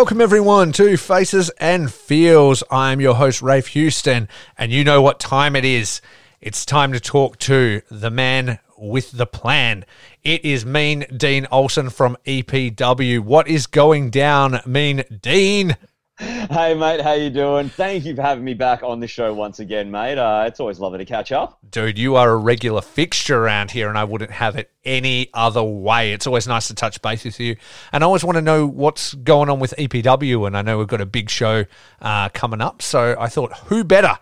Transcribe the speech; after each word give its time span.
Welcome 0.00 0.22
everyone 0.22 0.72
to 0.72 0.96
Faces 0.96 1.50
and 1.58 1.92
Feels. 1.92 2.62
I'm 2.70 3.02
your 3.02 3.16
host 3.16 3.42
Rafe 3.42 3.66
Houston, 3.66 4.30
and 4.56 4.72
you 4.72 4.82
know 4.82 5.02
what 5.02 5.20
time 5.20 5.54
it 5.54 5.64
is. 5.66 6.00
It's 6.40 6.64
time 6.64 6.94
to 6.94 7.00
talk 7.00 7.38
to 7.40 7.82
the 7.90 8.10
man 8.10 8.60
with 8.78 9.10
the 9.10 9.26
plan. 9.26 9.84
It 10.24 10.42
is 10.42 10.64
Mean 10.64 11.04
Dean 11.14 11.46
Olson 11.52 11.90
from 11.90 12.16
EPW. 12.24 13.20
What 13.20 13.46
is 13.46 13.66
going 13.66 14.08
down, 14.08 14.60
Mean 14.64 15.04
Dean? 15.20 15.76
Hey 16.20 16.74
mate, 16.74 17.00
how 17.00 17.14
you 17.14 17.30
doing? 17.30 17.70
Thank 17.70 18.04
you 18.04 18.14
for 18.14 18.20
having 18.20 18.44
me 18.44 18.52
back 18.52 18.82
on 18.82 19.00
the 19.00 19.08
show 19.08 19.32
once 19.32 19.58
again, 19.58 19.90
mate. 19.90 20.18
Uh, 20.18 20.44
it's 20.46 20.60
always 20.60 20.78
lovely 20.78 20.98
to 20.98 21.06
catch 21.06 21.32
up. 21.32 21.58
Dude, 21.70 21.98
you 21.98 22.16
are 22.16 22.30
a 22.30 22.36
regular 22.36 22.82
fixture 22.82 23.42
around 23.42 23.70
here, 23.70 23.88
and 23.88 23.96
I 23.96 24.04
wouldn't 24.04 24.30
have 24.30 24.54
it 24.56 24.70
any 24.84 25.30
other 25.32 25.62
way. 25.62 26.12
It's 26.12 26.26
always 26.26 26.46
nice 26.46 26.68
to 26.68 26.74
touch 26.74 27.00
base 27.00 27.24
with 27.24 27.40
you, 27.40 27.56
and 27.90 28.04
I 28.04 28.06
always 28.06 28.22
want 28.22 28.36
to 28.36 28.42
know 28.42 28.66
what's 28.66 29.14
going 29.14 29.48
on 29.48 29.60
with 29.60 29.72
EPW. 29.78 30.46
And 30.46 30.58
I 30.58 30.60
know 30.60 30.76
we've 30.76 30.86
got 30.86 31.00
a 31.00 31.06
big 31.06 31.30
show 31.30 31.64
uh, 32.02 32.28
coming 32.28 32.60
up, 32.60 32.82
so 32.82 33.16
I 33.18 33.28
thought, 33.28 33.56
who 33.68 33.82
better 33.82 34.18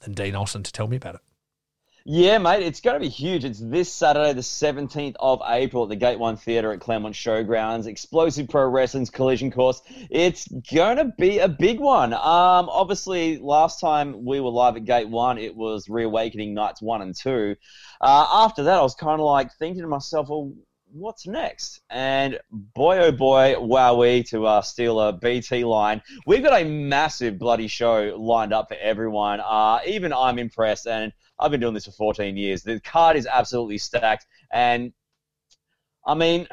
than 0.00 0.12
Dean 0.12 0.34
Olsen 0.34 0.62
to 0.62 0.72
tell 0.72 0.88
me 0.88 0.98
about 0.98 1.14
it? 1.14 1.20
Yeah, 2.08 2.38
mate, 2.38 2.62
it's 2.62 2.80
going 2.80 2.94
to 2.94 3.00
be 3.00 3.08
huge. 3.08 3.44
It's 3.44 3.58
this 3.58 3.92
Saturday, 3.92 4.32
the 4.32 4.40
17th 4.40 5.16
of 5.18 5.42
April 5.44 5.82
at 5.82 5.88
the 5.88 5.96
Gate 5.96 6.20
1 6.20 6.36
Theatre 6.36 6.70
at 6.70 6.78
Claremont 6.78 7.16
Showgrounds. 7.16 7.88
Explosive 7.88 8.48
Pro 8.48 8.64
Wrestling's 8.68 9.10
Collision 9.10 9.50
Course. 9.50 9.82
It's 10.08 10.46
going 10.72 10.98
to 10.98 11.06
be 11.18 11.40
a 11.40 11.48
big 11.48 11.80
one. 11.80 12.12
Um, 12.12 12.68
obviously, 12.68 13.38
last 13.38 13.80
time 13.80 14.24
we 14.24 14.38
were 14.38 14.50
live 14.50 14.76
at 14.76 14.84
Gate 14.84 15.08
1, 15.08 15.38
it 15.38 15.56
was 15.56 15.88
Reawakening 15.88 16.54
Nights 16.54 16.80
1 16.80 17.02
and 17.02 17.12
2. 17.12 17.56
Uh, 18.00 18.26
after 18.34 18.62
that, 18.62 18.78
I 18.78 18.82
was 18.82 18.94
kind 18.94 19.20
of 19.20 19.26
like 19.26 19.52
thinking 19.58 19.82
to 19.82 19.88
myself, 19.88 20.28
well, 20.28 20.52
what's 20.92 21.26
next? 21.26 21.80
And 21.90 22.38
boy, 22.50 22.98
oh 22.98 23.10
boy, 23.10 23.56
wowee, 23.58 24.28
to 24.30 24.46
uh, 24.46 24.62
steal 24.62 25.00
a 25.00 25.12
BT 25.12 25.64
line. 25.64 26.02
We've 26.24 26.44
got 26.44 26.60
a 26.60 26.64
massive 26.64 27.36
bloody 27.36 27.66
show 27.66 28.16
lined 28.16 28.52
up 28.52 28.68
for 28.68 28.76
everyone. 28.80 29.40
Uh, 29.40 29.80
even 29.86 30.12
I'm 30.12 30.38
impressed, 30.38 30.86
and 30.86 31.12
I've 31.38 31.50
been 31.50 31.60
doing 31.60 31.74
this 31.74 31.84
for 31.84 31.92
14 31.92 32.36
years. 32.36 32.62
The 32.62 32.80
card 32.80 33.16
is 33.16 33.26
absolutely 33.26 33.78
stacked, 33.78 34.26
and 34.52 34.92
I 36.06 36.14
mean, 36.14 36.46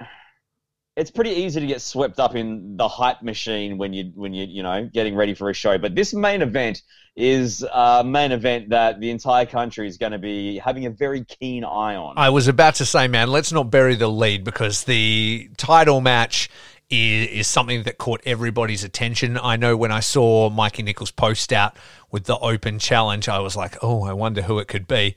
it's 0.96 1.10
pretty 1.10 1.32
easy 1.32 1.60
to 1.60 1.68
get 1.68 1.82
swept 1.82 2.20
up 2.20 2.36
in 2.36 2.78
the 2.78 2.88
hype 2.88 3.22
machine 3.24 3.78
when 3.78 3.94
you 3.94 4.12
when 4.16 4.34
you 4.34 4.46
you 4.46 4.62
know 4.62 4.88
getting 4.94 5.16
ready 5.16 5.34
for 5.34 5.50
a 5.50 5.54
show. 5.54 5.78
But 5.78 5.96
this 5.96 6.14
main 6.14 6.42
event 6.42 6.82
is 7.16 7.64
a 7.74 8.04
main 8.04 8.32
event 8.32 8.70
that 8.70 9.00
the 9.00 9.10
entire 9.10 9.46
country 9.46 9.88
is 9.88 9.98
going 9.98 10.12
to 10.12 10.20
be 10.20 10.58
having 10.58 10.86
a 10.86 10.90
very 10.90 11.24
keen 11.24 11.64
eye 11.64 11.96
on. 11.96 12.16
I 12.18 12.30
was 12.30 12.48
about 12.48 12.76
to 12.76 12.86
say, 12.86 13.08
man, 13.08 13.30
let's 13.30 13.52
not 13.52 13.70
bury 13.70 13.96
the 13.96 14.08
lead 14.08 14.44
because 14.44 14.84
the 14.84 15.50
title 15.58 16.02
match 16.02 16.50
is, 16.94 17.30
is 17.30 17.48
something 17.48 17.84
that 17.84 17.98
caught 17.98 18.22
everybody's 18.26 18.84
attention. 18.84 19.38
I 19.38 19.56
know 19.56 19.76
when 19.76 19.92
I 19.92 20.00
saw 20.00 20.50
Mikey 20.50 20.84
Nichols 20.84 21.12
post 21.12 21.52
out 21.52 21.76
with 22.12 22.26
the 22.26 22.38
open 22.38 22.80
challenge, 22.80 23.28
I 23.28 23.40
was 23.40 23.56
like, 23.56 23.78
oh, 23.82 24.04
I 24.04 24.14
wonder 24.14 24.44
who 24.44 24.60
it 24.60 24.68
could 24.68 24.88
be. 24.88 25.16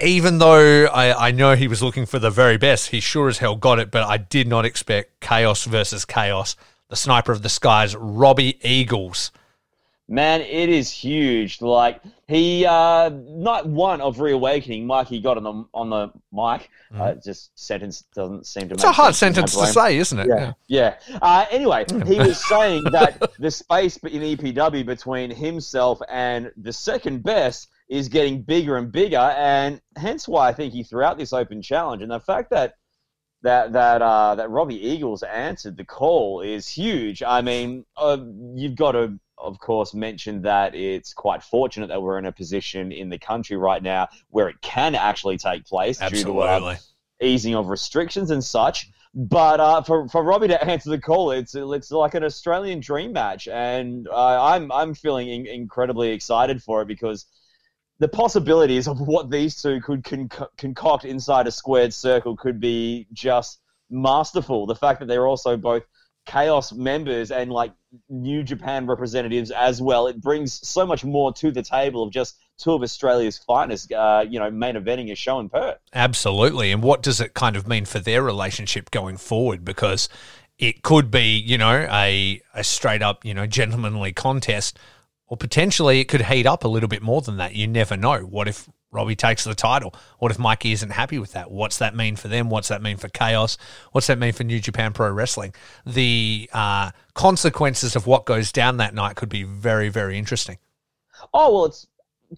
Even 0.00 0.38
though 0.38 0.86
I, 0.86 1.28
I 1.28 1.30
know 1.30 1.54
he 1.54 1.68
was 1.68 1.82
looking 1.82 2.04
for 2.04 2.18
the 2.18 2.30
very 2.30 2.58
best, 2.58 2.88
he 2.88 2.98
sure 2.98 3.28
as 3.28 3.38
hell 3.38 3.54
got 3.54 3.78
it, 3.78 3.92
but 3.92 4.02
I 4.02 4.16
did 4.16 4.48
not 4.48 4.64
expect 4.64 5.20
Chaos 5.20 5.64
versus 5.64 6.04
Chaos. 6.04 6.56
The 6.88 6.96
sniper 6.96 7.32
of 7.32 7.42
the 7.42 7.48
skies, 7.48 7.94
Robbie 7.94 8.58
Eagles 8.68 9.30
Man, 10.06 10.42
it 10.42 10.68
is 10.68 10.90
huge. 10.90 11.62
Like 11.62 12.02
he, 12.28 12.66
uh, 12.66 13.08
night 13.08 13.64
one 13.64 14.02
of 14.02 14.20
reawakening, 14.20 14.86
Mikey 14.86 15.20
got 15.20 15.38
on 15.38 15.44
the 15.44 15.64
on 15.72 15.88
the 15.88 16.08
mic. 16.30 16.68
Mm. 16.92 17.00
Uh, 17.00 17.14
just 17.14 17.58
sentence 17.58 18.04
doesn't 18.14 18.46
seem 18.46 18.68
to. 18.68 18.74
It's 18.74 18.84
a 18.84 18.92
hard 18.92 19.14
sentence 19.14 19.54
to 19.54 19.66
say, 19.66 19.96
isn't 19.96 20.18
it? 20.18 20.28
Yeah. 20.28 20.52
Yeah. 20.66 20.96
yeah. 21.08 21.18
Uh, 21.22 21.46
anyway, 21.50 21.86
he 22.06 22.18
was 22.18 22.44
saying 22.48 22.84
that 22.92 23.32
the 23.38 23.50
space 23.50 23.96
in 23.96 24.20
EPW 24.20 24.84
between 24.84 25.30
himself 25.30 26.00
and 26.10 26.52
the 26.58 26.72
second 26.72 27.22
best 27.22 27.70
is 27.88 28.08
getting 28.08 28.42
bigger 28.42 28.76
and 28.76 28.92
bigger, 28.92 29.16
and 29.16 29.80
hence 29.96 30.28
why 30.28 30.48
I 30.48 30.52
think 30.52 30.74
he 30.74 30.82
threw 30.82 31.02
out 31.02 31.16
this 31.16 31.32
open 31.32 31.62
challenge. 31.62 32.02
And 32.02 32.10
the 32.10 32.20
fact 32.20 32.50
that 32.50 32.74
that 33.44 33.72
that 33.72 34.02
uh, 34.02 34.34
that 34.34 34.50
Robbie 34.50 34.86
Eagles 34.86 35.22
answered 35.22 35.78
the 35.78 35.84
call 35.84 36.42
is 36.42 36.68
huge. 36.68 37.22
I 37.22 37.40
mean, 37.40 37.86
uh, 37.96 38.18
you've 38.54 38.74
got 38.74 38.92
to 38.92 39.18
of 39.44 39.58
course, 39.58 39.94
mentioned 39.94 40.44
that 40.44 40.74
it's 40.74 41.12
quite 41.12 41.42
fortunate 41.42 41.88
that 41.88 42.02
we're 42.02 42.18
in 42.18 42.26
a 42.26 42.32
position 42.32 42.92
in 42.92 43.08
the 43.08 43.18
country 43.18 43.56
right 43.56 43.82
now 43.82 44.08
where 44.30 44.48
it 44.48 44.60
can 44.62 44.94
actually 44.94 45.38
take 45.38 45.64
place 45.64 46.00
Absolutely. 46.00 46.32
due 46.32 46.60
to 46.60 46.66
uh, 46.66 46.76
easing 47.20 47.54
of 47.54 47.68
restrictions 47.68 48.30
and 48.30 48.42
such. 48.42 48.90
But 49.14 49.60
uh, 49.60 49.82
for, 49.82 50.08
for 50.08 50.24
Robbie 50.24 50.48
to 50.48 50.64
answer 50.70 50.90
the 50.90 50.98
call, 50.98 51.30
it's 51.30 51.54
it's 51.54 51.90
like 51.90 52.14
an 52.14 52.24
Australian 52.24 52.80
dream 52.80 53.12
match, 53.12 53.46
and 53.46 54.08
uh, 54.08 54.42
I'm 54.42 54.72
I'm 54.72 54.94
feeling 54.94 55.28
in- 55.28 55.46
incredibly 55.46 56.10
excited 56.10 56.62
for 56.62 56.82
it 56.82 56.88
because 56.88 57.26
the 58.00 58.08
possibilities 58.08 58.88
of 58.88 59.00
what 59.00 59.30
these 59.30 59.62
two 59.62 59.80
could 59.80 60.02
con- 60.02 60.28
concoct 60.58 61.04
inside 61.04 61.46
a 61.46 61.52
squared 61.52 61.94
circle 61.94 62.36
could 62.36 62.58
be 62.58 63.06
just 63.12 63.60
masterful. 63.88 64.66
The 64.66 64.74
fact 64.74 64.98
that 64.98 65.06
they're 65.06 65.28
also 65.28 65.56
both 65.56 65.84
chaos 66.26 66.72
members 66.72 67.30
and 67.30 67.52
like 67.52 67.72
new 68.08 68.42
japan 68.42 68.86
representatives 68.86 69.50
as 69.50 69.80
well. 69.80 70.06
It 70.06 70.20
brings 70.20 70.66
so 70.66 70.86
much 70.86 71.04
more 71.04 71.32
to 71.34 71.50
the 71.50 71.62
table 71.62 72.02
of 72.02 72.12
just 72.12 72.38
two 72.56 72.72
of 72.72 72.82
australia's 72.82 73.36
finest 73.36 73.92
uh, 73.92 74.24
you 74.28 74.38
know 74.38 74.50
main 74.50 74.76
eventing 74.76 75.10
a 75.12 75.14
show 75.14 75.38
in 75.40 75.48
perth. 75.48 75.78
Absolutely. 75.92 76.72
And 76.72 76.82
what 76.82 77.02
does 77.02 77.20
it 77.20 77.34
kind 77.34 77.56
of 77.56 77.68
mean 77.68 77.84
for 77.84 77.98
their 77.98 78.22
relationship 78.22 78.90
going 78.90 79.16
forward? 79.16 79.64
Because 79.64 80.08
it 80.58 80.82
could 80.82 81.10
be 81.10 81.36
you 81.36 81.58
know 81.58 81.86
a, 81.90 82.40
a 82.54 82.64
straight 82.64 83.02
up 83.02 83.24
you 83.24 83.34
know 83.34 83.46
gentlemanly 83.46 84.12
contest 84.12 84.78
or 85.26 85.36
potentially 85.36 86.00
it 86.00 86.04
could 86.04 86.22
heat 86.22 86.46
up 86.46 86.64
a 86.64 86.68
little 86.68 86.88
bit 86.88 87.02
more 87.02 87.20
than 87.20 87.36
that. 87.38 87.54
You 87.54 87.66
never 87.66 87.96
know. 87.96 88.20
What 88.20 88.48
if 88.48 88.68
Robbie 88.94 89.16
takes 89.16 89.44
the 89.44 89.54
title. 89.54 89.94
What 90.18 90.30
if 90.30 90.38
Mikey 90.38 90.72
isn't 90.72 90.90
happy 90.90 91.18
with 91.18 91.32
that? 91.32 91.50
What's 91.50 91.78
that 91.78 91.94
mean 91.94 92.16
for 92.16 92.28
them? 92.28 92.48
What's 92.48 92.68
that 92.68 92.80
mean 92.80 92.96
for 92.96 93.08
Chaos? 93.08 93.58
What's 93.92 94.06
that 94.06 94.18
mean 94.18 94.32
for 94.32 94.44
New 94.44 94.60
Japan 94.60 94.92
Pro 94.92 95.10
Wrestling? 95.10 95.54
The 95.84 96.48
uh, 96.52 96.92
consequences 97.14 97.96
of 97.96 98.06
what 98.06 98.24
goes 98.24 98.52
down 98.52 98.76
that 98.78 98.94
night 98.94 99.16
could 99.16 99.28
be 99.28 99.42
very, 99.42 99.88
very 99.88 100.16
interesting. 100.16 100.58
Oh, 101.32 101.52
well, 101.52 101.64
it's 101.66 101.86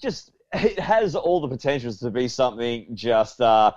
just, 0.00 0.32
it 0.52 0.78
has 0.78 1.14
all 1.14 1.40
the 1.40 1.48
potentials 1.48 1.98
to 2.00 2.10
be 2.10 2.28
something 2.28 2.86
just. 2.94 3.40
Uh, 3.40 3.72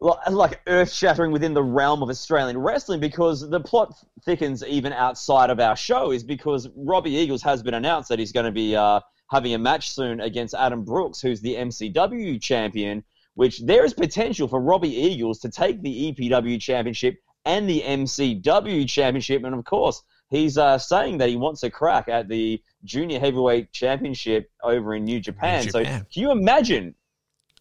like 0.00 0.60
earth 0.68 0.92
shattering 0.92 1.32
within 1.32 1.54
the 1.54 1.62
realm 1.62 2.02
of 2.04 2.08
Australian 2.08 2.56
wrestling 2.56 3.00
because 3.00 3.48
the 3.48 3.58
plot 3.58 3.96
thickens 4.24 4.62
even 4.64 4.92
outside 4.92 5.50
of 5.50 5.58
our 5.58 5.74
show 5.74 6.12
is 6.12 6.22
because 6.22 6.68
Robbie 6.76 7.10
Eagles 7.16 7.42
has 7.42 7.64
been 7.64 7.74
announced 7.74 8.08
that 8.10 8.20
he's 8.20 8.30
going 8.30 8.46
to 8.46 8.52
be 8.52 8.76
uh, 8.76 9.00
having 9.30 9.54
a 9.54 9.58
match 9.58 9.90
soon 9.90 10.20
against 10.20 10.54
Adam 10.54 10.84
Brooks, 10.84 11.20
who's 11.20 11.40
the 11.40 11.54
MCW 11.54 12.40
champion, 12.40 13.04
which 13.34 13.60
there 13.60 13.84
is 13.84 13.94
potential 13.94 14.48
for 14.48 14.60
Robbie 14.60 14.94
Eagles 14.94 15.38
to 15.40 15.50
take 15.50 15.82
the 15.82 16.12
EPW 16.12 16.60
championship 16.60 17.18
and 17.44 17.68
the 17.68 17.82
MCW 17.82 18.88
championship. 18.88 19.44
And 19.44 19.54
of 19.54 19.64
course, 19.64 20.02
he's 20.28 20.58
uh, 20.58 20.78
saying 20.78 21.18
that 21.18 21.28
he 21.28 21.36
wants 21.36 21.62
a 21.62 21.70
crack 21.70 22.08
at 22.08 22.28
the 22.28 22.62
junior 22.84 23.20
heavyweight 23.20 23.72
championship 23.72 24.50
over 24.62 24.94
in 24.94 25.04
New 25.04 25.20
Japan. 25.20 25.64
New 25.64 25.70
Japan. 25.70 25.84
So 25.84 26.04
can 26.12 26.22
you 26.22 26.30
imagine 26.30 26.94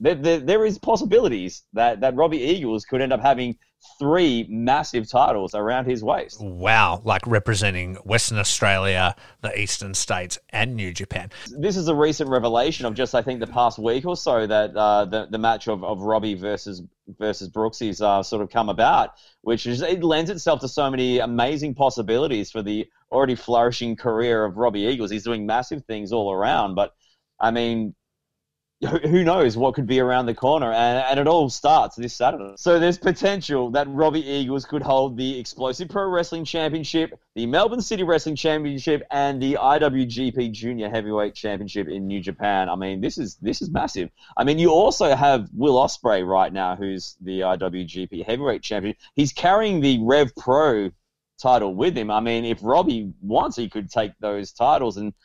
that 0.02 0.24
there, 0.24 0.40
there 0.40 0.66
is 0.66 0.78
possibilities 0.78 1.64
that, 1.74 2.02
that 2.02 2.16
Robbie 2.16 2.40
Eagles 2.42 2.86
could 2.86 3.02
end 3.02 3.14
up 3.14 3.22
having 3.22 3.58
three 4.00 4.46
massive 4.50 5.10
titles 5.10 5.54
around 5.54 5.86
his 5.86 6.04
waist. 6.04 6.42
Wow, 6.42 7.02
like 7.04 7.26
representing 7.26 7.96
Western 7.98 8.38
Australia, 8.38 9.16
the 9.42 9.58
Eastern 9.60 9.94
States, 9.94 10.38
and 10.50 10.76
New 10.76 10.94
Japan. 10.94 11.30
This 11.58 11.78
is 11.78 11.88
a 11.88 11.96
recent 11.96 12.30
revelation 12.30 12.86
of 12.86 12.96
just, 12.96 13.16
I 13.16 13.22
think, 13.22 13.40
the 13.40 13.48
past 13.48 13.80
week 13.80 14.06
or 14.06 14.16
so 14.16 14.46
that 14.48 14.76
uh, 14.76 15.06
the, 15.06 15.28
the 15.30 15.38
match 15.38 15.68
of, 15.68 15.84
of 15.84 16.02
Robbie 16.02 16.36
versus 16.36 16.82
versus 17.18 17.48
Brooksy's 17.48 18.02
uh, 18.02 18.22
sort 18.22 18.42
of 18.42 18.50
come 18.50 18.68
about, 18.68 19.12
which 19.42 19.66
is 19.66 19.82
it 19.82 20.04
lends 20.04 20.30
itself 20.30 20.60
to 20.62 20.68
so 20.68 20.90
many 20.90 21.20
amazing 21.20 21.74
possibilities 21.74 22.52
for 22.52 22.62
the 22.62 22.86
already 23.12 23.36
flourishing 23.36 23.96
career 23.96 24.44
of 24.44 24.58
Robbie 24.58 24.82
Eagles. 24.82 25.10
He's 25.10 25.24
doing 25.24 25.46
massive 25.46 25.86
things 25.86 26.12
all 26.12 26.34
around, 26.34 26.76
but 26.76 26.94
I 27.40 27.52
mean, 27.52 27.96
who 28.82 29.24
knows 29.24 29.58
what 29.58 29.74
could 29.74 29.88
be 29.88 30.00
around 30.00 30.28
the 30.28 30.36
corner, 30.36 30.72
and, 30.72 31.04
and, 31.10 31.20
it 31.20 31.28
all 31.28 31.50
starts 31.50 31.96
this 31.96 32.14
Saturday. 32.14 32.54
So 32.58 32.80
there's 32.80 33.00
potential 33.00 33.72
that 33.72 33.88
Robbie 33.90 34.24
Eagles 34.24 34.66
could 34.66 34.84
hold 34.84 35.18
the 35.18 35.40
Explosive 35.40 35.90
Pro 35.90 36.08
Wrestling 36.08 36.46
Championship, 36.46 37.20
the 37.34 37.48
Melbourne 37.48 37.82
City 37.82 38.04
Wrestling 38.04 38.36
Championship, 38.36 39.02
and 39.10 39.42
the 39.42 39.56
IWGP 39.56 40.52
Junior 40.52 40.92
Heavyweight 40.92 41.34
Championship 41.34 41.88
in 41.88 42.06
New 42.06 42.20
Japan. 42.20 42.70
I 42.70 42.76
mean, 42.76 43.02
this 43.02 43.18
is 43.18 43.38
this 43.38 43.64
is 43.64 43.72
massive. 43.72 44.12
I 44.38 44.44
mean, 44.44 44.60
you 44.60 44.70
also 44.70 45.16
have 45.16 45.50
Will 45.56 45.76
Ospreay 45.76 46.28
right 46.28 46.54
now, 46.54 46.76
who's 46.76 47.18
the 47.22 47.40
IWGP 47.40 48.28
Heavyweight 48.28 48.62
Champion. 48.62 48.96
He's 49.16 49.34
carrying 49.34 49.82
the 49.82 50.00
Rev 50.04 50.36
Pro 50.36 50.92
title 51.42 51.74
with 51.74 51.98
him. 51.98 52.12
I 52.12 52.20
mean, 52.20 52.46
if 52.46 52.60
Robbie 52.62 53.12
wants, 53.22 53.56
he 53.56 53.70
could 53.70 53.90
take 53.90 54.12
those 54.20 54.52
titles 54.52 54.98
and 54.98 55.16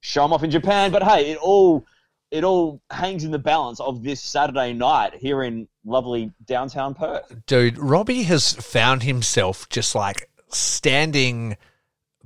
show 0.00 0.22
them 0.22 0.32
off 0.32 0.44
in 0.44 0.50
Japan. 0.52 0.92
But 0.92 1.02
hey, 1.02 1.32
it 1.32 1.38
all 1.38 1.84
it 2.30 2.44
all 2.44 2.80
hangs 2.90 3.24
in 3.24 3.30
the 3.30 3.38
balance 3.38 3.80
of 3.80 4.02
this 4.02 4.20
Saturday 4.20 4.72
night 4.72 5.14
here 5.14 5.42
in 5.42 5.68
lovely 5.84 6.32
downtown 6.46 6.94
Perth. 6.94 7.34
Dude, 7.46 7.78
Robbie 7.78 8.24
has 8.24 8.52
found 8.52 9.02
himself 9.02 9.68
just 9.68 9.94
like 9.94 10.30
standing 10.48 11.56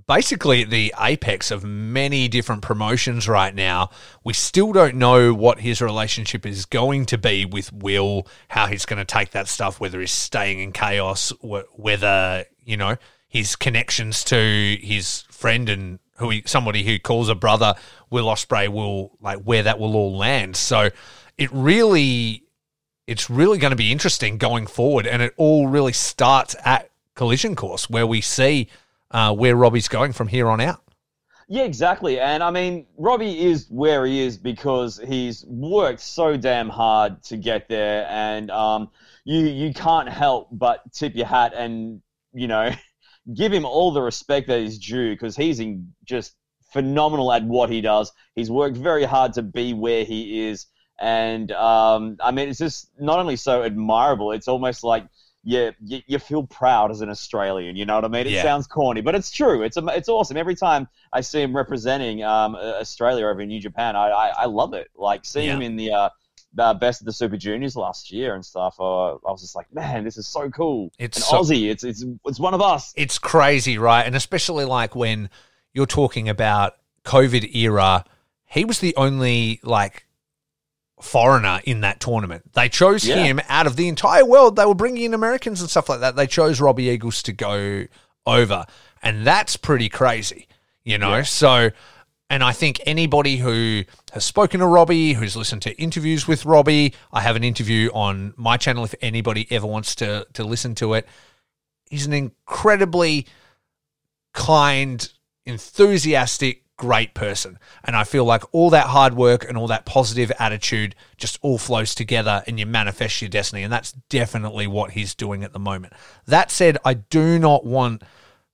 basically 0.07 0.63
at 0.63 0.71
the 0.71 0.93
apex 1.01 1.51
of 1.51 1.65
many 1.65 2.29
different 2.29 2.63
promotions 2.63 3.27
right 3.27 3.55
now. 3.55 3.91
We 4.23 4.35
still 4.35 4.73
don't 4.73 4.97
know 4.97 5.33
what 5.33 5.61
his 5.61 5.81
relationship 5.81 6.45
is 6.45 6.67
going 6.67 7.07
to 7.07 7.19
be 7.19 7.47
with 7.47 7.73
Will, 7.73 8.27
how 8.49 8.67
he's 8.67 8.85
going 8.85 8.99
to 8.99 9.05
take 9.05 9.31
that 9.31 9.49
stuff, 9.49 9.81
whether 9.81 10.01
he's 10.01 10.13
staying 10.13 10.61
in 10.61 10.73
chaos, 10.73 11.33
whether, 11.41 12.45
you 12.63 12.77
know, 12.77 12.97
his 13.29 13.57
connections 13.57 14.23
to 14.25 14.77
his 14.81 15.23
friend 15.31 15.69
and 15.69 15.99
who 16.17 16.31
he, 16.31 16.43
somebody 16.47 16.85
who 16.85 16.99
calls 16.99 17.29
a 17.29 17.35
brother, 17.35 17.75
Will 18.11 18.27
Ospreay 18.27 18.69
will 18.69 19.17
like 19.21 19.41
where 19.43 19.63
that 19.63 19.79
will 19.79 19.97
all 19.97 20.17
land. 20.17 20.57
So 20.57 20.91
it 21.37 21.51
really, 21.53 22.45
it's 23.07 23.29
really 23.29 23.59
going 23.59 23.73
to 23.73 23.77
be 23.77 23.91
interesting 23.91 24.39
going 24.39 24.67
forward, 24.67 25.07
and 25.07 25.23
it 25.23 25.35
all 25.37 25.69
really 25.69 25.93
starts 25.93 26.55
at 26.65 26.91
Collision 27.15 27.57
Course 27.57 27.89
where 27.89 28.07
we 28.07 28.21
see 28.21 28.69
uh, 29.11 29.35
where 29.35 29.57
Robbie's 29.57 29.89
going 29.89 30.13
from 30.13 30.29
here 30.29 30.49
on 30.49 30.61
out. 30.61 30.81
Yeah, 31.49 31.65
exactly. 31.65 32.19
And 32.19 32.43
I 32.43 32.51
mean, 32.51 32.87
Robbie 32.97 33.45
is 33.45 33.67
where 33.69 34.07
he 34.07 34.21
is 34.21 34.39
because 34.39 35.01
he's 35.07 35.45
worked 35.47 36.01
so 36.01 36.37
damn 36.37 36.69
hard 36.69 37.23
to 37.25 37.37
get 37.37 37.69
there, 37.69 38.07
and 38.09 38.51
um, 38.51 38.91
you 39.25 39.41
you 39.41 39.75
can't 39.75 40.09
help 40.09 40.49
but 40.53 40.81
tip 40.93 41.15
your 41.15 41.27
hat 41.27 41.53
and 41.55 42.01
you 42.33 42.49
know 42.49 42.71
give 43.33 43.53
him 43.53 43.65
all 43.65 43.93
the 43.93 44.03
respect 44.03 44.49
that 44.49 44.59
is 44.59 44.79
due 44.79 45.13
because 45.13 45.37
he's 45.37 45.61
in 45.61 45.93
just 46.05 46.35
phenomenal 46.73 47.33
at 47.33 47.45
what 47.45 47.71
he 47.71 47.81
does. 47.81 48.13
He's 48.35 48.51
worked 48.51 48.77
very 48.77 49.05
hard 49.05 49.33
to 49.35 49.43
be 49.43 49.73
where 49.73 50.05
he 50.05 50.47
is, 50.47 50.67
and 51.01 51.51
um, 51.53 52.17
I 52.23 52.31
mean, 52.31 52.49
it's 52.49 52.59
just 52.59 52.91
not 53.01 53.19
only 53.19 53.37
so 53.37 53.63
admirable; 53.63 54.33
it's 54.33 54.49
almost 54.49 54.85
like 54.85 55.07
you, 55.45 55.73
you, 55.85 56.01
you 56.07 56.19
feel 56.19 56.47
proud 56.47 56.91
as 56.91 57.01
an 57.01 57.11
Australian. 57.11 57.77
You 57.77 57.85
know 57.85 57.95
what 57.95 58.05
I 58.05 58.09
mean? 58.09 58.27
It 58.27 58.33
yeah. 58.33 58.43
sounds 58.43 58.67
corny, 58.67 59.03
but 59.03 59.15
it's 59.15 59.31
true. 59.31 59.63
It's 59.63 59.77
it's 59.77 60.09
awesome. 60.09 60.37
Every 60.37 60.57
time 60.57 60.89
I 61.13 61.21
see 61.21 61.41
him 61.43 61.55
representing 61.55 62.25
um, 62.25 62.57
Australia 62.57 63.27
over 63.27 63.41
in 63.41 63.49
New 63.49 63.61
Japan, 63.61 63.95
I, 63.95 64.09
I, 64.09 64.29
I 64.29 64.45
love 64.47 64.75
it. 64.75 64.89
Like 64.97 65.25
seeing 65.25 65.47
yeah. 65.47 65.57
him 65.57 65.63
in 65.63 65.77
the 65.77 65.93
uh, 65.93 66.09
uh, 66.59 66.75
best 66.75 67.01
of 67.01 67.07
the 67.07 67.13
Super 67.13 67.37
Juniors 67.37 67.77
last 67.77 68.13
year 68.13 68.35
and 68.35 68.45
stuff. 68.45 68.77
Uh, 68.79 69.15
I 69.15 69.31
was 69.31 69.41
just 69.41 69.57
like, 69.57 69.73
man, 69.73 70.05
this 70.05 70.17
is 70.17 70.27
so 70.27 70.51
cool. 70.51 70.91
It's 70.99 71.17
An 71.17 71.23
so, 71.23 71.41
Aussie. 71.41 71.71
It's 71.71 71.85
it's 71.85 72.05
it's 72.25 72.41
one 72.41 72.55
of 72.55 72.63
us. 72.63 72.93
It's 72.97 73.19
crazy, 73.19 73.79
right? 73.79 74.07
And 74.07 74.15
especially 74.15 74.65
like 74.65 74.95
when 74.95 75.31
you're 75.73 75.87
talking 75.87 76.29
about 76.29 76.77
COVID 77.05 77.55
era, 77.55 78.05
he 78.47 78.65
was 78.65 78.79
the 78.79 78.95
only 78.97 79.61
like 79.63 80.07
foreigner 81.01 81.61
in 81.65 81.81
that 81.81 82.01
tournament. 82.01 82.53
They 82.55 82.69
chose 82.69 83.07
yeah. 83.07 83.17
him 83.17 83.41
out 83.49 83.67
of 83.67 83.77
the 83.77 83.89
entire 83.89 84.25
world. 84.25 84.57
They 84.57 84.65
were 84.65 84.75
bringing 84.75 85.05
in 85.05 85.15
Americans 85.15 85.61
and 85.61 85.69
stuff 85.69 85.89
like 85.89 86.01
that. 86.01 86.17
They 86.17 86.27
chose 86.27 86.61
Robbie 86.61 86.85
Eagles 86.85 87.23
to 87.25 87.33
go 87.33 87.87
over, 88.27 88.65
and 89.03 89.27
that's 89.27 89.57
pretty 89.57 89.89
crazy, 89.89 90.49
you 90.83 90.99
know. 90.99 91.17
Yeah. 91.17 91.23
So, 91.23 91.71
and 92.31 92.43
I 92.43 92.53
think 92.53 92.81
anybody 92.87 93.37
who 93.37 93.85
has 94.13 94.25
spoken 94.25 94.61
to 94.61 94.67
Robbie, 94.67 95.13
who's 95.13 95.37
listened 95.37 95.63
to 95.63 95.81
interviews 95.81 96.27
with 96.27 96.45
Robbie, 96.45 96.95
I 97.13 97.21
have 97.21 97.37
an 97.37 97.45
interview 97.45 97.91
on 97.93 98.35
my 98.37 98.57
channel 98.57 98.85
if 98.85 98.95
anybody 99.01 99.47
ever 99.51 99.67
wants 99.67 99.95
to 99.97 100.27
to 100.33 100.45
listen 100.45 100.75
to 100.77 100.95
it. 100.95 101.07
He's 101.91 102.07
an 102.07 102.13
incredibly 102.13 103.27
kind, 104.33 105.09
enthusiastic, 105.45 106.65
great 106.77 107.15
person. 107.15 107.59
And 107.85 107.95
I 107.95 108.05
feel 108.05 108.25
like 108.25 108.43
all 108.53 108.71
that 108.71 108.87
hard 108.89 109.15
work 109.15 109.49
and 109.49 109.57
all 109.57 109.69
that 109.69 109.85
positive 109.85 110.33
attitude 110.39 110.95
just 111.17 111.39
all 111.43 111.59
flows 111.59 111.95
together 111.95 112.43
and 112.47 112.59
you 112.59 112.67
manifest 112.67 113.23
your 113.23 113.29
destiny. 113.29 113.63
And 113.63 113.73
that's 113.73 113.93
definitely 114.09 114.67
what 114.67 114.93
he's 114.93 115.15
doing 115.15 115.45
at 115.45 115.53
the 115.53 115.59
moment. 115.59 115.93
That 116.27 116.51
said, 116.51 116.79
I 116.85 116.95
do 116.95 117.39
not 117.39 117.65
want 117.65 118.03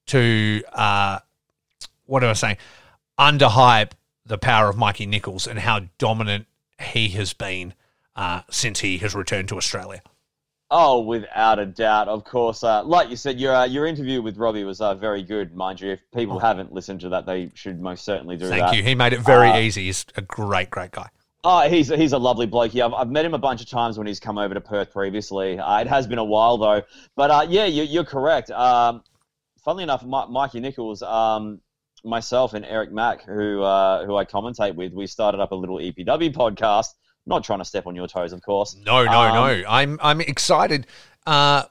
to, 0.09 0.63
uh, 0.73 1.21
what 2.07 2.23
am 2.23 2.31
I 2.31 2.35
saying? 2.35 2.59
Underhype 3.21 3.93
the 4.25 4.39
power 4.39 4.71
of 4.71 4.79
Mikey 4.79 5.05
Nichols 5.05 5.47
and 5.47 5.59
how 5.59 5.81
dominant 5.99 6.47
he 6.81 7.09
has 7.11 7.35
been 7.35 7.75
uh, 8.17 8.43
since 8.51 8.81
he 8.81 8.97
has 8.99 9.15
returned 9.15 9.49
to 9.51 9.57
Australia. 9.57 10.01
Oh, 10.71 11.01
without 11.01 11.59
a 11.59 11.67
doubt, 11.67 12.09
of 12.09 12.25
course. 12.25 12.63
Uh, 12.63 12.83
like 12.85 13.11
you 13.11 13.17
said, 13.17 13.41
your 13.41 13.55
uh, 13.55 13.65
your 13.65 13.87
interview 13.87 14.23
with 14.23 14.37
Robbie 14.37 14.65
was 14.65 14.81
uh, 14.81 14.95
very 14.95 15.23
good, 15.23 15.55
mind 15.55 15.81
you. 15.81 15.91
If 15.91 16.01
people 16.15 16.37
oh. 16.37 16.39
haven't 16.39 16.73
listened 16.73 17.01
to 17.01 17.09
that, 17.11 17.27
they 17.27 17.51
should 17.55 17.81
most 17.81 18.05
certainly 18.05 18.37
do 18.37 18.49
Thank 18.49 18.63
that. 18.63 18.77
you. 18.77 18.83
He 18.83 18.95
made 18.95 19.13
it 19.13 19.21
very 19.21 19.51
uh, 19.51 19.59
easy. 19.59 19.87
He's 19.87 20.07
a 20.17 20.23
great, 20.23 20.71
great 20.71 20.93
guy. 20.93 21.09
Oh, 21.43 21.69
he's 21.69 21.89
he's 21.89 22.13
a 22.13 22.19
lovely 22.19 22.47
bloke. 22.47 22.73
Yeah, 22.73 22.87
I've, 22.87 22.95
I've, 22.95 23.11
met 23.11 23.25
him 23.25 23.35
a 23.35 23.39
bunch 23.39 23.61
of 23.61 23.69
times 23.69 23.99
when 23.99 24.07
he's 24.07 24.21
come 24.21 24.39
over 24.39 24.55
to 24.55 24.61
Perth 24.61 24.93
previously. 24.93 25.59
Uh, 25.59 25.81
it 25.81 25.89
has 25.89 26.07
been 26.07 26.19
a 26.19 26.25
while 26.25 26.57
though, 26.57 26.83
but 27.17 27.31
uh, 27.31 27.47
yeah, 27.49 27.65
you, 27.65 28.01
are 28.01 28.05
correct. 28.05 28.51
Um, 28.53 29.03
funnily 29.65 29.83
enough, 29.83 30.05
Mikey 30.05 30.61
Nichols. 30.61 31.03
um, 31.03 31.61
myself, 32.05 32.55
and 32.55 32.65
Eric 32.65 32.93
Mack, 32.93 33.25
who 33.25 33.59
who 33.59 34.17
I 34.17 34.25
commentate 34.25 34.75
with, 34.75 34.93
we 34.93 35.07
started 35.07 35.41
up 35.41 35.53
a 35.53 35.57
little 35.57 35.79
EPW 35.79 36.33
podcast 36.33 36.89
not 37.27 37.45
trying 37.45 37.59
to 37.61 37.65
step 37.65 37.87
on 37.87 37.95
your 37.95 38.07
toes, 38.07 38.33
of 38.33 38.43
course. 38.43 38.77
No, 38.85 39.05
no, 39.05 39.21
um, 39.21 39.35
no. 39.35 39.65
I'm 39.69 39.99
I'm 40.03 40.21
excited. 40.21 40.87
Uh, 41.27 41.65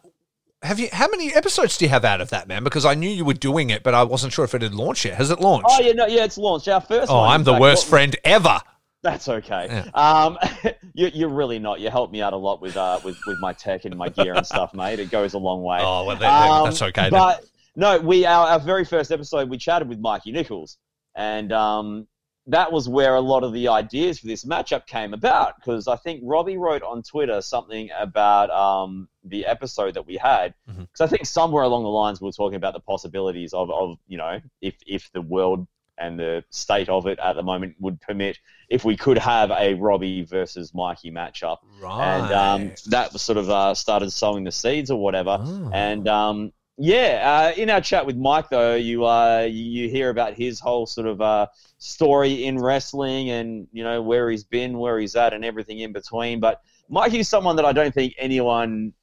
have 0.62 0.80
you? 0.80 0.90
How 0.92 1.08
many 1.08 1.34
episodes 1.34 1.78
do 1.78 1.86
you 1.86 1.90
have 1.90 2.04
out 2.04 2.22
of 2.22 2.30
that, 2.32 2.48
man? 2.48 2.64
Because 2.64 2.86
I 2.86 2.94
knew 2.94 3.10
you 3.10 3.26
were 3.26 3.34
doing 3.34 3.70
it, 3.70 3.84
but 3.84 3.94
I 3.94 4.04
wasn't 4.04 4.34
sure 4.34 4.46
if 4.46 4.54
it 4.54 4.62
had 4.62 4.74
launched 4.74 5.06
yet. 5.06 5.16
Has 5.16 5.32
it 5.32 5.40
launched? 5.40 5.68
Oh 5.70 5.82
yeah, 5.82 5.94
no, 5.94 6.08
yeah, 6.08 6.24
it's 6.24 6.38
launched. 6.38 6.68
Our 6.68 6.82
first. 6.82 7.12
Oh, 7.12 7.20
I'm 7.20 7.44
the 7.44 7.54
fact, 7.54 7.62
worst 7.62 7.86
what, 7.86 7.90
friend 7.90 8.16
ever. 8.24 8.60
That's 9.02 9.30
okay. 9.30 9.68
Yeah. 9.70 9.86
Um, 9.94 10.38
you, 10.94 11.26
are 11.26 11.30
really 11.30 11.60
not. 11.60 11.80
You 11.80 11.90
helped 11.90 12.12
me 12.12 12.22
out 12.22 12.34
a 12.34 12.38
lot 12.38 12.62
with 12.62 12.76
uh 12.76 13.00
with, 13.04 13.18
with 13.26 13.38
my 13.40 13.54
tech 13.54 13.86
and 13.86 13.96
my 13.96 14.10
gear 14.10 14.34
and 14.34 14.46
stuff, 14.46 14.74
mate. 14.74 15.00
It 15.00 15.10
goes 15.10 15.34
a 15.34 15.38
long 15.38 15.64
way. 15.64 15.80
Oh, 15.82 16.04
well, 16.06 16.22
um, 16.24 16.66
that's 16.66 16.82
okay. 16.82 17.10
But 17.10 17.46
no, 17.80 17.98
we 18.00 18.26
our, 18.26 18.48
our 18.48 18.60
very 18.60 18.84
first 18.84 19.10
episode 19.10 19.50
we 19.50 19.58
chatted 19.58 19.88
with 19.88 20.00
Mikey 20.00 20.34
Nichols, 20.34 20.78
and 21.16 21.52
um, 21.54 22.08
that 22.48 22.74
was 22.74 22.90
where 22.90 23.16
a 23.16 23.22
lot 23.22 23.44
of 23.44 23.54
the 23.54 23.70
ideas 23.70 24.20
for 24.20 24.28
this 24.28 24.44
matchup 24.44 24.86
came 24.86 25.14
about 25.14 25.54
because 25.56 25.88
I 25.88 25.96
think 25.96 26.20
Robbie 26.26 26.58
wrote 26.58 26.84
on 26.84 27.04
Twitter 27.04 27.42
something 27.42 27.90
about 27.98 28.50
um, 28.50 29.08
the 29.24 29.46
episode 29.46 29.94
that 29.94 30.06
we 30.06 30.18
had 30.18 30.54
because 30.68 30.84
mm-hmm. 30.84 31.04
I 31.04 31.08
think 31.08 31.26
somewhere 31.26 31.64
along 31.64 31.84
the 31.84 31.90
lines 31.90 32.20
we 32.20 32.26
were 32.26 32.34
talking 32.34 32.58
about 32.58 32.74
the 32.74 32.82
possibilities 32.82 33.54
of, 33.54 33.72
of 33.72 33.98
you 34.08 34.18
know 34.18 34.42
if 34.62 34.76
if 34.86 35.10
the 35.14 35.22
world 35.22 35.66
and 35.98 36.20
the 36.20 36.44
state 36.50 36.90
of 36.90 37.08
it 37.08 37.18
at 37.20 37.38
the 37.38 37.44
moment 37.44 37.76
would 37.80 38.02
permit 38.02 38.40
if 38.70 38.84
we 38.84 38.98
could 38.98 39.18
have 39.18 39.52
a 39.52 39.76
Robbie 39.76 40.24
versus 40.24 40.74
Mikey 40.74 41.12
matchup 41.12 41.60
right. 41.82 42.18
and 42.18 42.34
um, 42.34 42.72
that 42.88 43.14
was 43.14 43.22
sort 43.22 43.38
of 43.38 43.50
uh, 43.50 43.74
started 43.74 44.12
sowing 44.12 44.44
the 44.44 44.52
seeds 44.52 44.92
or 44.92 45.02
whatever 45.02 45.38
oh. 45.40 45.72
and 45.74 46.08
um, 46.10 46.52
yeah, 46.82 47.52
uh, 47.56 47.60
in 47.60 47.70
our 47.70 47.82
chat 47.82 48.06
with 48.06 48.16
Mike, 48.16 48.50
though, 48.50 48.76
you 48.76 49.06
uh, 49.06 49.46
you 49.50 49.90
hear 49.90 50.10
about 50.10 50.34
his 50.36 50.62
whole 50.62 50.86
sort 50.86 51.08
of 51.08 51.20
uh, 51.20 51.48
story 51.78 52.46
in 52.46 52.58
wrestling 52.58 53.30
and 53.30 53.68
you 53.74 53.84
know 53.84 54.02
where 54.02 54.30
he's 54.30 54.46
been, 54.46 54.78
where 54.78 54.98
he's 54.98 55.16
at, 55.18 55.34
and 55.34 55.44
everything 55.44 55.80
in 55.80 55.92
between. 55.92 56.40
But 56.40 56.62
Mike 56.90 57.14
is 57.14 57.28
someone 57.28 57.58
that 57.58 57.66
I 57.66 57.74
don't 57.74 57.94
think 57.94 58.16
anyone 58.18 58.94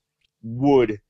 would 0.43 1.01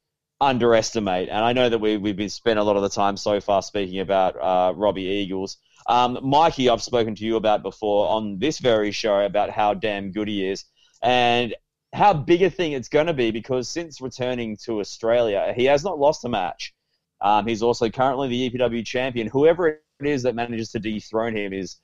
underestimate. 0.40 1.28
And 1.28 1.44
I 1.44 1.52
know 1.52 1.68
that 1.68 1.78
we 1.78 1.98
we've 1.98 2.16
been 2.16 2.28
spent 2.28 2.58
a 2.58 2.64
lot 2.64 2.74
of 2.74 2.82
the 2.82 2.88
time 2.88 3.16
so 3.16 3.40
far 3.40 3.62
speaking 3.62 4.00
about 4.00 4.36
uh, 4.36 4.72
Robbie 4.74 5.02
Eagles. 5.02 5.58
Um, 5.86 6.18
Mikey, 6.20 6.68
I've 6.68 6.82
spoken 6.82 7.14
to 7.14 7.24
you 7.24 7.36
about 7.36 7.62
before 7.62 8.08
on 8.08 8.40
this 8.40 8.58
very 8.58 8.90
show 8.90 9.20
about 9.20 9.50
how 9.50 9.72
damn 9.74 10.10
good 10.10 10.26
he 10.26 10.44
is. 10.48 10.64
And 11.00 11.54
how 11.96 12.12
big 12.12 12.42
a 12.42 12.50
thing 12.50 12.72
it's 12.72 12.88
going 12.88 13.06
to 13.06 13.14
be 13.14 13.30
because 13.30 13.68
since 13.68 14.02
returning 14.02 14.56
to 14.64 14.80
Australia, 14.80 15.54
he 15.56 15.64
has 15.64 15.82
not 15.82 15.98
lost 15.98 16.24
a 16.26 16.28
match. 16.28 16.74
Um, 17.22 17.46
he's 17.46 17.62
also 17.62 17.88
currently 17.88 18.28
the 18.28 18.50
EPW 18.50 18.84
champion. 18.84 19.28
Whoever 19.28 19.68
it 19.68 19.80
is 20.00 20.22
that 20.24 20.34
manages 20.34 20.70
to 20.72 20.78
dethrone 20.78 21.34
him 21.34 21.54
is 21.54 21.76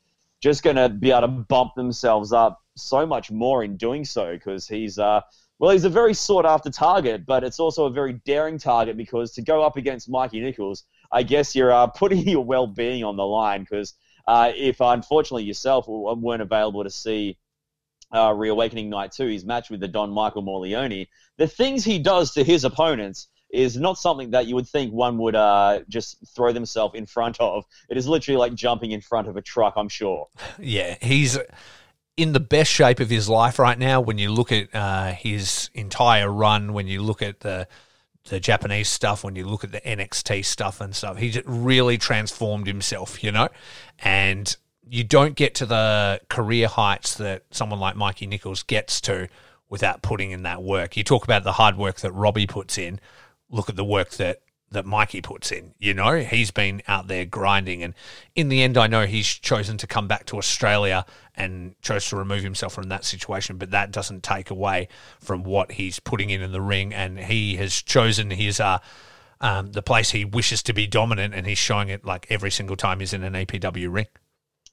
just 0.42 0.62
going 0.62 0.76
to 0.76 0.90
be 0.90 1.10
able 1.10 1.22
to 1.22 1.28
bump 1.28 1.74
themselves 1.76 2.32
up 2.32 2.60
so 2.76 3.06
much 3.06 3.30
more 3.30 3.64
in 3.64 3.78
doing 3.78 4.04
so 4.04 4.32
because 4.34 4.68
he's 4.68 4.98
uh, 4.98 5.22
well, 5.58 5.70
he's 5.70 5.84
a 5.84 5.88
very 5.90 6.12
sought 6.12 6.44
after 6.44 6.70
target, 6.70 7.24
but 7.24 7.44
it's 7.44 7.60
also 7.60 7.86
a 7.86 7.90
very 7.90 8.14
daring 8.26 8.58
target 8.58 8.96
because 8.96 9.32
to 9.32 9.42
go 9.42 9.62
up 9.62 9.76
against 9.76 10.10
Mikey 10.10 10.40
Nichols, 10.40 10.84
I 11.10 11.22
guess 11.22 11.54
you're 11.54 11.72
uh, 11.72 11.86
putting 11.96 12.28
your 12.28 12.44
well 12.44 12.66
being 12.66 13.02
on 13.02 13.16
the 13.16 13.26
line 13.26 13.62
because 13.62 13.94
uh, 14.28 14.52
if 14.54 14.80
unfortunately 14.80 15.44
yourself 15.44 15.86
weren't 15.88 16.42
available 16.42 16.84
to 16.84 16.90
see 16.90 17.38
uh, 18.12 18.32
Reawakening 18.32 18.90
Night 18.90 19.12
2, 19.12 19.26
his 19.26 19.44
match 19.44 19.70
with 19.70 19.80
the 19.80 19.88
Don 19.88 20.10
Michael 20.10 20.42
Morleone, 20.42 21.08
the 21.38 21.46
things 21.46 21.84
he 21.84 21.98
does 21.98 22.32
to 22.32 22.44
his 22.44 22.64
opponents 22.64 23.28
is 23.52 23.76
not 23.76 23.98
something 23.98 24.30
that 24.30 24.46
you 24.46 24.54
would 24.54 24.68
think 24.68 24.92
one 24.92 25.18
would 25.18 25.34
uh, 25.34 25.80
just 25.88 26.16
throw 26.34 26.52
themselves 26.52 26.94
in 26.94 27.04
front 27.06 27.38
of. 27.38 27.64
It 27.90 27.96
is 27.96 28.08
literally 28.08 28.38
like 28.38 28.54
jumping 28.54 28.92
in 28.92 29.00
front 29.00 29.28
of 29.28 29.36
a 29.36 29.42
truck, 29.42 29.74
I'm 29.76 29.88
sure. 29.88 30.28
Yeah, 30.58 30.96
he's 31.02 31.38
in 32.16 32.32
the 32.32 32.40
best 32.40 32.70
shape 32.70 33.00
of 33.00 33.10
his 33.10 33.28
life 33.28 33.58
right 33.58 33.78
now. 33.78 34.00
When 34.00 34.18
you 34.18 34.30
look 34.30 34.52
at 34.52 34.74
uh, 34.74 35.12
his 35.12 35.70
entire 35.74 36.30
run, 36.30 36.72
when 36.72 36.86
you 36.86 37.02
look 37.02 37.22
at 37.22 37.40
the 37.40 37.68
the 38.28 38.38
Japanese 38.38 38.88
stuff, 38.88 39.24
when 39.24 39.34
you 39.34 39.44
look 39.44 39.64
at 39.64 39.72
the 39.72 39.80
NXT 39.80 40.44
stuff 40.44 40.80
and 40.80 40.94
stuff, 40.94 41.16
he's 41.18 41.44
really 41.44 41.98
transformed 41.98 42.68
himself, 42.68 43.24
you 43.24 43.32
know, 43.32 43.48
and 43.98 44.56
you 44.92 45.02
don't 45.02 45.36
get 45.36 45.54
to 45.54 45.64
the 45.64 46.20
career 46.28 46.68
heights 46.68 47.14
that 47.14 47.44
someone 47.50 47.80
like 47.80 47.96
Mikey 47.96 48.26
Nichols 48.26 48.62
gets 48.62 49.00
to 49.00 49.26
without 49.70 50.02
putting 50.02 50.32
in 50.32 50.42
that 50.42 50.62
work. 50.62 50.98
You 50.98 51.02
talk 51.02 51.24
about 51.24 51.44
the 51.44 51.52
hard 51.52 51.78
work 51.78 52.00
that 52.00 52.12
Robbie 52.12 52.46
puts 52.46 52.76
in. 52.76 53.00
Look 53.48 53.70
at 53.70 53.76
the 53.76 53.86
work 53.86 54.10
that 54.10 54.42
that 54.70 54.84
Mikey 54.84 55.22
puts 55.22 55.50
in. 55.50 55.72
You 55.78 55.94
know, 55.94 56.16
he's 56.16 56.50
been 56.50 56.82
out 56.88 57.08
there 57.08 57.24
grinding, 57.24 57.82
and 57.82 57.94
in 58.34 58.50
the 58.50 58.62
end, 58.62 58.76
I 58.76 58.86
know 58.86 59.06
he's 59.06 59.28
chosen 59.28 59.78
to 59.78 59.86
come 59.86 60.08
back 60.08 60.26
to 60.26 60.36
Australia 60.36 61.06
and 61.34 61.74
chose 61.80 62.06
to 62.10 62.16
remove 62.16 62.42
himself 62.42 62.74
from 62.74 62.90
that 62.90 63.06
situation. 63.06 63.56
But 63.56 63.70
that 63.70 63.92
doesn't 63.92 64.22
take 64.22 64.50
away 64.50 64.88
from 65.20 65.42
what 65.42 65.72
he's 65.72 66.00
putting 66.00 66.28
in 66.28 66.42
in 66.42 66.52
the 66.52 66.60
ring, 66.60 66.92
and 66.92 67.18
he 67.18 67.56
has 67.56 67.80
chosen 67.80 68.30
his 68.30 68.60
uh, 68.60 68.78
um, 69.40 69.72
the 69.72 69.82
place 69.82 70.10
he 70.10 70.26
wishes 70.26 70.62
to 70.64 70.74
be 70.74 70.86
dominant, 70.86 71.32
and 71.32 71.46
he's 71.46 71.56
showing 71.56 71.88
it 71.88 72.04
like 72.04 72.26
every 72.28 72.50
single 72.50 72.76
time 72.76 73.00
he's 73.00 73.14
in 73.14 73.24
an 73.24 73.32
EPW 73.32 73.90
ring. 73.90 74.06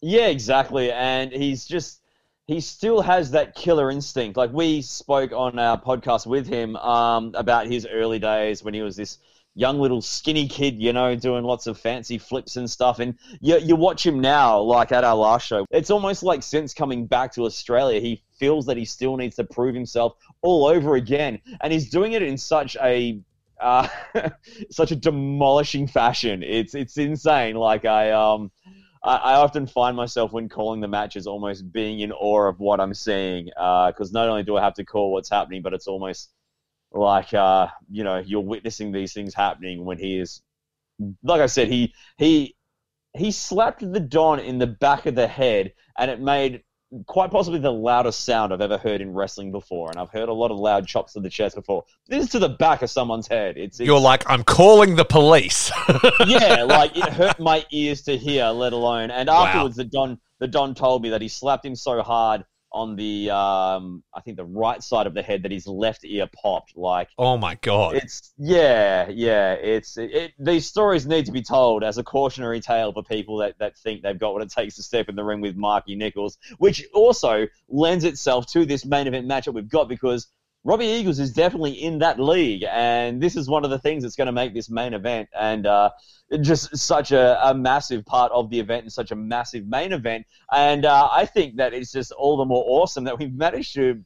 Yeah, 0.01 0.27
exactly, 0.27 0.91
and 0.91 1.31
he's 1.31 1.65
just 1.65 2.01
he 2.47 2.61
still 2.61 3.01
has 3.01 3.31
that 3.31 3.53
killer 3.55 3.91
instinct. 3.91 4.37
Like 4.37 4.51
we 4.53 4.81
spoke 4.81 5.31
on 5.33 5.59
our 5.59 5.79
podcast 5.79 6.25
with 6.25 6.47
him 6.47 6.75
um, 6.77 7.33
about 7.35 7.67
his 7.67 7.85
early 7.85 8.17
days 8.17 8.63
when 8.63 8.73
he 8.73 8.81
was 8.81 8.95
this 8.95 9.19
young 9.55 9.79
little 9.79 10.01
skinny 10.01 10.47
kid, 10.47 10.79
you 10.81 10.93
know, 10.93 11.15
doing 11.15 11.43
lots 11.43 11.67
of 11.67 11.77
fancy 11.77 12.17
flips 12.17 12.55
and 12.55 12.69
stuff. 12.69 12.99
And 12.99 13.15
you, 13.41 13.57
you 13.59 13.75
watch 13.75 14.05
him 14.05 14.19
now, 14.21 14.59
like 14.61 14.91
at 14.91 15.03
our 15.03 15.15
last 15.15 15.45
show, 15.45 15.65
it's 15.69 15.91
almost 15.91 16.23
like 16.23 16.41
since 16.43 16.73
coming 16.73 17.05
back 17.05 17.33
to 17.33 17.43
Australia, 17.43 17.99
he 17.99 18.23
feels 18.39 18.65
that 18.67 18.77
he 18.77 18.85
still 18.85 19.17
needs 19.17 19.35
to 19.35 19.43
prove 19.43 19.75
himself 19.75 20.15
all 20.41 20.65
over 20.65 20.95
again. 20.95 21.39
And 21.61 21.73
he's 21.73 21.89
doing 21.89 22.13
it 22.13 22.23
in 22.23 22.37
such 22.37 22.77
a 22.81 23.19
uh, 23.61 23.87
such 24.71 24.91
a 24.91 24.95
demolishing 24.95 25.87
fashion. 25.87 26.41
It's 26.41 26.73
it's 26.73 26.97
insane. 26.97 27.55
Like 27.57 27.83
I 27.85 28.11
um 28.11 28.49
I, 29.03 29.15
I, 29.15 29.33
often 29.35 29.65
find 29.65 29.95
myself 29.95 30.33
when 30.33 30.49
calling 30.49 30.81
the 30.81 30.87
matches 30.87 31.25
almost 31.25 31.71
being 31.71 32.01
in 32.01 32.11
awe 32.11 32.49
of 32.49 32.59
what 32.59 32.79
I'm 32.79 32.93
seeing 32.93 33.45
because 33.45 34.09
uh, 34.13 34.19
not 34.19 34.29
only 34.29 34.43
do 34.43 34.57
I 34.57 34.61
have 34.61 34.73
to 34.75 34.85
call 34.85 35.13
what's 35.13 35.29
happening, 35.29 35.61
but 35.61 35.73
it's 35.73 35.87
almost 35.87 36.31
like 36.91 37.33
uh, 37.33 37.67
you 37.89 38.03
know 38.03 38.17
you're 38.17 38.41
witnessing 38.41 38.91
these 38.91 39.13
things 39.13 39.33
happening 39.33 39.85
when 39.85 39.97
he 39.97 40.19
is 40.19 40.41
like 41.23 41.41
I 41.41 41.45
said 41.45 41.67
he 41.69 41.93
he 42.17 42.55
he 43.17 43.31
slapped 43.31 43.79
the 43.79 43.99
Don 43.99 44.39
in 44.39 44.57
the 44.59 44.67
back 44.67 45.05
of 45.05 45.15
the 45.15 45.27
head 45.27 45.73
and 45.97 46.11
it 46.11 46.19
made 46.19 46.63
quite 47.05 47.31
possibly 47.31 47.59
the 47.59 47.71
loudest 47.71 48.25
sound 48.25 48.51
I've 48.51 48.61
ever 48.61 48.77
heard 48.77 49.01
in 49.01 49.13
wrestling 49.13 49.51
before, 49.51 49.89
and 49.89 49.99
I've 49.99 50.09
heard 50.09 50.29
a 50.29 50.33
lot 50.33 50.51
of 50.51 50.57
loud 50.57 50.87
chops 50.87 51.13
to 51.13 51.19
the 51.19 51.29
chest 51.29 51.55
before. 51.55 51.83
This 52.07 52.23
is 52.23 52.29
to 52.31 52.39
the 52.39 52.49
back 52.49 52.81
of 52.81 52.89
someone's 52.89 53.27
head. 53.27 53.57
It's, 53.57 53.79
it's 53.79 53.87
you're 53.87 53.99
like 53.99 54.23
I'm 54.29 54.43
calling 54.43 54.95
the 54.95 55.05
police. 55.05 55.71
yeah, 56.25 56.63
like 56.63 56.97
it 56.97 57.09
hurt 57.09 57.39
my 57.39 57.65
ears 57.71 58.01
to 58.03 58.17
hear, 58.17 58.47
let 58.47 58.73
alone. 58.73 59.11
And 59.11 59.29
afterwards, 59.29 59.77
wow. 59.77 59.83
the 59.83 59.89
Don 59.89 60.19
the 60.39 60.47
Don 60.47 60.73
told 60.73 61.01
me 61.03 61.09
that 61.09 61.21
he 61.21 61.27
slapped 61.27 61.65
him 61.65 61.75
so 61.75 62.01
hard 62.01 62.43
on 62.71 62.95
the 62.95 63.29
um, 63.31 64.03
I 64.13 64.21
think 64.21 64.37
the 64.37 64.45
right 64.45 64.81
side 64.83 65.07
of 65.07 65.13
the 65.13 65.21
head 65.21 65.43
that 65.43 65.51
his 65.51 65.67
left 65.67 66.01
ear 66.03 66.27
popped. 66.41 66.77
Like, 66.77 67.09
oh 67.17 67.37
my 67.37 67.55
god! 67.55 67.95
It's 67.95 68.33
yeah, 68.37 69.09
yeah. 69.09 69.53
It's 69.53 69.97
it, 69.97 70.11
it, 70.11 70.33
these 70.39 70.65
stories 70.65 71.05
need 71.05 71.25
to 71.25 71.31
be 71.31 71.41
told 71.41 71.83
as 71.83 71.97
a 71.97 72.03
cautionary 72.03 72.59
tale 72.59 72.93
for 72.93 73.03
people 73.03 73.37
that 73.37 73.57
that 73.59 73.77
think 73.77 74.01
they've 74.01 74.19
got 74.19 74.33
what 74.33 74.41
it 74.41 74.51
takes 74.51 74.75
to 74.75 74.83
step 74.83 75.09
in 75.09 75.15
the 75.15 75.23
ring 75.23 75.41
with 75.41 75.55
Marky 75.55 75.95
Nichols, 75.95 76.37
which 76.57 76.85
also 76.93 77.47
lends 77.67 78.03
itself 78.03 78.45
to 78.47 78.65
this 78.65 78.85
main 78.85 79.07
event 79.07 79.27
matchup 79.27 79.53
we've 79.53 79.69
got 79.69 79.89
because 79.89 80.27
Robbie 80.69 80.85
Eagles 80.85 81.17
is 81.17 81.33
definitely 81.33 81.71
in 81.71 81.97
that 81.97 82.19
league, 82.19 82.63
and 82.69 83.19
this 83.19 83.35
is 83.35 83.49
one 83.49 83.65
of 83.65 83.71
the 83.71 83.79
things 83.79 84.03
that's 84.03 84.15
going 84.15 84.27
to 84.27 84.31
make 84.31 84.53
this 84.53 84.69
main 84.69 84.93
event 84.93 85.27
and 85.33 85.65
uh, 85.65 85.89
just 86.41 86.77
such 86.77 87.11
a, 87.11 87.49
a, 87.49 87.55
massive 87.55 88.05
part 88.05 88.31
of 88.33 88.51
the 88.51 88.59
event 88.59 88.83
and 88.83 88.93
such 88.93 89.09
a 89.09 89.15
massive 89.15 89.65
main 89.65 89.93
event. 89.93 90.27
And 90.53 90.85
uh, 90.85 91.09
I 91.11 91.25
think 91.25 91.55
that 91.55 91.73
it's 91.73 91.91
just 91.91 92.11
all 92.11 92.37
the 92.37 92.45
more 92.45 92.63
awesome 92.67 93.05
that 93.05 93.17
we've 93.17 93.33
managed 93.33 93.73
to 93.77 94.05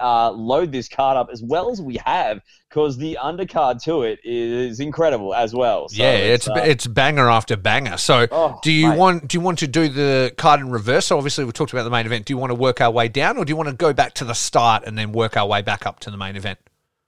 uh, 0.00 0.30
load 0.30 0.72
this 0.72 0.88
card 0.88 1.16
up 1.16 1.28
as 1.32 1.42
well 1.42 1.70
as 1.70 1.80
we 1.80 1.98
have 2.04 2.40
because 2.68 2.96
the 2.96 3.18
undercard 3.20 3.82
to 3.82 4.02
it 4.02 4.20
is 4.24 4.80
incredible 4.80 5.34
as 5.34 5.54
well. 5.54 5.88
So 5.88 6.02
yeah, 6.02 6.12
it's 6.12 6.46
it's, 6.46 6.56
uh, 6.56 6.62
it's, 6.64 6.86
banger 6.86 7.28
after 7.28 7.56
banger. 7.56 7.96
So 7.96 8.26
oh, 8.30 8.58
do 8.62 8.72
you 8.72 8.90
mate. 8.90 8.98
want 8.98 9.28
do 9.28 9.36
you 9.36 9.40
want 9.40 9.58
to 9.60 9.66
do 9.66 9.88
the 9.88 10.32
card 10.36 10.60
in 10.60 10.70
reverse? 10.70 11.06
So 11.06 11.16
obviously 11.16 11.44
we 11.44 11.52
talked 11.52 11.72
about 11.72 11.84
the 11.84 11.90
main 11.90 12.06
event. 12.06 12.26
Do 12.26 12.32
you 12.32 12.38
want 12.38 12.50
to 12.50 12.54
work 12.54 12.80
our 12.80 12.90
way 12.90 13.08
down, 13.08 13.36
or 13.36 13.44
do 13.44 13.50
you 13.50 13.56
want 13.56 13.68
to 13.68 13.74
go 13.74 13.92
back 13.92 14.14
to 14.14 14.24
the 14.24 14.34
start 14.34 14.84
and 14.86 14.96
then 14.96 15.12
work 15.12 15.36
our 15.36 15.46
way 15.46 15.62
back 15.62 15.86
up 15.86 16.00
to 16.00 16.10
the 16.10 16.16
main 16.16 16.36
event? 16.36 16.58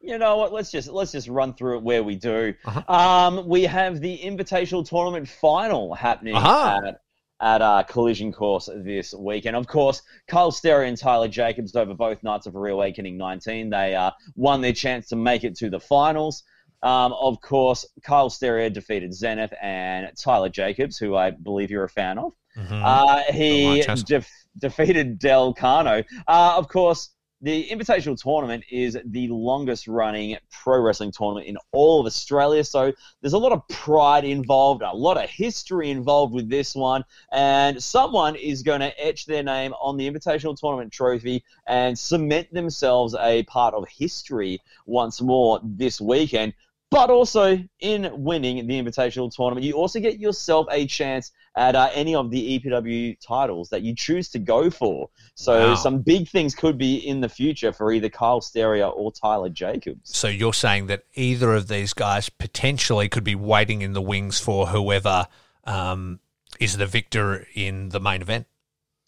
You 0.00 0.18
know 0.18 0.36
what? 0.36 0.52
Let's 0.52 0.70
just 0.70 0.88
let's 0.88 1.12
just 1.12 1.28
run 1.28 1.54
through 1.54 1.78
it 1.78 1.82
where 1.84 2.02
we 2.02 2.16
do. 2.16 2.54
Uh-huh. 2.64 2.92
Um, 2.92 3.46
we 3.46 3.62
have 3.62 4.00
the 4.00 4.18
Invitational 4.18 4.86
Tournament 4.86 5.28
final 5.28 5.94
happening 5.94 6.34
uh-huh. 6.34 6.80
at 6.86 7.00
at 7.42 7.60
uh, 7.60 7.82
Collision 7.88 8.32
Course 8.32 8.70
this 8.74 9.12
weekend. 9.12 9.56
Of 9.56 9.66
course, 9.66 10.00
Kyle 10.28 10.52
Sterry 10.52 10.88
and 10.88 10.96
Tyler 10.96 11.28
Jacobs 11.28 11.74
over 11.74 11.92
both 11.92 12.22
nights 12.22 12.46
of 12.46 12.54
Reawakening 12.54 13.18
19. 13.18 13.68
They 13.68 13.94
uh, 13.94 14.12
won 14.36 14.60
their 14.60 14.72
chance 14.72 15.08
to 15.08 15.16
make 15.16 15.42
it 15.42 15.56
to 15.56 15.68
the 15.68 15.80
finals. 15.80 16.44
Um, 16.82 17.12
of 17.12 17.40
course, 17.40 17.84
Kyle 18.02 18.30
Sterry 18.30 18.70
defeated 18.70 19.12
Zenith 19.12 19.52
and 19.60 20.08
Tyler 20.16 20.48
Jacobs, 20.48 20.96
who 20.98 21.16
I 21.16 21.30
believe 21.30 21.70
you're 21.70 21.84
a 21.84 21.88
fan 21.88 22.18
of. 22.18 22.32
Mm-hmm. 22.56 22.82
Uh, 22.84 23.22
he 23.32 23.82
def- 24.06 24.30
defeated 24.58 25.18
Del 25.18 25.52
Cano. 25.54 26.02
Uh, 26.28 26.54
of 26.56 26.68
course, 26.68 27.10
the 27.42 27.68
Invitational 27.68 28.20
Tournament 28.20 28.64
is 28.70 28.96
the 29.04 29.26
longest 29.28 29.88
running 29.88 30.36
pro 30.50 30.80
wrestling 30.80 31.10
tournament 31.10 31.48
in 31.48 31.56
all 31.72 32.00
of 32.00 32.06
Australia. 32.06 32.62
So 32.62 32.92
there's 33.20 33.32
a 33.32 33.38
lot 33.38 33.50
of 33.50 33.66
pride 33.66 34.24
involved, 34.24 34.82
a 34.82 34.92
lot 34.92 35.22
of 35.22 35.28
history 35.28 35.90
involved 35.90 36.32
with 36.32 36.48
this 36.48 36.76
one. 36.76 37.04
And 37.32 37.82
someone 37.82 38.36
is 38.36 38.62
going 38.62 38.80
to 38.80 39.04
etch 39.04 39.26
their 39.26 39.42
name 39.42 39.74
on 39.82 39.96
the 39.96 40.08
Invitational 40.08 40.56
Tournament 40.56 40.92
trophy 40.92 41.42
and 41.66 41.98
cement 41.98 42.54
themselves 42.54 43.16
a 43.18 43.42
part 43.42 43.74
of 43.74 43.88
history 43.88 44.60
once 44.86 45.20
more 45.20 45.60
this 45.64 46.00
weekend. 46.00 46.54
But 46.92 47.08
also, 47.08 47.58
in 47.80 48.10
winning 48.12 48.66
the 48.66 48.78
Invitational 48.78 49.34
Tournament, 49.34 49.64
you 49.64 49.72
also 49.72 49.98
get 49.98 50.20
yourself 50.20 50.66
a 50.70 50.86
chance 50.86 51.32
at 51.56 51.74
uh, 51.74 51.88
any 51.94 52.14
of 52.14 52.30
the 52.30 52.58
EPW 52.58 53.16
titles 53.18 53.70
that 53.70 53.80
you 53.80 53.94
choose 53.94 54.28
to 54.28 54.38
go 54.38 54.68
for. 54.68 55.08
So, 55.34 55.70
wow. 55.70 55.74
some 55.74 56.02
big 56.02 56.28
things 56.28 56.54
could 56.54 56.76
be 56.76 56.96
in 56.96 57.22
the 57.22 57.30
future 57.30 57.72
for 57.72 57.90
either 57.92 58.10
Kyle 58.10 58.42
Steria 58.42 58.94
or 58.94 59.10
Tyler 59.10 59.48
Jacobs. 59.48 60.14
So, 60.14 60.28
you're 60.28 60.52
saying 60.52 60.88
that 60.88 61.04
either 61.14 61.54
of 61.54 61.68
these 61.68 61.94
guys 61.94 62.28
potentially 62.28 63.08
could 63.08 63.24
be 63.24 63.36
waiting 63.36 63.80
in 63.80 63.94
the 63.94 64.02
wings 64.02 64.38
for 64.38 64.66
whoever 64.66 65.28
um, 65.64 66.20
is 66.60 66.76
the 66.76 66.86
victor 66.86 67.46
in 67.54 67.88
the 67.88 68.00
main 68.00 68.20
event? 68.20 68.46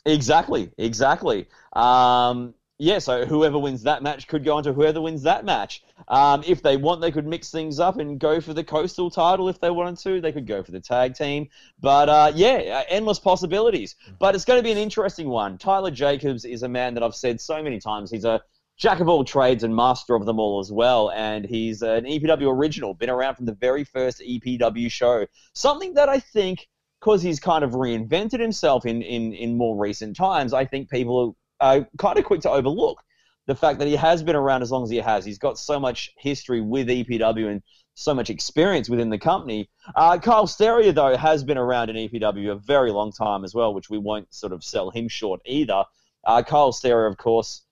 Exactly, 0.07 0.71
exactly. 0.79 1.49
Um, 1.75 2.55
yeah, 2.79 2.99
so 2.99 3.25
whoever 3.25 3.57
wins 3.57 3.85
that 3.85 4.03
match 4.03 4.27
could 4.27 4.45
go 4.45 4.57
on 4.57 4.65
to 4.65 4.73
whoever 4.73 5.01
wins 5.01 5.23
that 5.23 5.45
match. 5.45 5.85
Um, 6.09 6.43
if 6.45 6.61
they 6.61 6.77
want, 6.77 7.01
they 7.01 7.13
could 7.13 7.27
mix 7.27 7.51
things 7.51 7.79
up 7.79 7.99
and 7.99 8.19
go 8.19 8.41
for 8.41 8.53
the 8.53 8.65
coastal 8.65 9.11
title 9.11 9.49
if 9.49 9.61
they 9.61 9.71
wanted 9.71 9.99
to. 9.99 10.21
They 10.21 10.33
could 10.33 10.47
go 10.47 10.63
for 10.65 10.73
the 10.73 10.81
tag 10.81 11.15
team. 11.15 11.49
But 11.81 12.09
uh, 12.09 12.33
yeah, 12.35 12.81
uh, 12.81 12.85
endless 12.89 13.21
possibilities. 13.21 13.95
But 14.19 14.35
it's 14.35 14.45
going 14.45 14.59
to 14.59 14.65
be 14.65 14.73
an 14.73 14.79
interesting 14.79 15.29
one. 15.29 15.57
Tyler 15.57 15.93
Jacobs 15.93 16.45
is 16.45 16.65
a 16.65 16.69
man 16.69 16.95
that 16.95 17.05
I've 17.05 17.15
said 17.15 17.41
so 17.41 17.63
many 17.63 17.79
times. 17.79 18.11
He's 18.11 18.25
a 18.25 18.43
jack 18.77 18.99
of 18.99 19.09
all 19.09 19.23
trades 19.23 19.63
and 19.63 19.75
master 19.75 20.17
of 20.17 20.27
them 20.27 20.41
all 20.41 20.59
as 20.59 20.73
well. 20.73 21.13
And 21.13 21.45
he's 21.45 21.81
an 21.83 22.07
EPW 22.07 22.53
original, 22.53 22.93
been 22.93 23.09
around 23.09 23.37
from 23.37 23.47
the 23.47 23.55
very 23.55 23.85
first 23.85 24.21
EPW 24.21 24.91
show. 24.91 25.27
Something 25.55 25.95
that 25.95 26.09
I 26.09 26.19
think, 26.19 26.67
because 27.01 27.23
he's 27.23 27.39
kind 27.39 27.63
of 27.63 27.71
reinvented 27.71 28.41
himself 28.41 28.85
in, 28.85 29.01
in, 29.01 29.33
in 29.33 29.57
more 29.57 29.79
recent 29.79 30.17
times, 30.17 30.53
I 30.53 30.65
think 30.65 30.91
people 30.91 31.37
uh, 31.65 31.81
kind 31.97 32.19
of 32.19 32.25
quick 32.25 32.43
to 32.43 32.51
overlook 32.51 33.03
the 33.47 33.55
fact 33.55 33.79
that 33.79 33.89
he 33.89 33.97
has 33.97 34.23
been 34.23 34.37
around 34.37 34.63
as 34.63 34.71
long 34.71 34.85
as 34.85 34.91
he 34.91 34.99
has. 34.99 35.25
He's 35.25 35.39
got 35.39 35.59
so 35.59 35.81
much 35.81 36.11
history 36.19 36.61
with 36.61 36.89
EPW 36.89 37.51
and 37.51 37.63
so 37.95 38.15
much 38.15 38.29
experience 38.29 38.89
within 38.89 39.09
the 39.09 39.19
company. 39.19 39.71
Uh, 39.95 40.19
Kyle 40.19 40.47
Steria, 40.47 40.95
though, 40.95 41.17
has 41.17 41.43
been 41.43 41.59
around 41.59 41.91
in 41.91 41.97
EPW 41.97 42.53
a 42.53 42.57
very 42.57 42.91
long 42.91 43.13
time 43.13 43.45
as 43.45 43.55
well, 43.55 43.73
which 43.73 43.89
we 43.89 43.99
won't 43.99 44.33
sort 44.35 44.53
of 44.53 44.63
sell 44.63 44.91
him 44.91 45.09
short 45.09 45.41
either. 45.47 45.85
Uh, 46.27 46.43
Kyle 46.43 46.73
Steria, 46.73 47.11
of 47.11 47.17
course, 47.17 47.63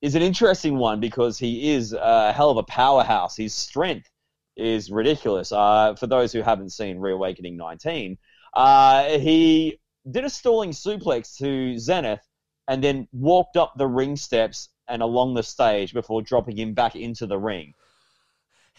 is 0.00 0.14
an 0.14 0.22
interesting 0.22 0.76
one 0.76 1.00
because 1.00 1.38
he 1.38 1.72
is 1.72 1.92
a 1.92 2.32
hell 2.32 2.50
of 2.50 2.56
a 2.56 2.62
powerhouse. 2.62 3.36
His 3.36 3.54
strength 3.54 4.08
is 4.56 4.90
ridiculous. 4.90 5.52
Uh, 5.52 5.94
for 5.96 6.06
those 6.06 6.32
who 6.32 6.42
haven't 6.42 6.70
seen 6.70 6.98
Reawakening 6.98 7.56
19, 7.56 8.16
uh, 8.54 9.18
he 9.18 9.80
did 10.10 10.24
a 10.24 10.30
stalling 10.30 10.70
suplex 10.70 11.36
to 11.38 11.78
Zenith 11.78 12.20
and 12.68 12.82
then 12.82 13.08
walked 13.12 13.56
up 13.56 13.74
the 13.76 13.86
ring 13.86 14.16
steps 14.16 14.68
and 14.88 15.02
along 15.02 15.34
the 15.34 15.42
stage 15.42 15.92
before 15.92 16.22
dropping 16.22 16.56
him 16.56 16.74
back 16.74 16.96
into 16.96 17.26
the 17.26 17.38
ring. 17.38 17.74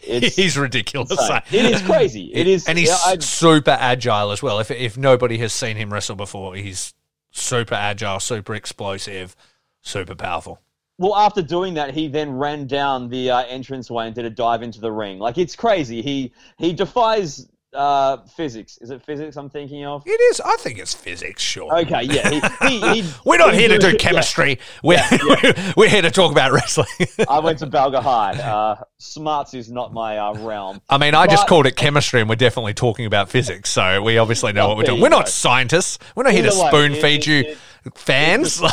It's 0.00 0.36
He's 0.36 0.56
ridiculous. 0.58 1.10
It 1.52 1.64
is 1.64 1.82
crazy. 1.82 2.30
It 2.34 2.46
is, 2.46 2.68
and 2.68 2.78
he's 2.78 2.88
yeah, 2.88 3.16
super 3.20 3.76
agile 3.78 4.30
as 4.30 4.42
well. 4.42 4.58
If 4.58 4.70
if 4.70 4.96
nobody 4.96 5.38
has 5.38 5.52
seen 5.52 5.76
him 5.76 5.92
wrestle 5.92 6.16
before, 6.16 6.54
he's 6.54 6.94
super 7.30 7.74
agile, 7.74 8.20
super 8.20 8.54
explosive, 8.54 9.36
super 9.82 10.14
powerful. 10.14 10.60
Well, 10.98 11.14
after 11.14 11.42
doing 11.42 11.74
that, 11.74 11.92
he 11.92 12.08
then 12.08 12.32
ran 12.32 12.66
down 12.66 13.08
the 13.10 13.30
uh, 13.30 13.44
entranceway 13.46 14.06
and 14.06 14.14
did 14.14 14.24
a 14.24 14.30
dive 14.30 14.62
into 14.62 14.80
the 14.80 14.90
ring. 14.90 15.18
Like 15.18 15.38
it's 15.38 15.54
crazy. 15.54 16.02
He 16.02 16.32
he 16.58 16.72
defies 16.72 17.46
uh, 17.74 18.18
physics. 18.36 18.78
Is 18.78 18.90
it 18.90 19.02
physics 19.02 19.36
I'm 19.36 19.50
thinking 19.50 19.84
of? 19.84 20.02
It 20.06 20.20
is. 20.30 20.40
I 20.40 20.56
think 20.56 20.78
it's 20.78 20.94
physics, 20.94 21.42
sure. 21.42 21.78
Okay, 21.80 22.02
yeah. 22.04 22.30
He, 22.30 22.40
he, 22.68 23.02
he, 23.02 23.12
We're 23.24 23.38
not 23.38 23.54
he 23.54 23.60
here 23.60 23.68
to 23.70 23.78
do 23.78 23.88
yeah. 23.92 23.96
chemistry. 23.96 24.58
We're, 24.82 24.94
Yeah, 24.96 25.72
we're 25.76 25.88
here 25.88 26.02
to 26.02 26.10
talk 26.10 26.32
about 26.32 26.52
wrestling. 26.52 26.86
I 27.28 27.40
went 27.40 27.58
to 27.60 27.66
Balga 27.66 28.02
High. 28.02 28.40
Uh, 28.40 28.82
smarts 28.98 29.54
is 29.54 29.70
not 29.70 29.92
my 29.92 30.18
uh, 30.18 30.34
realm. 30.34 30.80
I 30.88 30.98
mean, 30.98 31.14
I 31.14 31.26
just 31.26 31.46
called 31.46 31.66
it 31.66 31.76
chemistry, 31.76 32.20
and 32.20 32.28
we're 32.28 32.36
definitely 32.36 32.74
talking 32.74 33.06
about 33.06 33.28
physics. 33.28 33.70
So 33.70 34.02
we 34.02 34.18
obviously 34.18 34.52
know 34.52 34.68
what 34.68 34.76
we're 34.76 34.84
doing. 34.84 35.00
We're 35.00 35.08
not 35.08 35.28
scientists. 35.28 35.98
We're 36.14 36.24
not 36.24 36.32
here 36.32 36.44
to 36.44 36.52
spoon 36.52 36.94
feed 36.94 37.26
you 37.26 37.56
fans. 37.94 38.60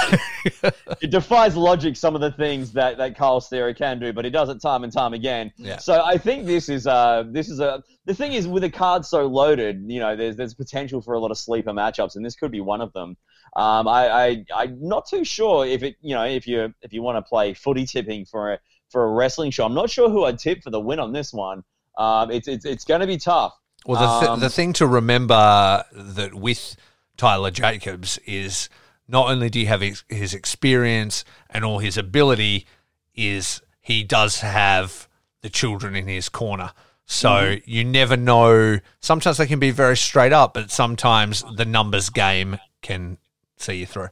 It 1.02 1.12
defies 1.12 1.56
logic 1.56 1.96
some 1.96 2.16
of 2.16 2.22
the 2.22 2.32
things 2.32 2.72
that, 2.74 2.98
that 2.98 3.18
Kyle 3.18 3.40
Sterry 3.42 3.74
can 3.74 4.00
do, 4.00 4.14
but 4.14 4.24
he 4.26 4.32
does 4.32 4.50
it 4.50 4.62
time 4.62 4.84
and 4.84 4.92
time 4.92 5.14
again. 5.14 5.52
Yeah. 5.58 5.78
So 5.78 6.02
I 6.04 6.18
think 6.18 6.46
this 6.46 6.70
is 6.70 6.88
uh 6.88 7.24
this 7.28 7.50
is 7.50 7.60
a 7.60 7.84
the 8.06 8.14
thing 8.14 8.34
is 8.34 8.48
with 8.48 8.64
a 8.64 8.70
card 8.70 9.06
so 9.06 9.26
loaded, 9.28 9.84
you 9.88 10.00
know, 10.00 10.16
there's 10.16 10.36
there's 10.36 10.54
potential 10.54 11.02
for 11.02 11.14
a 11.14 11.20
lot 11.20 11.32
of 11.32 11.38
sleeper 11.38 11.72
matchups, 11.72 12.16
and 12.16 12.26
this 12.26 12.36
could 12.36 12.52
be 12.52 12.62
one 12.62 12.82
of 12.82 12.92
them. 12.94 13.18
Um, 13.56 13.88
I, 13.88 14.10
I 14.10 14.46
I'm 14.56 14.78
not 14.82 15.08
too 15.08 15.24
sure 15.24 15.66
if 15.66 15.84
it 15.84 15.96
you 16.02 16.16
know 16.16 16.24
if 16.26 16.48
you 16.48 16.74
if 16.82 16.94
you 16.94 17.02
want 17.02 17.18
to 17.18 17.22
play 17.22 17.54
footy 17.54 17.86
tipping 17.86 18.26
for 18.26 18.54
a 18.54 18.60
for 18.90 19.04
a 19.06 19.12
wrestling 19.12 19.52
show, 19.52 19.66
I'm 19.66 19.74
not 19.74 19.90
sure 19.90 20.10
who 20.10 20.26
I'd 20.26 20.40
tip 20.40 20.62
for 20.64 20.70
the 20.70 20.80
win 20.80 21.00
on 21.00 21.14
this 21.14 21.34
one. 21.34 21.64
Um, 21.98 22.32
it's 22.32 22.48
it's 22.48 22.66
it's 22.66 22.86
going 22.86 23.02
to 23.02 23.08
be 23.08 23.18
tough. 23.18 23.54
Well, 23.86 24.00
the, 24.00 24.20
th- 24.20 24.32
Um, 24.32 24.40
the 24.40 24.50
thing 24.50 24.72
to 24.74 24.88
remember 24.88 25.84
that 25.92 26.34
with 26.34 26.76
Tyler 27.18 27.52
Jacobs 27.52 28.18
is 28.26 28.70
not 29.08 29.30
only 29.30 29.50
do 29.50 29.60
you 29.60 29.68
have 29.68 29.82
his, 29.82 30.04
his 30.10 30.34
experience 30.34 31.24
and 31.50 31.64
all 31.66 31.80
his 31.80 31.98
ability, 31.98 32.66
is 33.16 33.62
he 33.82 34.04
does 34.04 34.40
have 34.42 35.08
the 35.42 35.50
children 35.50 35.96
in 35.96 36.08
his 36.08 36.30
corner. 36.30 36.72
So 37.06 37.30
Mm-hmm. 37.30 37.70
you 37.70 37.84
never 37.84 38.16
know. 38.16 38.80
Sometimes 39.02 39.38
they 39.38 39.46
can 39.46 39.60
be 39.60 39.72
very 39.72 39.98
straight 39.98 40.32
up, 40.32 40.54
but 40.54 40.72
sometimes 40.72 41.44
the 41.56 41.66
numbers 41.66 42.10
game 42.10 42.60
can 42.82 43.18
see 43.58 43.76
you 43.80 43.86
through. 43.86 44.08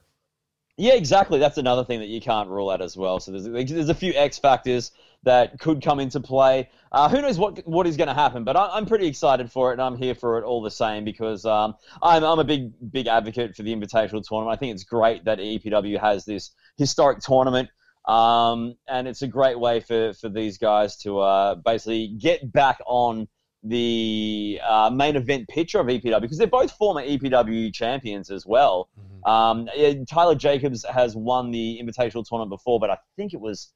Yeah, 0.77 0.93
exactly. 0.93 1.39
That's 1.39 1.57
another 1.57 1.85
thing 1.85 1.99
that 1.99 2.07
you 2.09 2.19
can't 2.19 2.49
rule 2.49 2.69
out 2.69 2.81
as 2.81 2.97
well. 2.97 3.19
So 3.19 3.31
there's 3.31 3.69
there's 3.69 3.89
a 3.89 3.93
few 3.95 4.13
X 4.13 4.39
factors 4.39 4.91
that 5.23 5.59
could 5.59 5.83
come 5.83 5.99
into 5.99 6.19
play. 6.19 6.69
Uh, 6.91 7.07
who 7.07 7.21
knows 7.21 7.37
what 7.37 7.65
what 7.67 7.87
is 7.87 7.97
going 7.97 8.07
to 8.07 8.13
happen? 8.13 8.43
But 8.43 8.55
I, 8.55 8.69
I'm 8.73 8.85
pretty 8.85 9.07
excited 9.07 9.51
for 9.51 9.69
it, 9.69 9.73
and 9.73 9.81
I'm 9.81 9.95
here 9.95 10.15
for 10.15 10.37
it 10.39 10.43
all 10.43 10.61
the 10.61 10.71
same 10.71 11.03
because 11.03 11.45
um, 11.45 11.75
I'm 12.01 12.23
I'm 12.23 12.39
a 12.39 12.43
big 12.43 12.71
big 12.91 13.07
advocate 13.07 13.55
for 13.55 13.63
the 13.63 13.73
Invitational 13.73 14.23
tournament. 14.27 14.49
I 14.49 14.55
think 14.57 14.73
it's 14.73 14.83
great 14.83 15.25
that 15.25 15.39
EPW 15.39 15.99
has 15.99 16.25
this 16.25 16.51
historic 16.77 17.19
tournament. 17.19 17.69
Um, 18.07 18.75
and 18.87 19.07
it's 19.07 19.21
a 19.21 19.27
great 19.27 19.59
way 19.59 19.79
for, 19.79 20.13
for 20.13 20.27
these 20.27 20.57
guys 20.57 20.97
to 21.03 21.19
uh, 21.19 21.55
basically 21.55 22.07
get 22.07 22.51
back 22.51 22.79
on 22.87 23.27
the 23.63 24.59
uh, 24.67 24.89
main 24.91 25.15
event 25.15 25.47
picture 25.47 25.79
of 25.79 25.87
EPW 25.87 26.21
because 26.21 26.37
they're 26.37 26.47
both 26.47 26.71
former 26.71 27.03
EPW 27.03 27.73
champions 27.73 28.31
as 28.31 28.45
well. 28.45 28.89
Um, 29.25 29.69
yeah, 29.75 29.93
Tyler 30.09 30.35
Jacobs 30.35 30.83
has 30.91 31.15
won 31.15 31.51
the 31.51 31.79
Invitational 31.81 32.27
tournament 32.27 32.49
before, 32.49 32.79
but 32.79 32.89
I 32.89 32.97
think 33.15 33.33
it 33.33 33.39
was, 33.39 33.71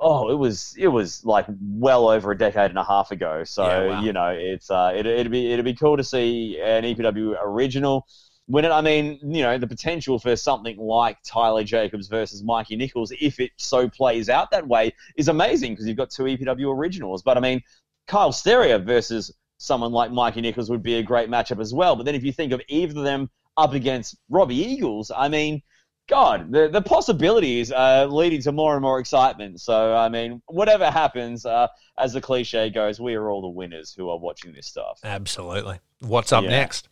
oh, 0.00 0.30
it 0.30 0.36
was 0.36 0.74
it 0.78 0.88
was 0.88 1.24
like 1.24 1.46
well 1.60 2.08
over 2.08 2.30
a 2.30 2.38
decade 2.38 2.70
and 2.70 2.78
a 2.78 2.84
half 2.84 3.10
ago. 3.10 3.44
So 3.44 3.64
Yeah, 3.64 3.86
wow. 3.86 4.02
you 4.02 4.12
know, 4.12 4.28
it's 4.28 4.70
uh, 4.70 4.92
it, 4.94 5.06
it'd 5.06 5.32
be 5.32 5.52
it'd 5.52 5.64
be 5.64 5.74
cool 5.74 5.96
to 5.96 6.04
see 6.04 6.60
an 6.62 6.84
EPW 6.84 7.36
original 7.42 8.06
win 8.48 8.64
it. 8.64 8.70
I 8.70 8.80
mean, 8.80 9.18
you 9.22 9.42
know, 9.42 9.58
the 9.58 9.66
potential 9.66 10.18
for 10.18 10.34
something 10.34 10.76
like 10.78 11.18
Tyler 11.24 11.62
Jacobs 11.62 12.08
versus 12.08 12.42
Mikey 12.42 12.76
Nichols, 12.76 13.12
if 13.20 13.38
it 13.38 13.52
so 13.56 13.88
plays 13.88 14.28
out 14.28 14.50
that 14.50 14.66
way, 14.66 14.92
is 15.16 15.28
amazing 15.28 15.72
because 15.72 15.86
you've 15.86 15.96
got 15.96 16.10
two 16.10 16.24
EPW 16.24 16.74
originals. 16.74 17.22
But 17.22 17.36
I 17.36 17.40
mean, 17.40 17.62
Kyle 18.06 18.32
Steria 18.32 18.84
versus 18.84 19.32
someone 19.58 19.92
like 19.92 20.10
Mikey 20.10 20.40
Nichols 20.40 20.70
would 20.70 20.82
be 20.82 20.94
a 20.94 21.02
great 21.02 21.28
matchup 21.28 21.60
as 21.60 21.74
well. 21.74 21.94
But 21.94 22.06
then 22.06 22.14
if 22.14 22.24
you 22.24 22.32
think 22.32 22.52
of 22.52 22.62
either 22.68 22.98
of 22.98 23.04
them 23.04 23.30
up 23.56 23.74
against 23.74 24.16
Robbie 24.30 24.56
Eagles, 24.56 25.12
I 25.14 25.28
mean, 25.28 25.62
God, 26.08 26.50
the, 26.50 26.68
the 26.68 26.80
possibilities 26.80 27.70
are 27.70 28.06
leading 28.06 28.40
to 28.42 28.52
more 28.52 28.74
and 28.74 28.82
more 28.82 28.98
excitement. 28.98 29.60
So, 29.60 29.94
I 29.94 30.08
mean, 30.08 30.42
whatever 30.46 30.90
happens, 30.90 31.44
uh, 31.44 31.68
as 31.98 32.14
the 32.14 32.20
cliche 32.20 32.70
goes, 32.70 32.98
we 32.98 33.14
are 33.14 33.28
all 33.30 33.42
the 33.42 33.48
winners 33.48 33.94
who 33.96 34.08
are 34.08 34.18
watching 34.18 34.52
this 34.52 34.66
stuff. 34.66 35.00
Absolutely. 35.04 35.80
What's 36.00 36.32
up 36.32 36.44
Yeah. 36.44 36.50
next? 36.50 36.88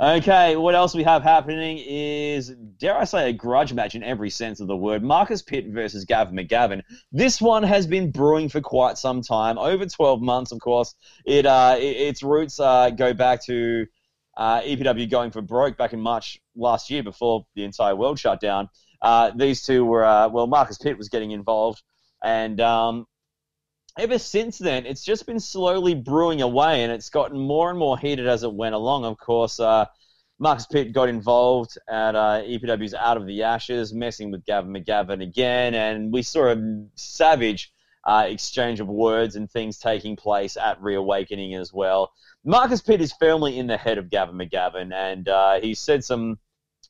Okay, 0.00 0.56
what 0.56 0.74
else 0.74 0.94
we 0.94 1.02
have 1.02 1.22
happening 1.22 1.78
is, 1.86 2.48
dare 2.78 2.96
I 2.96 3.04
say, 3.04 3.28
a 3.28 3.32
grudge 3.34 3.74
match 3.74 3.94
in 3.94 4.02
every 4.02 4.30
sense 4.30 4.58
of 4.60 4.66
the 4.66 4.76
word. 4.76 5.02
Marcus 5.02 5.42
Pitt 5.42 5.66
versus 5.66 6.06
Gavin 6.06 6.34
McGavin. 6.34 6.80
This 7.12 7.38
one 7.38 7.62
has 7.64 7.86
been 7.86 8.10
brewing 8.10 8.48
for 8.48 8.62
quite 8.62 8.96
some 8.96 9.20
time, 9.20 9.58
over 9.58 9.84
12 9.84 10.22
months, 10.22 10.52
of 10.52 10.60
course. 10.60 10.94
It 11.26 11.44
uh, 11.44 11.76
it, 11.78 11.82
its 11.82 12.22
roots 12.22 12.58
uh, 12.58 12.88
go 12.90 13.12
back 13.12 13.44
to 13.44 13.86
uh, 14.36 14.60
EPW 14.60 15.10
going 15.10 15.30
for 15.30 15.42
broke 15.42 15.76
back 15.76 15.92
in 15.92 16.00
March 16.00 16.40
last 16.56 16.90
year 16.90 17.02
before 17.02 17.46
the 17.54 17.64
entire 17.64 17.96
world 17.96 18.18
shut 18.18 18.40
down. 18.40 18.68
Uh, 19.02 19.30
these 19.34 19.62
two 19.62 19.84
were, 19.84 20.04
uh, 20.04 20.28
well, 20.28 20.46
Marcus 20.46 20.78
Pitt 20.78 20.98
was 20.98 21.08
getting 21.08 21.30
involved, 21.30 21.82
and 22.22 22.60
um, 22.60 23.06
ever 23.98 24.18
since 24.18 24.58
then, 24.58 24.86
it's 24.86 25.04
just 25.04 25.26
been 25.26 25.40
slowly 25.40 25.94
brewing 25.94 26.42
away, 26.42 26.82
and 26.82 26.92
it's 26.92 27.10
gotten 27.10 27.38
more 27.38 27.70
and 27.70 27.78
more 27.78 27.98
heated 27.98 28.26
as 28.26 28.42
it 28.42 28.52
went 28.52 28.74
along. 28.74 29.04
Of 29.04 29.18
course, 29.18 29.58
uh, 29.58 29.86
Marcus 30.38 30.66
Pitt 30.66 30.92
got 30.92 31.08
involved 31.08 31.76
at 31.88 32.14
uh, 32.14 32.42
EPW's 32.42 32.94
Out 32.94 33.16
of 33.16 33.26
the 33.26 33.42
Ashes, 33.42 33.92
messing 33.92 34.30
with 34.30 34.44
Gavin 34.46 34.72
McGavin 34.72 35.22
again, 35.22 35.74
and 35.74 36.12
we 36.12 36.22
saw 36.22 36.52
a 36.52 36.86
savage 36.94 37.72
uh, 38.06 38.24
exchange 38.26 38.80
of 38.80 38.88
words 38.88 39.36
and 39.36 39.50
things 39.50 39.78
taking 39.78 40.16
place 40.16 40.56
at 40.56 40.80
Reawakening 40.80 41.54
as 41.54 41.72
well. 41.72 42.12
Marcus 42.44 42.80
Pitt 42.80 43.00
is 43.00 43.12
firmly 43.12 43.58
in 43.58 43.66
the 43.66 43.76
head 43.76 43.98
of 43.98 44.10
Gavin 44.10 44.36
McGavin, 44.36 44.92
and 44.94 45.28
uh, 45.28 45.60
he 45.60 45.74
said 45.74 46.04
some, 46.04 46.38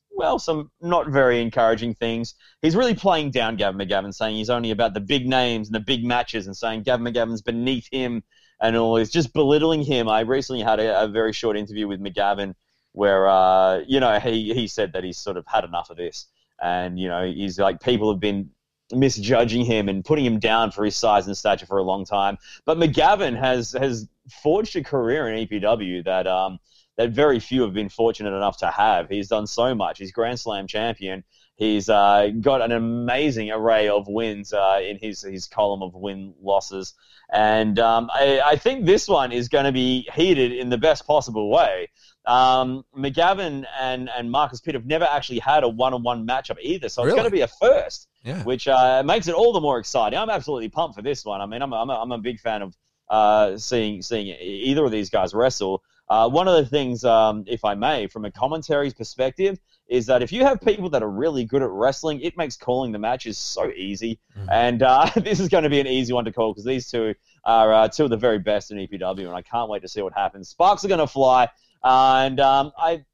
well, 0.09 0.39
some 0.39 0.71
not 0.81 1.09
very 1.09 1.41
encouraging 1.41 1.93
things. 1.93 2.35
He's 2.61 2.75
really 2.75 2.95
playing 2.95 3.31
down 3.31 3.57
Gavin 3.57 3.79
McGavin, 3.79 4.13
saying 4.13 4.35
he's 4.35 4.49
only 4.49 4.71
about 4.71 4.93
the 4.93 5.01
big 5.01 5.27
names 5.27 5.67
and 5.67 5.75
the 5.75 5.81
big 5.81 6.05
matches, 6.05 6.47
and 6.47 6.55
saying 6.55 6.83
Gavin 6.83 7.05
McGavin's 7.05 7.41
beneath 7.41 7.87
him 7.91 8.23
and 8.61 8.77
all. 8.77 8.95
He's 8.95 9.11
just 9.11 9.33
belittling 9.33 9.83
him. 9.83 10.07
I 10.07 10.21
recently 10.21 10.61
had 10.61 10.79
a, 10.79 11.03
a 11.03 11.07
very 11.07 11.33
short 11.33 11.57
interview 11.57 11.87
with 11.87 11.99
McGavin 11.99 12.55
where, 12.93 13.27
uh, 13.27 13.79
you 13.87 13.99
know, 13.99 14.19
he, 14.19 14.53
he 14.53 14.67
said 14.67 14.93
that 14.93 15.03
he's 15.03 15.17
sort 15.17 15.37
of 15.37 15.45
had 15.47 15.63
enough 15.63 15.89
of 15.89 15.97
this. 15.97 16.27
And, 16.61 16.99
you 16.99 17.07
know, 17.07 17.25
he's 17.25 17.57
like, 17.57 17.81
people 17.81 18.11
have 18.11 18.19
been 18.19 18.51
misjudging 18.91 19.65
him 19.65 19.89
and 19.89 20.03
putting 20.03 20.25
him 20.25 20.39
down 20.39 20.71
for 20.71 20.83
his 20.83 20.95
size 20.95 21.25
and 21.25 21.37
stature 21.37 21.65
for 21.65 21.77
a 21.77 21.83
long 21.83 22.05
time. 22.05 22.37
But 22.65 22.77
McGavin 22.77 23.37
has 23.39 23.71
has 23.71 24.07
forged 24.43 24.75
a 24.75 24.83
career 24.83 25.27
in 25.29 25.47
EPW 25.47 26.03
that 26.05 26.27
um, 26.27 26.59
that 26.97 27.11
very 27.11 27.39
few 27.39 27.61
have 27.63 27.73
been 27.73 27.89
fortunate 27.89 28.33
enough 28.35 28.57
to 28.57 28.69
have. 28.69 29.09
He's 29.09 29.27
done 29.29 29.47
so 29.47 29.73
much. 29.73 29.97
He's 29.99 30.11
Grand 30.11 30.39
Slam 30.39 30.67
champion. 30.67 31.23
He's 31.55 31.89
uh, 31.89 32.29
got 32.41 32.61
an 32.61 32.71
amazing 32.71 33.51
array 33.51 33.87
of 33.87 34.07
wins 34.07 34.51
uh, 34.53 34.79
in 34.83 34.97
his 34.97 35.21
his 35.21 35.47
column 35.47 35.83
of 35.83 35.93
win 35.93 36.33
losses, 36.41 36.93
and 37.31 37.77
um, 37.77 38.09
I, 38.13 38.41
I 38.43 38.55
think 38.55 38.85
this 38.85 39.07
one 39.07 39.31
is 39.31 39.47
going 39.47 39.65
to 39.65 39.71
be 39.71 40.07
heated 40.13 40.51
in 40.53 40.69
the 40.69 40.77
best 40.77 41.05
possible 41.05 41.49
way. 41.51 41.89
Um, 42.25 42.83
McGavin 42.95 43.65
and, 43.79 44.09
and 44.15 44.29
Marcus 44.29 44.61
Pitt 44.61 44.75
have 44.75 44.85
never 44.85 45.05
actually 45.05 45.39
had 45.39 45.63
a 45.63 45.69
one-on-one 45.69 46.25
matchup 46.27 46.57
either, 46.61 46.87
so 46.87 47.03
it's 47.03 47.13
going 47.15 47.25
to 47.25 47.31
be 47.31 47.41
a 47.41 47.47
first 47.47 48.07
Yeah. 48.23 48.43
which 48.43 48.67
uh, 48.67 49.01
makes 49.03 49.27
it 49.27 49.33
all 49.33 49.53
the 49.53 49.59
more 49.59 49.79
exciting. 49.79 50.19
I'm 50.19 50.29
absolutely 50.29 50.69
pumped 50.69 50.95
for 50.95 51.01
this 51.01 51.25
one. 51.25 51.41
I 51.41 51.47
mean, 51.47 51.63
I'm 51.63 51.73
a, 51.73 51.77
I'm 51.81 51.89
a, 51.89 51.93
I'm 51.93 52.11
a 52.11 52.19
big 52.19 52.39
fan 52.39 52.61
of 52.61 52.75
uh, 53.11 53.57
seeing 53.57 54.01
seeing 54.01 54.27
either 54.39 54.85
of 54.85 54.91
these 54.91 55.09
guys 55.09 55.33
wrestle. 55.33 55.83
Uh, 56.09 56.27
one 56.27 56.47
of 56.47 56.55
the 56.55 56.65
things, 56.65 57.05
um, 57.05 57.43
if 57.47 57.63
I 57.63 57.75
may, 57.75 58.07
from 58.07 58.25
a 58.25 58.31
commentary's 58.31 58.93
perspective, 58.93 59.59
is 59.87 60.07
that 60.07 60.21
if 60.21 60.31
you 60.31 60.43
have 60.43 60.59
people 60.59 60.89
that 60.89 61.03
are 61.03 61.09
really 61.09 61.45
good 61.45 61.61
at 61.61 61.69
wrestling, 61.69 62.19
it 62.21 62.35
makes 62.35 62.57
calling 62.57 62.91
the 62.91 62.99
matches 62.99 63.37
so 63.37 63.69
easy. 63.71 64.19
Mhm. 64.37 64.47
And 64.51 64.83
uh, 64.83 65.09
this 65.15 65.39
is 65.39 65.47
going 65.47 65.63
to 65.63 65.69
be 65.69 65.79
an 65.79 65.87
easy 65.87 66.11
one 66.11 66.25
to 66.25 66.31
call 66.31 66.51
because 66.53 66.65
these 66.65 66.89
two 66.89 67.13
are 67.45 67.73
uh, 67.73 67.87
two 67.87 68.05
of 68.05 68.09
the 68.09 68.17
very 68.17 68.39
best 68.39 68.71
in 68.71 68.77
EPW, 68.77 69.25
and 69.27 69.35
I 69.35 69.41
can't 69.41 69.69
wait 69.69 69.81
to 69.83 69.87
see 69.87 70.01
what 70.01 70.13
happens. 70.13 70.49
Sparks 70.49 70.83
are 70.83 70.89
going 70.89 70.99
to 70.99 71.07
fly, 71.07 71.47
and 71.83 72.39
um, 72.39 72.71
I 72.77 73.05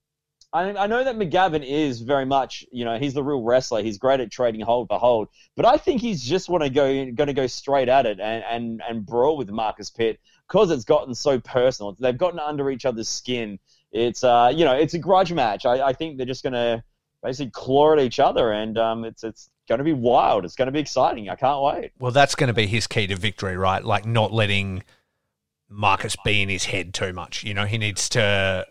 I, 0.58 0.84
I 0.84 0.88
know 0.88 1.04
that 1.04 1.15
McGavin 1.15 1.65
is 1.65 2.02
very 2.02 2.26
much, 2.26 2.65
you 2.72 2.86
know, 2.86 2.98
he's 2.98 3.13
the 3.13 3.24
real 3.24 3.41
wrestler. 3.41 3.84
He's 3.84 3.98
great 3.98 4.20
at 4.20 4.32
trading 4.32 4.62
hold 4.62 4.88
for 4.88 5.00
hold, 5.00 5.28
but 5.56 5.65
I 5.65 5.78
think 5.78 6.02
he's 6.02 6.22
just 6.22 6.50
want 6.50 6.63
to 6.63 6.70
go 6.70 6.88
going 7.12 7.28
to 7.28 7.34
go 7.34 7.48
straight 7.48 7.89
at 7.89 8.06
it 8.06 8.20
and, 8.20 8.43
and, 8.43 8.82
and 8.88 9.06
brawl 9.06 9.38
with 9.38 9.50
Marcus 9.50 9.89
Pitt 9.89 10.20
because 10.48 10.72
it's 10.72 10.86
gotten 10.86 11.13
so 11.13 11.39
personal. 11.39 11.96
They've 12.00 12.17
gotten 12.17 12.39
under 12.39 12.72
each 12.72 12.86
other's 12.86 13.10
skin. 13.10 13.60
It's 13.91 14.24
uh, 14.24 14.52
you 14.54 14.65
know, 14.65 14.74
it's 14.74 14.93
a 14.93 15.00
grudge 15.00 15.32
match. 15.32 15.65
I, 15.65 15.88
I 15.88 15.93
think 15.93 16.17
they're 16.17 16.26
just 16.26 16.43
going 16.43 16.54
to 16.54 16.84
basically 17.24 17.52
claw 17.52 17.93
at 17.93 18.00
each 18.00 18.20
other, 18.20 18.52
and 18.52 18.78
um, 18.78 19.06
it's 19.06 19.24
it's 19.24 19.50
going 19.67 19.80
to 19.80 19.84
be 19.84 19.93
wild. 19.93 20.46
It's 20.46 20.56
going 20.56 20.67
to 20.67 20.72
be 20.72 20.80
exciting. 20.80 21.30
I 21.30 21.36
can't 21.36 21.62
wait. 21.62 21.91
Well, 22.00 22.12
that's 22.12 22.36
going 22.36 22.48
to 22.48 22.54
be 22.54 22.67
his 22.67 22.88
key 22.88 23.08
to 23.08 23.15
victory, 23.15 23.58
right? 23.58 23.84
Like 23.84 24.06
not 24.06 24.34
letting 24.34 24.84
Marcus 25.70 26.15
be 26.24 26.41
in 26.41 26.50
his 26.50 26.65
head 26.65 26.93
too 26.93 27.13
much. 27.13 27.43
You 27.43 27.54
know, 27.54 27.65
he 27.65 27.78
needs 27.78 28.10
to, 28.10 28.65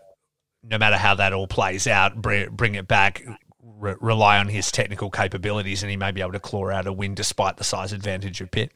no 0.69 0.77
matter 0.77 0.97
how 0.97 1.15
that 1.15 1.33
all 1.33 1.47
plays 1.47 1.87
out, 1.87 2.21
bring, 2.21 2.75
it 2.75 2.87
back, 2.87 3.23
re- 3.61 3.95
rely 3.99 4.37
on 4.37 4.47
his 4.47 4.71
technical 4.71 5.09
capabilities, 5.09 5.83
and 5.83 5.89
he 5.89 5.97
may 5.97 6.11
be 6.11 6.21
able 6.21 6.33
to 6.33 6.39
claw 6.39 6.69
out 6.69 6.87
a 6.87 6.93
win 6.93 7.15
despite 7.15 7.57
the 7.57 7.63
size 7.63 7.93
advantage 7.93 8.41
of 8.41 8.51
Pitt. 8.51 8.71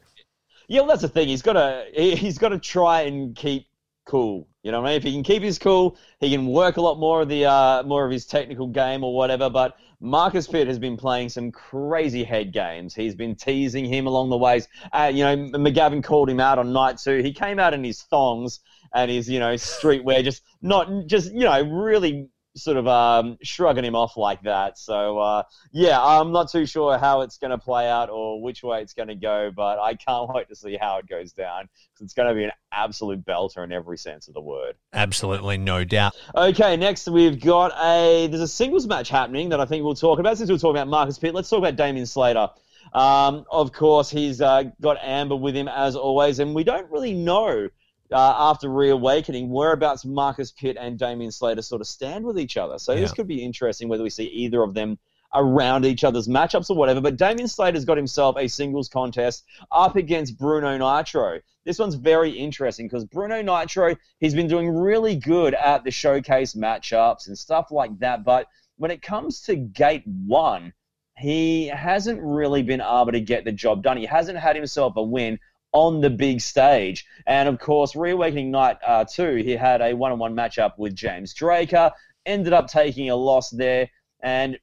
Yeah, 0.68 0.80
well, 0.80 0.88
that's 0.88 1.02
the 1.02 1.08
thing. 1.08 1.28
He's 1.28 1.42
got 1.42 1.54
to 1.54 1.84
he, 1.92 2.16
he's 2.16 2.38
got 2.38 2.50
to 2.50 2.58
try 2.58 3.02
and 3.02 3.34
keep 3.34 3.66
cool. 4.06 4.48
You 4.62 4.70
know 4.70 4.80
what 4.80 4.88
I 4.88 4.90
mean? 4.92 4.96
If 4.96 5.02
he 5.02 5.12
can 5.12 5.24
keep 5.24 5.42
his 5.42 5.58
cool, 5.58 5.98
he 6.20 6.30
can 6.30 6.46
work 6.46 6.76
a 6.76 6.80
lot 6.80 6.98
more 6.98 7.22
of 7.22 7.28
the 7.28 7.44
uh, 7.44 7.82
more 7.82 8.04
of 8.04 8.12
his 8.12 8.24
technical 8.24 8.68
game 8.68 9.02
or 9.02 9.14
whatever. 9.14 9.50
But 9.50 9.76
Marcus 10.00 10.46
Pitt 10.46 10.68
has 10.68 10.78
been 10.78 10.96
playing 10.96 11.28
some 11.28 11.50
crazy 11.50 12.24
head 12.24 12.52
games. 12.52 12.94
He's 12.94 13.14
been 13.14 13.34
teasing 13.34 13.84
him 13.84 14.06
along 14.06 14.30
the 14.30 14.38
ways. 14.38 14.68
Uh, 14.92 15.10
you 15.12 15.24
know, 15.24 15.36
McGavin 15.36 16.02
called 16.02 16.30
him 16.30 16.40
out 16.40 16.58
on 16.58 16.72
night 16.72 16.98
two. 16.98 17.18
He 17.18 17.32
came 17.32 17.58
out 17.58 17.74
in 17.74 17.82
his 17.82 18.02
thongs 18.02 18.60
and 18.94 19.10
his 19.10 19.28
you 19.28 19.38
know 19.38 19.54
streetwear, 19.54 20.22
just 20.24 20.42
not 20.60 21.06
just 21.06 21.32
you 21.32 21.44
know 21.44 21.62
really 21.62 22.28
sort 22.54 22.76
of 22.76 22.86
um, 22.86 23.38
shrugging 23.42 23.84
him 23.84 23.94
off 23.94 24.16
like 24.16 24.42
that. 24.42 24.78
So 24.78 25.18
uh, 25.18 25.42
yeah, 25.72 26.00
I'm 26.00 26.32
not 26.32 26.50
too 26.50 26.66
sure 26.66 26.98
how 26.98 27.22
it's 27.22 27.38
going 27.38 27.50
to 27.50 27.58
play 27.58 27.88
out 27.88 28.10
or 28.10 28.42
which 28.42 28.62
way 28.62 28.82
it's 28.82 28.94
going 28.94 29.08
to 29.08 29.14
go, 29.14 29.50
but 29.54 29.78
I 29.78 29.94
can't 29.94 30.28
wait 30.32 30.48
to 30.48 30.56
see 30.56 30.76
how 30.76 30.98
it 30.98 31.08
goes 31.08 31.32
down 31.32 31.68
because 31.92 32.04
it's 32.04 32.14
going 32.14 32.28
to 32.28 32.34
be 32.34 32.44
an 32.44 32.52
absolute 32.70 33.24
belter 33.24 33.64
in 33.64 33.72
every 33.72 33.98
sense 33.98 34.28
of 34.28 34.34
the 34.34 34.40
word. 34.40 34.74
Absolutely, 34.92 35.58
no 35.58 35.84
doubt. 35.84 36.14
Okay, 36.34 36.76
next 36.76 37.08
we've 37.08 37.40
got 37.40 37.72
a 37.82 38.26
there's 38.26 38.42
a 38.42 38.48
singles 38.48 38.86
match 38.86 39.08
happening 39.08 39.50
that 39.50 39.60
I 39.60 39.64
think 39.64 39.84
we'll 39.84 39.94
talk 39.94 40.18
about. 40.18 40.38
Since 40.38 40.50
we're 40.50 40.58
talking 40.58 40.76
about 40.76 40.88
Marcus 40.88 41.18
Pitt, 41.18 41.34
let's 41.34 41.48
talk 41.48 41.58
about 41.58 41.76
Damien 41.76 42.06
Slater. 42.06 42.48
Um, 42.92 43.46
of 43.50 43.72
course, 43.72 44.10
he's 44.10 44.40
uh, 44.40 44.64
got 44.80 44.98
Amber 45.02 45.36
with 45.36 45.54
him 45.54 45.68
as 45.68 45.96
always, 45.96 46.40
and 46.40 46.54
we 46.54 46.64
don't 46.64 46.90
really 46.90 47.14
know 47.14 47.68
uh, 48.12 48.34
after 48.38 48.68
reawakening, 48.68 49.50
whereabouts 49.50 50.04
Marcus 50.04 50.52
Pitt 50.52 50.76
and 50.78 50.98
Damien 50.98 51.32
Slater 51.32 51.62
sort 51.62 51.80
of 51.80 51.86
stand 51.86 52.24
with 52.24 52.38
each 52.38 52.56
other. 52.56 52.78
So 52.78 52.92
yeah. 52.92 53.00
this 53.00 53.12
could 53.12 53.26
be 53.26 53.42
interesting 53.42 53.88
whether 53.88 54.02
we 54.02 54.10
see 54.10 54.24
either 54.24 54.62
of 54.62 54.74
them 54.74 54.98
around 55.34 55.86
each 55.86 56.04
other's 56.04 56.28
matchups 56.28 56.70
or 56.70 56.76
whatever. 56.76 57.00
But 57.00 57.16
Damien 57.16 57.48
Slater's 57.48 57.84
got 57.84 57.96
himself 57.96 58.36
a 58.38 58.48
singles 58.48 58.88
contest 58.88 59.44
up 59.70 59.96
against 59.96 60.38
Bruno 60.38 60.76
Nitro. 60.76 61.40
This 61.64 61.78
one's 61.78 61.94
very 61.94 62.30
interesting 62.30 62.86
because 62.86 63.04
Bruno 63.04 63.40
Nitro, 63.40 63.96
he's 64.18 64.34
been 64.34 64.48
doing 64.48 64.68
really 64.68 65.16
good 65.16 65.54
at 65.54 65.84
the 65.84 65.90
showcase 65.90 66.54
matchups 66.54 67.28
and 67.28 67.38
stuff 67.38 67.70
like 67.70 67.98
that. 68.00 68.24
But 68.24 68.46
when 68.76 68.90
it 68.90 69.00
comes 69.00 69.42
to 69.42 69.56
gate 69.56 70.02
one, 70.06 70.72
he 71.16 71.66
hasn't 71.66 72.20
really 72.20 72.62
been 72.62 72.80
able 72.80 73.12
to 73.12 73.20
get 73.20 73.44
the 73.44 73.52
job 73.52 73.82
done. 73.82 73.96
He 73.96 74.06
hasn't 74.06 74.38
had 74.38 74.56
himself 74.56 74.94
a 74.96 75.02
win 75.02 75.38
on 75.72 76.00
the 76.00 76.10
big 76.10 76.40
stage. 76.40 77.06
And 77.26 77.48
of 77.48 77.58
course, 77.58 77.96
Reawakening 77.96 78.50
Night 78.50 78.76
uh, 78.86 79.04
2, 79.04 79.36
he 79.36 79.52
had 79.52 79.80
a 79.80 79.94
one 79.94 80.12
on 80.12 80.18
one 80.18 80.34
matchup 80.34 80.78
with 80.78 80.94
James 80.94 81.34
Draker, 81.34 81.92
ended 82.26 82.52
up 82.52 82.68
taking 82.68 83.10
a 83.10 83.16
loss 83.16 83.50
there. 83.50 83.90
And 84.22 84.58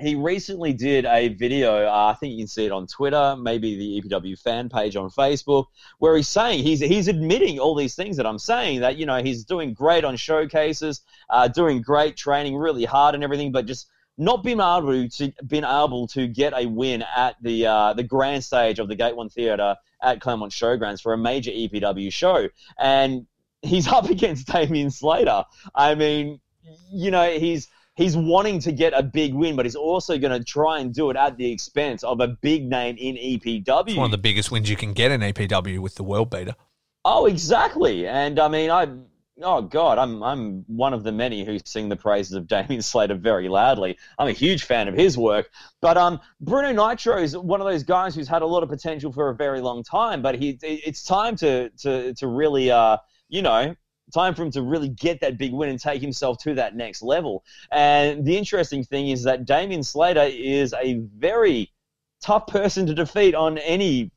he 0.00 0.14
recently 0.14 0.72
did 0.72 1.04
a 1.04 1.28
video, 1.28 1.86
uh, 1.86 2.12
I 2.12 2.18
think 2.18 2.32
you 2.32 2.38
can 2.38 2.48
see 2.48 2.64
it 2.64 2.72
on 2.72 2.86
Twitter, 2.86 3.36
maybe 3.38 3.76
the 3.76 4.00
EPW 4.00 4.38
fan 4.38 4.68
page 4.68 4.96
on 4.96 5.10
Facebook, 5.10 5.66
where 5.98 6.16
he's 6.16 6.28
saying, 6.28 6.64
he's, 6.64 6.80
he's 6.80 7.08
admitting 7.08 7.58
all 7.58 7.74
these 7.74 7.94
things 7.94 8.16
that 8.16 8.26
I'm 8.26 8.38
saying, 8.38 8.80
that, 8.80 8.96
you 8.96 9.06
know, 9.06 9.22
he's 9.22 9.44
doing 9.44 9.74
great 9.74 10.04
on 10.04 10.16
showcases, 10.16 11.02
uh, 11.28 11.48
doing 11.48 11.82
great, 11.82 12.16
training 12.16 12.56
really 12.56 12.84
hard 12.84 13.14
and 13.14 13.22
everything, 13.22 13.52
but 13.52 13.66
just 13.66 13.88
not 14.20 14.44
being 14.44 14.60
able 14.60 15.08
to 15.08 15.32
been 15.46 15.64
able 15.64 16.06
to 16.08 16.28
get 16.28 16.52
a 16.54 16.66
win 16.66 17.02
at 17.16 17.36
the 17.40 17.66
uh, 17.66 17.94
the 17.94 18.02
grand 18.02 18.44
stage 18.44 18.78
of 18.78 18.86
the 18.86 18.94
Gate 18.94 19.16
One 19.16 19.30
Theatre 19.30 19.76
at 20.02 20.20
Claremont 20.20 20.52
Showgrounds 20.52 21.00
for 21.00 21.14
a 21.14 21.18
major 21.18 21.50
EPW 21.50 22.12
show, 22.12 22.48
and 22.78 23.26
he's 23.62 23.88
up 23.92 24.10
against 24.10 24.46
Damien 24.46 24.90
Slater. 24.90 25.44
I 25.74 25.94
mean, 25.94 26.38
you 26.92 27.10
know, 27.10 27.30
he's 27.30 27.68
he's 27.96 28.14
wanting 28.14 28.60
to 28.60 28.72
get 28.72 28.92
a 28.94 29.02
big 29.02 29.32
win, 29.32 29.56
but 29.56 29.64
he's 29.64 29.74
also 29.74 30.18
going 30.18 30.38
to 30.38 30.44
try 30.44 30.80
and 30.80 30.92
do 30.92 31.08
it 31.08 31.16
at 31.16 31.38
the 31.38 31.50
expense 31.50 32.04
of 32.04 32.20
a 32.20 32.28
big 32.28 32.68
name 32.68 32.96
in 32.98 33.16
EPW. 33.16 33.88
It's 33.88 33.96
one 33.96 34.04
of 34.04 34.10
the 34.10 34.18
biggest 34.18 34.50
wins 34.50 34.68
you 34.68 34.76
can 34.76 34.92
get 34.92 35.10
in 35.10 35.22
EPW 35.22 35.78
with 35.78 35.94
the 35.94 36.04
world 36.04 36.30
beater. 36.30 36.56
Oh, 37.06 37.24
exactly. 37.24 38.06
And 38.06 38.38
I 38.38 38.48
mean, 38.48 38.70
I 38.70 38.86
oh 39.42 39.62
god, 39.62 39.98
I'm 39.98 40.22
I'm 40.22 40.64
one 40.66 40.92
of 40.92 41.04
the 41.04 41.12
many 41.12 41.44
who 41.44 41.58
sing 41.64 41.88
the 41.88 41.96
praises 41.96 42.32
of 42.32 42.46
Damien 42.46 42.82
Slater 42.82 43.14
very 43.14 43.48
loudly. 43.48 43.98
I'm 44.18 44.28
a 44.28 44.32
huge 44.32 44.64
fan 44.64 44.88
of 44.88 44.94
his 44.94 45.16
work, 45.16 45.50
but 45.80 45.96
um, 45.96 46.20
Bruno 46.40 46.72
Nitro 46.72 47.18
is 47.18 47.36
one 47.36 47.60
of 47.60 47.66
those 47.66 47.82
guys 47.82 48.14
who's 48.14 48.28
had 48.28 48.42
a 48.42 48.46
lot 48.46 48.62
of 48.62 48.68
potential 48.68 49.12
for 49.12 49.30
a 49.30 49.34
very 49.34 49.60
long 49.60 49.82
time. 49.82 50.22
But 50.22 50.36
he, 50.36 50.58
it's 50.62 51.02
time 51.02 51.36
to 51.36 51.70
to 51.80 52.14
to 52.14 52.26
really 52.26 52.70
uh, 52.70 52.98
you 53.28 53.42
know. 53.42 53.74
Time 54.12 54.34
for 54.34 54.42
him 54.42 54.50
to 54.50 54.62
really 54.62 54.88
get 54.88 55.20
that 55.20 55.38
big 55.38 55.52
win 55.52 55.68
and 55.68 55.78
take 55.78 56.02
himself 56.02 56.38
to 56.38 56.54
that 56.54 56.74
next 56.74 57.00
level. 57.00 57.44
And 57.70 58.24
the 58.24 58.36
interesting 58.36 58.82
thing 58.82 59.10
is 59.10 59.22
that 59.22 59.44
Damien 59.44 59.84
Slater 59.84 60.24
is 60.24 60.74
a 60.74 60.94
very 61.16 61.70
tough 62.20 62.48
person 62.48 62.86
to 62.86 62.94
defeat 62.94 63.36
on 63.36 63.58
any 63.58 64.10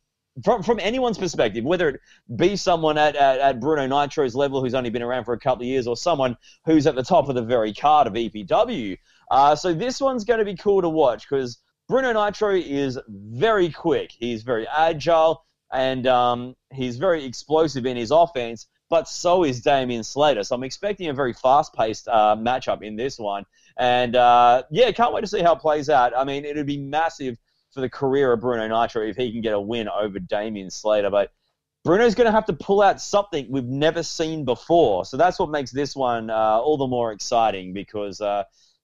from, 0.44 0.64
from 0.64 0.80
anyone's 0.80 1.18
perspective, 1.18 1.64
whether 1.64 1.90
it 1.90 2.02
be 2.36 2.56
someone 2.56 2.98
at, 2.98 3.16
at, 3.16 3.40
at, 3.40 3.60
Bruno 3.60 3.86
Nitro's 3.86 4.34
level 4.34 4.62
who's 4.62 4.74
only 4.74 4.90
been 4.90 5.04
around 5.04 5.26
for 5.26 5.34
a 5.34 5.40
couple 5.40 5.64
of 5.64 5.68
years 5.68 5.86
or 5.86 5.96
someone 5.96 6.38
who's 6.66 6.88
at 6.88 6.96
the 6.96 7.04
top 7.04 7.30
of 7.30 7.36
the 7.36 7.44
very 7.44 7.74
card 7.74 8.08
of 8.08 8.14
EPW. 8.14 8.98
Uh, 9.30 9.56
so 9.56 9.74
this 9.74 10.02
one's 10.02 10.24
going 10.24 10.40
to 10.40 10.46
be 10.46 10.56
cool 10.56 10.82
to 10.82 10.90
watch 10.90 11.30
because 11.30 11.60
Bruno 11.88 12.14
Nitro 12.14 12.56
is 12.56 13.00
very 13.08 13.70
quick. 13.70 14.12
He's 14.12 14.44
very 14.44 14.68
agile 14.68 15.46
and 15.72 16.08
um, 16.08 16.56
he's 16.72 16.98
very 16.98 17.26
explosive 17.26 17.86
in 17.86 17.98
his 17.98 18.12
offense, 18.12 18.68
but 18.90 19.08
so 19.08 19.44
is 19.44 19.62
Damien 19.62 20.04
Slater. 20.04 20.44
So 20.44 20.56
I'm 20.56 20.64
expecting 20.64 21.10
a 21.10 21.14
very 21.14 21.34
fast 21.34 21.74
paced 21.74 22.08
uh, 22.08 22.36
matchup 22.40 22.84
in 22.84 22.96
this 22.96 23.20
one. 23.20 23.46
And 23.78 24.16
uh, 24.16 24.64
yeah, 24.72 24.92
can't 24.92 25.14
wait 25.14 25.22
to 25.22 25.28
see 25.28 25.42
how 25.42 25.54
it 25.54 25.60
plays 25.60 25.90
out. 25.90 26.14
I 26.16 26.24
mean, 26.24 26.46
it'd 26.46 26.68
be 26.68 26.78
massive 26.78 27.38
for 27.74 27.82
the 27.82 27.90
career 27.90 28.34
of 28.34 28.42
Bruno 28.42 28.68
Nitro 28.68 29.04
if 29.04 29.16
he 29.16 29.32
can 29.32 29.42
get 29.42 29.54
a 29.54 29.60
win 29.60 29.90
over 29.90 30.20
Damien 30.20 30.70
Slater. 30.70 31.10
But 31.10 31.32
Bruno's 31.84 32.16
going 32.16 32.26
to 32.26 32.32
have 32.32 32.46
to 32.46 32.54
pull 32.54 32.82
out 32.82 33.02
something 33.02 33.48
we've 33.50 33.66
never 33.66 34.04
seen 34.04 34.46
before. 34.46 35.06
So 35.06 35.18
that's 35.18 35.40
what 35.40 35.50
makes 35.50 35.72
this 35.72 35.96
one 35.96 36.30
uh, 36.30 36.60
all 36.60 36.78
the 36.78 36.88
more 36.88 37.12
exciting 37.12 37.74
because 37.74 38.22
uh, 38.22 38.44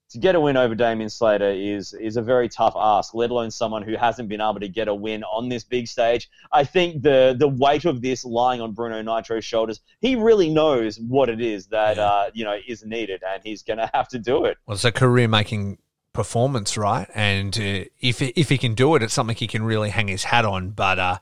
to 0.10 0.18
get 0.18 0.36
a 0.36 0.40
win 0.40 0.58
over 0.58 0.74
Damien 0.76 1.10
Slater 1.10 1.50
is 1.50 1.94
is 1.94 2.18
a 2.18 2.22
very 2.22 2.50
tough 2.50 2.74
ask, 2.76 3.14
let 3.14 3.30
alone 3.30 3.52
someone 3.52 3.84
who 3.84 3.96
hasn't 3.96 4.28
been 4.28 4.42
able 4.42 4.60
to 4.60 4.68
get 4.68 4.88
a 4.88 4.96
win 4.96 5.24
on 5.24 5.50
this 5.50 5.64
big 5.64 5.88
stage. 5.88 6.30
I 6.52 6.64
think 6.64 7.04
the 7.04 7.36
the 7.38 7.48
weight 7.48 7.86
of 7.86 8.02
this 8.02 8.26
lying 8.26 8.60
on 8.60 8.74
Bruno 8.74 9.02
Nitro's 9.02 9.46
shoulders, 9.46 9.82
he 10.02 10.16
really 10.16 10.50
knows 10.50 11.00
what 11.00 11.30
it 11.30 11.40
is 11.40 11.68
that 11.68 11.98
yeah. 11.98 12.04
uh, 12.04 12.30
you 12.34 12.44
know 12.44 12.58
is 12.68 12.84
needed, 12.84 13.22
and 13.26 13.42
he's 13.44 13.62
going 13.62 13.78
to 13.78 13.90
have 13.94 14.08
to 14.10 14.20
do 14.20 14.46
it. 14.46 14.58
Well, 14.66 14.76
it's 14.76 14.84
a 14.84 14.92
career 14.92 15.28
making 15.28 15.78
performance, 16.14 16.78
right? 16.78 17.08
And 17.14 17.58
uh, 17.58 17.86
if 18.02 18.22
if 18.22 18.50
he 18.50 18.58
can 18.58 18.74
do 18.74 18.96
it, 18.96 19.04
it's 19.04 19.14
something 19.14 19.36
he 19.36 19.48
can 19.48 19.64
really 19.64 19.90
hang 19.90 20.08
his 20.08 20.26
hat 20.26 20.46
on. 20.46 20.72
But 20.72 21.00
uh, 21.00 21.18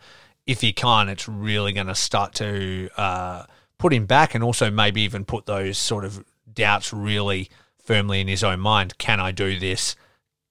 if 0.46 0.62
he 0.62 0.74
can't, 0.74 1.10
it's 1.10 1.28
really 1.28 1.74
going 1.74 1.88
to 1.88 1.96
start 1.96 2.34
to 2.36 2.90
uh, 2.98 3.44
put 3.78 3.94
him 3.94 4.06
back, 4.06 4.36
and 4.36 4.44
also 4.44 4.72
maybe 4.72 5.02
even 5.02 5.26
put 5.26 5.46
those 5.46 5.78
sort 5.78 6.06
of 6.06 6.24
doubts 6.52 6.94
really 6.94 7.50
firmly 7.78 8.22
in 8.22 8.28
his 8.28 8.44
own 8.44 8.60
mind. 8.60 8.98
Can 8.98 9.20
I 9.20 9.32
do 9.32 9.60
this? 9.60 9.96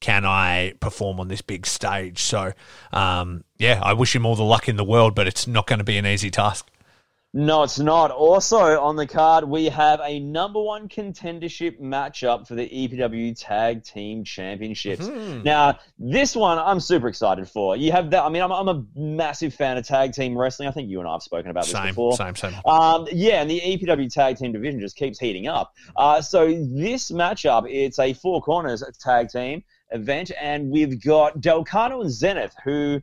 Can 0.01 0.25
I 0.25 0.75
perform 0.81 1.20
on 1.20 1.29
this 1.29 1.40
big 1.40 1.66
stage? 1.66 2.22
So, 2.22 2.53
um, 2.92 3.44
yeah, 3.59 3.81
I 3.83 3.94
wish 3.94 4.14
him 4.14 4.27
all 4.27 4.37
the 4.37 4.44
luck 4.44 4.68
in 4.68 4.77
the 4.77 4.85
world, 4.85 5.14
but 5.14 5.27
it's 5.27 5.46
not 5.46 5.66
going 5.66 5.79
to 5.79 5.85
be 5.85 5.96
an 5.96 6.07
easy 6.07 6.31
task. 6.31 6.68
No, 7.37 7.64
it's 7.64 7.79
not. 7.79 8.11
Also 8.11 8.81
on 8.81 8.96
the 8.96 9.07
card, 9.07 9.44
we 9.44 9.66
have 9.66 10.01
a 10.03 10.18
number 10.20 10.59
one 10.59 10.88
contendership 10.88 11.79
matchup 11.79 12.49
for 12.49 12.55
the 12.55 12.66
EPW 12.66 13.38
Tag 13.38 13.85
Team 13.85 14.25
Championships. 14.25 15.07
Mm-hmm. 15.07 15.42
Now, 15.42 15.79
this 15.99 16.35
one 16.35 16.59
I'm 16.59 16.81
super 16.81 17.09
excited 17.09 17.46
for. 17.46 17.77
You 17.77 17.92
have 17.92 18.11
that. 18.12 18.22
I 18.22 18.31
mean, 18.31 18.40
I'm, 18.40 18.51
I'm, 18.51 18.68
a 18.68 18.83
massive 18.96 19.53
fan 19.53 19.77
of 19.77 19.87
tag 19.87 20.14
team 20.14 20.37
wrestling. 20.37 20.66
I 20.66 20.70
think 20.70 20.88
you 20.88 20.99
and 20.99 21.07
I 21.07 21.12
have 21.12 21.22
spoken 21.22 21.51
about 21.51 21.64
this 21.64 21.75
same, 21.75 21.88
before. 21.88 22.16
Same, 22.16 22.35
same. 22.37 22.55
Um, 22.64 23.07
yeah, 23.12 23.42
and 23.42 23.51
the 23.51 23.61
EPW 23.61 24.11
Tag 24.11 24.38
Team 24.38 24.53
division 24.53 24.81
just 24.81 24.96
keeps 24.96 25.18
heating 25.18 25.46
up. 25.46 25.75
Uh, 25.94 26.22
so 26.22 26.46
this 26.49 27.11
matchup, 27.11 27.70
it's 27.70 27.99
a 27.99 28.14
four 28.14 28.40
corners 28.40 28.83
tag 28.99 29.29
team 29.29 29.62
event, 29.90 30.31
and 30.40 30.70
we've 30.70 31.05
got 31.05 31.38
Delcano 31.42 32.01
and 32.01 32.11
Zenith, 32.11 32.55
who 32.64 33.03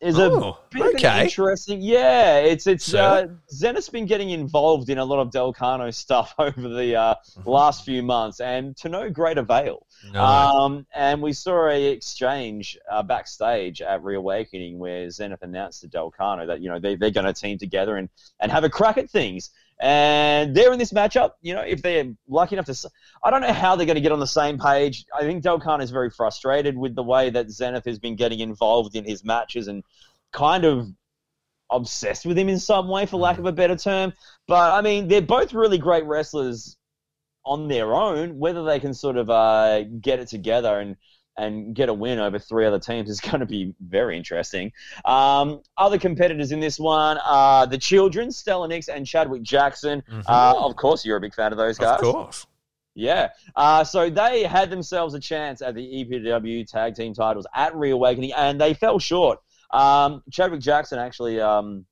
is 0.00 0.18
oh, 0.18 0.58
a 0.72 0.74
bit 0.74 0.96
okay. 0.96 1.24
interesting. 1.24 1.80
Yeah, 1.80 2.38
it's 2.38 2.66
it's 2.66 2.84
so? 2.84 2.98
uh, 2.98 3.26
Zenith's 3.50 3.88
been 3.88 4.04
getting 4.06 4.30
involved 4.30 4.90
in 4.90 4.98
a 4.98 5.04
lot 5.04 5.20
of 5.20 5.30
Delcano 5.30 5.92
stuff 5.94 6.34
over 6.38 6.68
the 6.68 6.96
uh, 6.96 7.14
mm-hmm. 7.14 7.48
last 7.48 7.84
few 7.84 8.02
months, 8.02 8.40
and 8.40 8.76
to 8.78 8.88
no 8.88 9.08
great 9.08 9.38
avail. 9.38 9.86
No. 10.12 10.22
Um, 10.22 10.86
and 10.94 11.22
we 11.22 11.32
saw 11.32 11.68
a 11.68 11.86
exchange 11.86 12.76
uh, 12.90 13.02
backstage 13.02 13.80
at 13.80 14.02
Reawakening 14.02 14.78
where 14.78 15.08
Zenith 15.10 15.42
announced 15.42 15.80
to 15.80 15.88
Delcano 15.88 16.46
that 16.46 16.60
you 16.60 16.68
know 16.68 16.78
they 16.78 16.96
they're 16.96 17.10
going 17.10 17.26
to 17.26 17.32
team 17.32 17.56
together 17.56 17.96
and 17.96 18.10
and 18.40 18.52
have 18.52 18.64
a 18.64 18.70
crack 18.70 18.98
at 18.98 19.10
things. 19.10 19.50
And 19.80 20.54
they're 20.54 20.72
in 20.72 20.78
this 20.78 20.92
matchup. 20.92 21.32
You 21.42 21.54
know, 21.54 21.60
if 21.60 21.82
they're 21.82 22.12
lucky 22.28 22.54
enough 22.54 22.66
to, 22.66 22.90
I 23.22 23.30
don't 23.30 23.42
know 23.42 23.52
how 23.52 23.76
they're 23.76 23.86
going 23.86 23.96
to 23.96 24.00
get 24.00 24.12
on 24.12 24.20
the 24.20 24.26
same 24.26 24.58
page. 24.58 25.04
I 25.14 25.20
think 25.20 25.42
Delcano 25.42 25.82
is 25.82 25.90
very 25.90 26.10
frustrated 26.10 26.76
with 26.76 26.94
the 26.94 27.02
way 27.02 27.30
that 27.30 27.50
Zenith 27.50 27.84
has 27.84 27.98
been 27.98 28.16
getting 28.16 28.40
involved 28.40 28.96
in 28.96 29.04
his 29.04 29.24
matches 29.24 29.68
and 29.68 29.84
kind 30.32 30.64
of 30.64 30.88
obsessed 31.70 32.24
with 32.24 32.38
him 32.38 32.48
in 32.48 32.58
some 32.58 32.88
way, 32.88 33.06
for 33.06 33.18
lack 33.18 33.38
of 33.38 33.46
a 33.46 33.52
better 33.52 33.76
term. 33.76 34.12
But 34.46 34.72
I 34.72 34.80
mean, 34.80 35.08
they're 35.08 35.20
both 35.20 35.52
really 35.52 35.78
great 35.78 36.04
wrestlers 36.04 36.76
on 37.44 37.68
their 37.68 37.94
own. 37.94 38.38
Whether 38.38 38.64
they 38.64 38.80
can 38.80 38.94
sort 38.94 39.16
of 39.16 39.28
uh, 39.28 39.82
get 40.00 40.20
it 40.20 40.28
together 40.28 40.80
and 40.80 40.96
and 41.38 41.74
get 41.74 41.88
a 41.88 41.94
win 41.94 42.18
over 42.18 42.38
three 42.38 42.66
other 42.66 42.78
teams 42.78 43.10
is 43.10 43.20
going 43.30 43.40
to 43.40 43.46
be 43.46 43.74
very 43.80 44.16
interesting. 44.16 44.72
Um, 45.04 45.60
other 45.76 45.98
competitors 45.98 46.52
in 46.52 46.60
this 46.60 46.78
one 46.78 47.18
are 47.18 47.66
the 47.66 47.78
children, 47.78 48.30
Stella 48.30 48.68
Nix 48.68 48.88
and 48.88 49.06
Chadwick 49.06 49.42
Jackson. 49.42 50.02
Mm-hmm. 50.10 50.20
Uh, 50.26 50.54
of 50.56 50.76
course, 50.76 51.04
you're 51.04 51.16
a 51.16 51.20
big 51.20 51.34
fan 51.34 51.52
of 51.52 51.58
those 51.58 51.78
guys. 51.78 52.00
Of 52.00 52.12
course. 52.12 52.46
Yeah. 52.94 53.28
Uh, 53.54 53.84
so 53.84 54.08
they 54.08 54.44
had 54.44 54.70
themselves 54.70 55.12
a 55.14 55.20
chance 55.20 55.60
at 55.60 55.74
the 55.74 55.82
EPW 55.82 56.66
tag 56.66 56.94
team 56.94 57.12
titles 57.12 57.46
at 57.54 57.76
Reawakening, 57.76 58.32
and 58.32 58.60
they 58.60 58.72
fell 58.72 58.98
short. 58.98 59.38
Um, 59.70 60.22
Chadwick 60.30 60.60
Jackson 60.60 60.98
actually 60.98 61.40
um, 61.40 61.84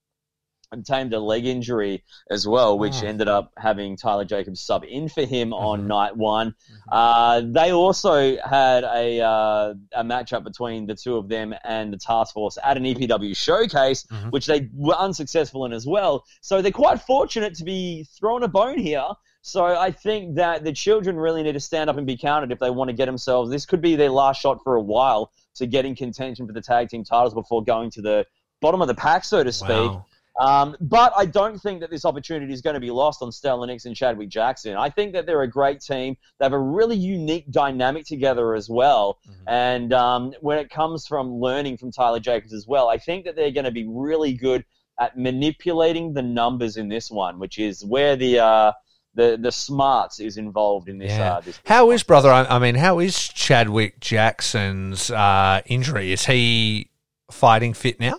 obtained 0.74 1.14
a 1.14 1.20
leg 1.20 1.46
injury 1.46 2.04
as 2.30 2.46
well, 2.46 2.78
which 2.78 3.02
oh. 3.02 3.06
ended 3.06 3.28
up 3.28 3.52
having 3.56 3.96
Tyler 3.96 4.24
Jacobs 4.24 4.60
sub 4.60 4.84
in 4.84 5.08
for 5.08 5.22
him 5.22 5.50
mm-hmm. 5.50 5.64
on 5.64 5.86
night 5.86 6.16
one. 6.16 6.50
Mm-hmm. 6.50 6.88
Uh, 6.92 7.42
they 7.46 7.72
also 7.72 8.36
had 8.44 8.84
a 8.84 9.20
uh, 9.20 9.74
a 9.92 10.04
matchup 10.04 10.44
between 10.44 10.86
the 10.86 10.94
two 10.94 11.16
of 11.16 11.28
them 11.28 11.54
and 11.64 11.92
the 11.92 11.98
task 11.98 12.34
force 12.34 12.58
at 12.62 12.76
an 12.76 12.84
EPW 12.84 13.36
showcase, 13.36 14.04
mm-hmm. 14.04 14.30
which 14.30 14.46
they 14.46 14.68
were 14.74 14.96
unsuccessful 14.96 15.64
in 15.64 15.72
as 15.72 15.86
well. 15.86 16.24
So 16.40 16.62
they're 16.62 16.72
quite 16.72 17.00
fortunate 17.00 17.54
to 17.56 17.64
be 17.64 18.06
thrown 18.18 18.42
a 18.42 18.48
bone 18.48 18.78
here. 18.78 19.06
So 19.46 19.62
I 19.62 19.90
think 19.90 20.36
that 20.36 20.64
the 20.64 20.72
children 20.72 21.16
really 21.16 21.42
need 21.42 21.52
to 21.52 21.60
stand 21.60 21.90
up 21.90 21.98
and 21.98 22.06
be 22.06 22.16
counted 22.16 22.50
if 22.50 22.58
they 22.58 22.70
want 22.70 22.88
to 22.88 22.94
get 22.94 23.04
themselves. 23.04 23.50
This 23.50 23.66
could 23.66 23.82
be 23.82 23.94
their 23.94 24.08
last 24.08 24.40
shot 24.40 24.60
for 24.64 24.76
a 24.76 24.80
while 24.80 25.32
to 25.56 25.66
get 25.66 25.84
in 25.84 25.94
contention 25.94 26.46
for 26.46 26.54
the 26.54 26.62
tag 26.62 26.88
team 26.88 27.04
titles 27.04 27.34
before 27.34 27.62
going 27.62 27.90
to 27.90 28.02
the 28.02 28.26
bottom 28.62 28.80
of 28.80 28.88
the 28.88 28.94
pack, 28.94 29.22
so 29.22 29.44
to 29.44 29.52
speak. 29.52 29.68
Wow. 29.68 30.06
Um, 30.40 30.76
but 30.80 31.12
I 31.16 31.26
don't 31.26 31.58
think 31.60 31.80
that 31.80 31.90
this 31.90 32.04
opportunity 32.04 32.52
is 32.52 32.60
going 32.60 32.74
to 32.74 32.80
be 32.80 32.90
lost 32.90 33.22
on 33.22 33.30
Stella 33.30 33.66
Nix 33.66 33.84
and 33.84 33.94
Chadwick 33.94 34.28
Jackson. 34.28 34.76
I 34.76 34.90
think 34.90 35.12
that 35.12 35.26
they're 35.26 35.42
a 35.42 35.48
great 35.48 35.80
team. 35.80 36.16
They 36.38 36.44
have 36.44 36.52
a 36.52 36.58
really 36.58 36.96
unique 36.96 37.50
dynamic 37.50 38.04
together 38.04 38.54
as 38.54 38.68
well. 38.68 39.18
Mm-hmm. 39.28 39.48
And 39.48 39.92
um, 39.92 40.32
when 40.40 40.58
it 40.58 40.70
comes 40.70 41.06
from 41.06 41.34
learning 41.34 41.76
from 41.76 41.92
Tyler 41.92 42.18
Jacobs 42.18 42.52
as 42.52 42.66
well, 42.66 42.88
I 42.88 42.98
think 42.98 43.24
that 43.26 43.36
they're 43.36 43.52
going 43.52 43.64
to 43.64 43.70
be 43.70 43.86
really 43.86 44.34
good 44.34 44.64
at 44.98 45.16
manipulating 45.16 46.14
the 46.14 46.22
numbers 46.22 46.76
in 46.76 46.88
this 46.88 47.10
one, 47.10 47.38
which 47.38 47.58
is 47.58 47.84
where 47.84 48.16
the 48.16 48.40
uh, 48.40 48.72
the 49.14 49.38
the 49.40 49.52
smarts 49.52 50.20
is 50.20 50.36
involved 50.36 50.88
in 50.88 50.98
this. 50.98 51.12
Yeah. 51.12 51.34
Uh, 51.34 51.40
this 51.40 51.60
how 51.64 51.90
is 51.90 52.02
brother? 52.02 52.30
I 52.30 52.58
mean, 52.58 52.74
how 52.74 52.98
is 52.98 53.28
Chadwick 53.28 54.00
Jackson's 54.00 55.10
uh, 55.10 55.62
injury? 55.66 56.12
Is 56.12 56.26
he 56.26 56.90
fighting 57.30 57.74
fit 57.74 58.00
now? 58.00 58.18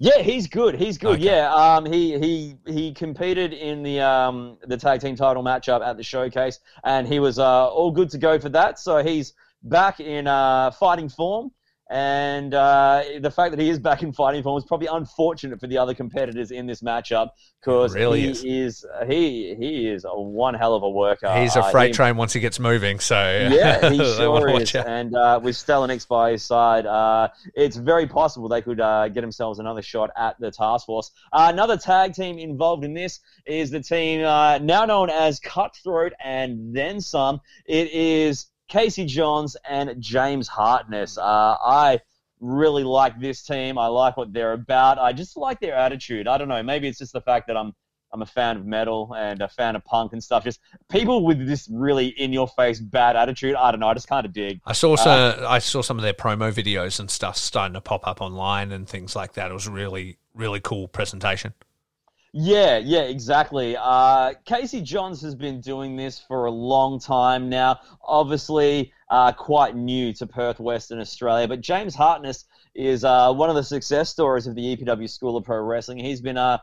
Yeah, 0.00 0.20
he's 0.20 0.46
good. 0.46 0.76
He's 0.76 0.96
good. 0.96 1.14
Okay. 1.14 1.24
Yeah, 1.24 1.52
um, 1.52 1.84
he 1.84 2.16
he 2.18 2.56
he 2.66 2.92
competed 2.92 3.52
in 3.52 3.82
the 3.82 4.00
um 4.00 4.58
the 4.62 4.76
tag 4.76 5.00
team 5.00 5.16
title 5.16 5.42
matchup 5.42 5.84
at 5.84 5.96
the 5.96 6.04
showcase, 6.04 6.60
and 6.84 7.06
he 7.06 7.18
was 7.18 7.38
uh 7.40 7.68
all 7.68 7.90
good 7.90 8.08
to 8.10 8.18
go 8.18 8.38
for 8.38 8.48
that. 8.50 8.78
So 8.78 9.02
he's 9.02 9.34
back 9.64 9.98
in 9.98 10.28
uh 10.28 10.70
fighting 10.70 11.08
form. 11.08 11.50
And 11.90 12.52
uh, 12.52 13.02
the 13.20 13.30
fact 13.30 13.52
that 13.52 13.60
he 13.60 13.70
is 13.70 13.78
back 13.78 14.02
in 14.02 14.12
fighting 14.12 14.42
form 14.42 14.58
is 14.58 14.64
probably 14.64 14.88
unfortunate 14.88 15.58
for 15.58 15.66
the 15.66 15.78
other 15.78 15.94
competitors 15.94 16.50
in 16.50 16.66
this 16.66 16.82
matchup 16.82 17.30
because 17.60 17.94
really 17.94 18.20
he 18.20 18.28
is. 18.28 18.44
is. 18.44 18.86
he 19.08 19.54
he 19.58 19.88
is 19.88 20.04
a 20.04 20.20
one 20.20 20.52
hell 20.52 20.74
of 20.74 20.82
a 20.82 20.90
worker. 20.90 21.34
He's 21.40 21.56
a 21.56 21.62
freight 21.70 21.74
uh, 21.74 21.86
he, 21.86 21.92
train 21.92 22.16
once 22.18 22.34
he 22.34 22.40
gets 22.40 22.60
moving. 22.60 23.00
So 23.00 23.16
yeah, 23.50 23.88
he 23.90 23.96
sure 23.96 24.60
is. 24.60 24.74
And 24.74 25.16
uh, 25.16 25.40
with 25.42 25.56
Stella 25.56 25.86
Nix 25.86 26.04
by 26.04 26.32
his 26.32 26.42
side, 26.42 26.84
uh, 26.84 27.28
it's 27.54 27.76
very 27.76 28.06
possible 28.06 28.48
they 28.48 28.60
could 28.62 28.80
uh, 28.80 29.08
get 29.08 29.22
themselves 29.22 29.58
another 29.58 29.80
shot 29.80 30.10
at 30.14 30.38
the 30.38 30.50
task 30.50 30.84
force. 30.84 31.10
Uh, 31.32 31.48
another 31.50 31.78
tag 31.78 32.12
team 32.12 32.38
involved 32.38 32.84
in 32.84 32.92
this 32.92 33.20
is 33.46 33.70
the 33.70 33.80
team 33.80 34.20
now 34.20 34.84
known 34.84 35.08
as 35.08 35.40
Cutthroat 35.40 36.12
and 36.22 36.74
Then 36.76 37.00
Some. 37.00 37.40
It 37.64 37.90
is 37.92 38.46
Casey 38.68 39.06
Johns 39.06 39.56
and 39.68 40.00
James 40.00 40.48
Hartness. 40.48 41.18
Uh, 41.18 41.56
I 41.62 42.00
really 42.40 42.84
like 42.84 43.20
this 43.20 43.42
team. 43.42 43.78
I 43.78 43.86
like 43.86 44.16
what 44.16 44.32
they're 44.32 44.52
about. 44.52 44.98
I 44.98 45.12
just 45.12 45.36
like 45.36 45.60
their 45.60 45.74
attitude. 45.74 46.28
I 46.28 46.38
don't 46.38 46.48
know. 46.48 46.62
Maybe 46.62 46.88
it's 46.88 46.98
just 46.98 47.12
the 47.12 47.20
fact 47.20 47.46
that 47.48 47.56
I'm 47.56 47.72
I'm 48.10 48.22
a 48.22 48.26
fan 48.26 48.56
of 48.56 48.64
metal 48.64 49.14
and 49.14 49.42
a 49.42 49.48
fan 49.48 49.76
of 49.76 49.84
punk 49.84 50.12
and 50.14 50.24
stuff. 50.24 50.42
Just 50.42 50.60
people 50.88 51.26
with 51.26 51.46
this 51.46 51.68
really 51.70 52.08
in 52.08 52.32
your 52.32 52.48
face 52.48 52.80
bad 52.80 53.16
attitude. 53.16 53.54
I 53.54 53.70
don't 53.70 53.80
know. 53.80 53.88
I 53.88 53.94
just 53.94 54.08
kind 54.08 54.24
of 54.24 54.32
dig. 54.32 54.60
I 54.64 54.72
saw 54.72 54.96
some. 54.96 55.42
Uh, 55.42 55.46
I 55.46 55.58
saw 55.58 55.82
some 55.82 55.98
of 55.98 56.02
their 56.02 56.14
promo 56.14 56.52
videos 56.52 57.00
and 57.00 57.10
stuff 57.10 57.36
starting 57.36 57.74
to 57.74 57.80
pop 57.80 58.06
up 58.06 58.20
online 58.20 58.72
and 58.72 58.88
things 58.88 59.14
like 59.14 59.34
that. 59.34 59.50
It 59.50 59.54
was 59.54 59.68
really 59.68 60.18
really 60.34 60.60
cool 60.60 60.88
presentation. 60.88 61.52
Yeah, 62.40 62.78
yeah, 62.78 63.00
exactly. 63.00 63.76
Uh, 63.76 64.34
Casey 64.44 64.80
Johns 64.80 65.20
has 65.22 65.34
been 65.34 65.60
doing 65.60 65.96
this 65.96 66.20
for 66.20 66.44
a 66.44 66.52
long 66.52 67.00
time 67.00 67.48
now. 67.48 67.80
Obviously, 68.04 68.92
uh, 69.10 69.32
quite 69.32 69.74
new 69.74 70.12
to 70.12 70.26
Perth, 70.26 70.60
Western 70.60 71.00
Australia. 71.00 71.48
But 71.48 71.62
James 71.62 71.96
Hartness 71.96 72.44
is 72.76 73.02
uh, 73.02 73.32
one 73.32 73.50
of 73.50 73.56
the 73.56 73.64
success 73.64 74.10
stories 74.10 74.46
of 74.46 74.54
the 74.54 74.76
EPW 74.76 75.10
School 75.10 75.36
of 75.36 75.44
Pro 75.44 75.60
Wrestling. 75.60 75.98
He's 75.98 76.20
been 76.20 76.36
uh, 76.36 76.58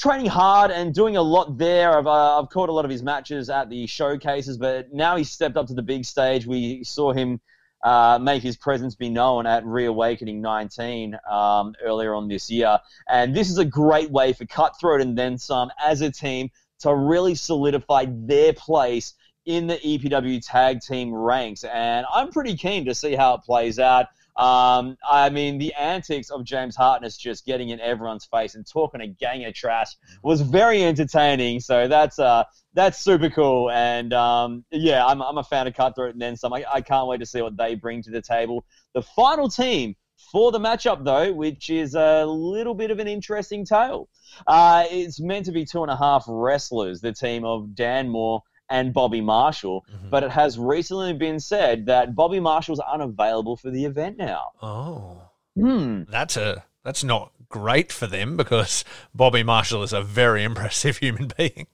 training 0.00 0.26
hard 0.26 0.72
and 0.72 0.92
doing 0.92 1.16
a 1.16 1.22
lot 1.22 1.58
there. 1.58 1.96
I've, 1.96 2.08
uh, 2.08 2.40
I've 2.40 2.48
caught 2.48 2.68
a 2.68 2.72
lot 2.72 2.84
of 2.84 2.90
his 2.90 3.04
matches 3.04 3.48
at 3.50 3.70
the 3.70 3.86
showcases, 3.86 4.58
but 4.58 4.92
now 4.92 5.14
he's 5.14 5.30
stepped 5.30 5.56
up 5.56 5.68
to 5.68 5.74
the 5.74 5.82
big 5.82 6.04
stage. 6.04 6.44
We 6.44 6.82
saw 6.82 7.12
him 7.12 7.40
uh, 7.84 8.18
make 8.20 8.42
his 8.42 8.56
presence 8.56 8.94
be 8.94 9.10
known 9.10 9.46
at 9.46 9.64
Reawakening 9.64 10.40
19 10.40 11.18
um, 11.30 11.74
earlier 11.84 12.14
on 12.14 12.28
this 12.28 12.50
year. 12.50 12.78
And 13.08 13.36
this 13.36 13.50
is 13.50 13.58
a 13.58 13.64
great 13.64 14.10
way 14.10 14.32
for 14.32 14.46
Cutthroat 14.46 15.02
and 15.02 15.16
Then 15.16 15.36
Some 15.36 15.70
as 15.82 16.00
a 16.00 16.10
team 16.10 16.50
to 16.80 16.94
really 16.94 17.34
solidify 17.34 18.06
their 18.08 18.54
place 18.54 19.14
in 19.44 19.66
the 19.66 19.76
EPW 19.76 20.40
tag 20.44 20.80
team 20.80 21.12
ranks. 21.12 21.62
And 21.64 22.06
I'm 22.12 22.30
pretty 22.30 22.56
keen 22.56 22.86
to 22.86 22.94
see 22.94 23.14
how 23.14 23.34
it 23.34 23.42
plays 23.42 23.78
out. 23.78 24.06
Um, 24.36 24.96
I 25.08 25.30
mean, 25.30 25.58
the 25.58 25.72
antics 25.74 26.30
of 26.30 26.44
James 26.44 26.74
Hartness 26.74 27.16
just 27.16 27.46
getting 27.46 27.68
in 27.68 27.80
everyone's 27.80 28.24
face 28.24 28.56
and 28.56 28.66
talking 28.66 29.00
a 29.00 29.06
gang 29.06 29.44
of 29.44 29.54
trash 29.54 29.94
was 30.22 30.40
very 30.40 30.82
entertaining. 30.82 31.60
So 31.60 31.86
that's 31.86 32.18
uh, 32.18 32.44
that's 32.74 32.98
super 32.98 33.30
cool. 33.30 33.70
And 33.70 34.12
um, 34.12 34.64
yeah, 34.70 35.06
I'm, 35.06 35.22
I'm 35.22 35.38
a 35.38 35.44
fan 35.44 35.66
of 35.66 35.74
Cutthroat 35.74 36.12
and 36.12 36.22
then 36.22 36.36
some. 36.36 36.52
I, 36.52 36.64
I 36.72 36.80
can't 36.80 37.06
wait 37.06 37.20
to 37.20 37.26
see 37.26 37.42
what 37.42 37.56
they 37.56 37.76
bring 37.76 38.02
to 38.02 38.10
the 38.10 38.22
table. 38.22 38.64
The 38.94 39.02
final 39.02 39.48
team 39.48 39.94
for 40.32 40.50
the 40.50 40.58
matchup, 40.58 41.04
though, 41.04 41.32
which 41.32 41.70
is 41.70 41.94
a 41.94 42.24
little 42.24 42.74
bit 42.74 42.90
of 42.90 42.98
an 42.98 43.06
interesting 43.06 43.64
tale. 43.64 44.08
Uh, 44.46 44.84
it's 44.90 45.20
meant 45.20 45.46
to 45.46 45.52
be 45.52 45.64
two 45.64 45.82
and 45.82 45.90
a 45.92 45.96
half 45.96 46.24
wrestlers, 46.26 47.00
the 47.00 47.12
team 47.12 47.44
of 47.44 47.74
Dan 47.74 48.08
Moore 48.08 48.42
and 48.70 48.92
Bobby 48.92 49.20
Marshall. 49.20 49.84
Mm-hmm. 49.92 50.10
But 50.10 50.22
it 50.24 50.30
has 50.30 50.58
recently 50.58 51.12
been 51.12 51.40
said 51.40 51.86
that 51.86 52.14
Bobby 52.14 52.40
Marshall's 52.40 52.80
unavailable 52.80 53.56
for 53.56 53.70
the 53.70 53.84
event 53.84 54.18
now. 54.18 54.50
Oh. 54.62 55.22
Hmm. 55.56 56.02
That's 56.08 56.36
a 56.36 56.64
that's 56.82 57.04
not 57.04 57.32
great 57.48 57.92
for 57.92 58.06
them 58.06 58.36
because 58.36 58.84
Bobby 59.14 59.42
Marshall 59.42 59.82
is 59.82 59.92
a 59.92 60.02
very 60.02 60.42
impressive 60.50 60.98
human 60.98 61.32
being. 61.36 61.66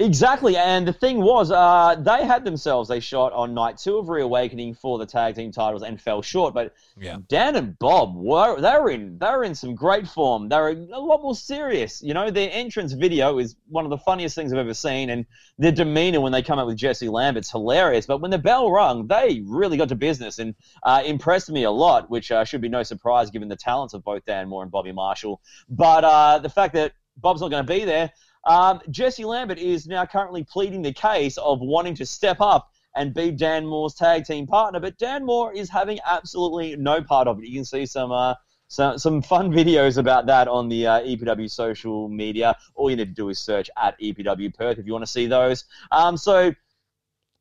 Exactly, 0.00 0.56
and 0.56 0.86
the 0.86 0.92
thing 0.92 1.20
was, 1.20 1.50
uh, 1.50 1.96
they 1.98 2.24
had 2.24 2.44
themselves 2.44 2.88
a 2.88 3.00
shot 3.00 3.32
on 3.32 3.52
night 3.52 3.78
two 3.78 3.98
of 3.98 4.08
Reawakening 4.08 4.74
for 4.74 4.96
the 4.96 5.04
tag 5.04 5.34
team 5.34 5.50
titles 5.50 5.82
and 5.82 6.00
fell 6.00 6.22
short. 6.22 6.54
But 6.54 6.72
yeah. 6.96 7.16
Dan 7.26 7.56
and 7.56 7.76
Bob 7.80 8.14
were 8.14 8.60
they 8.60 8.78
were 8.78 8.90
in 8.90 9.18
they 9.18 9.26
were 9.26 9.42
in 9.42 9.56
some 9.56 9.74
great 9.74 10.06
form. 10.06 10.48
They 10.48 10.56
were 10.56 10.68
a 10.68 11.00
lot 11.00 11.20
more 11.20 11.34
serious. 11.34 12.00
You 12.00 12.14
know, 12.14 12.30
their 12.30 12.48
entrance 12.52 12.92
video 12.92 13.40
is 13.40 13.56
one 13.68 13.84
of 13.84 13.90
the 13.90 13.98
funniest 13.98 14.36
things 14.36 14.52
I've 14.52 14.60
ever 14.60 14.72
seen, 14.72 15.10
and 15.10 15.26
their 15.58 15.72
demeanor 15.72 16.20
when 16.20 16.30
they 16.30 16.42
come 16.42 16.60
out 16.60 16.68
with 16.68 16.76
Jesse 16.76 17.08
Lambert's 17.08 17.50
hilarious. 17.50 18.06
But 18.06 18.20
when 18.20 18.30
the 18.30 18.38
bell 18.38 18.70
rung, 18.70 19.08
they 19.08 19.42
really 19.46 19.76
got 19.76 19.88
to 19.88 19.96
business 19.96 20.38
and 20.38 20.54
uh, 20.84 21.02
impressed 21.04 21.50
me 21.50 21.64
a 21.64 21.72
lot, 21.72 22.08
which 22.08 22.30
uh, 22.30 22.44
should 22.44 22.60
be 22.60 22.68
no 22.68 22.84
surprise 22.84 23.30
given 23.30 23.48
the 23.48 23.56
talents 23.56 23.94
of 23.94 24.04
both 24.04 24.24
Dan 24.26 24.48
Moore 24.48 24.62
and 24.62 24.70
Bobby 24.70 24.92
Marshall. 24.92 25.40
But 25.68 26.04
uh, 26.04 26.38
the 26.38 26.50
fact 26.50 26.74
that 26.74 26.92
Bob's 27.16 27.40
not 27.40 27.50
going 27.50 27.66
to 27.66 27.72
be 27.72 27.84
there 27.84 28.12
um, 28.48 28.80
Jesse 28.90 29.24
Lambert 29.24 29.58
is 29.58 29.86
now 29.86 30.06
currently 30.06 30.42
pleading 30.42 30.82
the 30.82 30.92
case 30.92 31.36
of 31.36 31.60
wanting 31.60 31.94
to 31.96 32.06
step 32.06 32.40
up 32.40 32.72
and 32.96 33.14
be 33.14 33.30
Dan 33.30 33.66
Moore's 33.66 33.94
tag 33.94 34.24
team 34.24 34.46
partner, 34.46 34.80
but 34.80 34.98
Dan 34.98 35.24
Moore 35.24 35.52
is 35.52 35.68
having 35.70 35.98
absolutely 36.04 36.74
no 36.76 37.02
part 37.02 37.28
of 37.28 37.38
it. 37.38 37.46
You 37.46 37.58
can 37.58 37.64
see 37.64 37.86
some 37.86 38.10
uh, 38.10 38.34
some, 38.68 38.98
some 38.98 39.22
fun 39.22 39.52
videos 39.60 39.98
about 39.98 40.26
that 40.26 40.48
on 40.48 40.68
the 40.68 40.86
uh, 40.86 41.00
EPW 41.00 41.50
social 41.50 42.08
media. 42.08 42.56
All 42.74 42.90
you 42.90 42.96
need 42.96 43.08
to 43.08 43.14
do 43.14 43.28
is 43.28 43.38
search 43.38 43.70
at 43.76 44.00
EPW 44.00 44.54
Perth 44.54 44.78
if 44.78 44.86
you 44.86 44.92
want 44.92 45.04
to 45.04 45.10
see 45.10 45.26
those. 45.26 45.64
Um, 45.92 46.16
so 46.16 46.54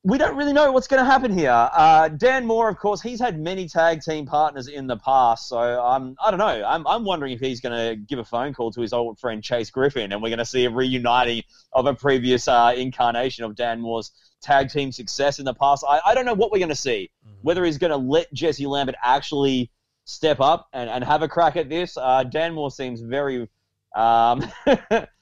we 0.08 0.18
don't 0.18 0.38
really 0.38 0.54
know 0.54 0.72
what's 0.72 0.88
going 0.88 1.04
to 1.04 1.06
happen 1.06 1.38
here. 1.38 1.52
Uh, 1.52 2.08
Dan 2.08 2.46
Moore, 2.46 2.70
of 2.70 2.78
course, 2.78 3.02
he's 3.02 3.20
had 3.20 3.38
many 3.38 3.68
tag 3.68 4.02
team 4.02 4.26
partners 4.26 4.70
in 4.70 4.88
the 4.88 4.96
past, 4.96 5.50
so 5.50 5.60
um, 5.60 6.16
I 6.24 6.32
don't 6.32 6.38
know. 6.38 6.64
I'm, 6.66 6.88
I'm 6.88 7.04
wondering 7.04 7.34
if 7.34 7.42
he's 7.42 7.60
going 7.60 7.78
to 7.78 7.98
give 7.98 8.18
a 8.18 8.24
phone 8.24 8.54
call 8.54 8.72
to 8.72 8.80
his 8.80 8.94
old 8.94 9.20
friend 9.20 9.44
Chase 9.44 9.70
Griffin, 9.70 10.14
and 10.14 10.24
we're 10.24 10.30
going 10.30 10.40
to 10.40 10.46
see 10.46 10.64
a 10.64 10.70
reuniting 10.70 11.44
of 11.74 11.88
a 11.88 11.94
previous 11.94 12.48
uh, 12.48 12.74
incarnation 12.78 13.44
of 13.44 13.56
Dan 13.56 13.82
Moore's 13.82 14.14
tag 14.42 14.70
team 14.70 14.94
success 14.94 15.40
in 15.40 15.46
the 15.46 15.54
past. 15.54 15.84
I, 15.88 16.00
I 16.06 16.14
don't 16.14 16.26
know 16.26 16.36
what 16.36 16.54
we're 16.54 16.60
going 16.60 16.70
to 16.70 16.76
see. 16.76 17.12
Mm-hmm. 17.28 17.36
Whether 17.42 17.66
he's 17.66 17.78
going 17.78 17.92
to 17.92 17.98
let 17.98 18.32
Jesse 18.32 18.66
Lambert 18.66 18.96
actually 19.04 19.72
step 20.06 20.40
up 20.40 20.70
and, 20.72 20.90
and 20.90 21.04
have 21.04 21.22
a 21.22 21.28
crack 21.28 21.58
at 21.58 21.68
this. 21.68 21.98
Uh, 21.98 22.24
Dan 22.24 22.54
Moore 22.54 22.72
seems 22.72 23.02
very. 23.02 23.50
Um, 23.94 24.50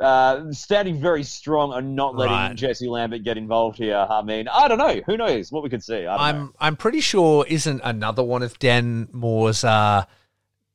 uh, 0.00 0.52
standing 0.52 1.00
very 1.00 1.22
strong 1.22 1.72
and 1.72 1.96
not 1.96 2.14
letting 2.14 2.34
Right. 2.34 2.54
Jesse 2.54 2.88
Lambert 2.88 3.22
get 3.24 3.38
involved 3.38 3.78
here. 3.78 3.96
I 3.96 4.22
mean, 4.22 4.46
I 4.48 4.68
don't 4.68 4.78
know. 4.78 5.00
Who 5.06 5.16
knows 5.16 5.50
what 5.50 5.62
we 5.62 5.70
could 5.70 5.82
see? 5.82 6.06
I 6.06 6.16
don't 6.16 6.20
I'm 6.20 6.54
I'm 6.60 6.76
pretty 6.76 7.00
sure 7.00 7.46
isn't 7.48 7.80
another 7.82 8.22
one 8.22 8.42
of 8.42 8.58
Dan 8.58 9.08
Moore's 9.12 9.64
uh, 9.64 10.04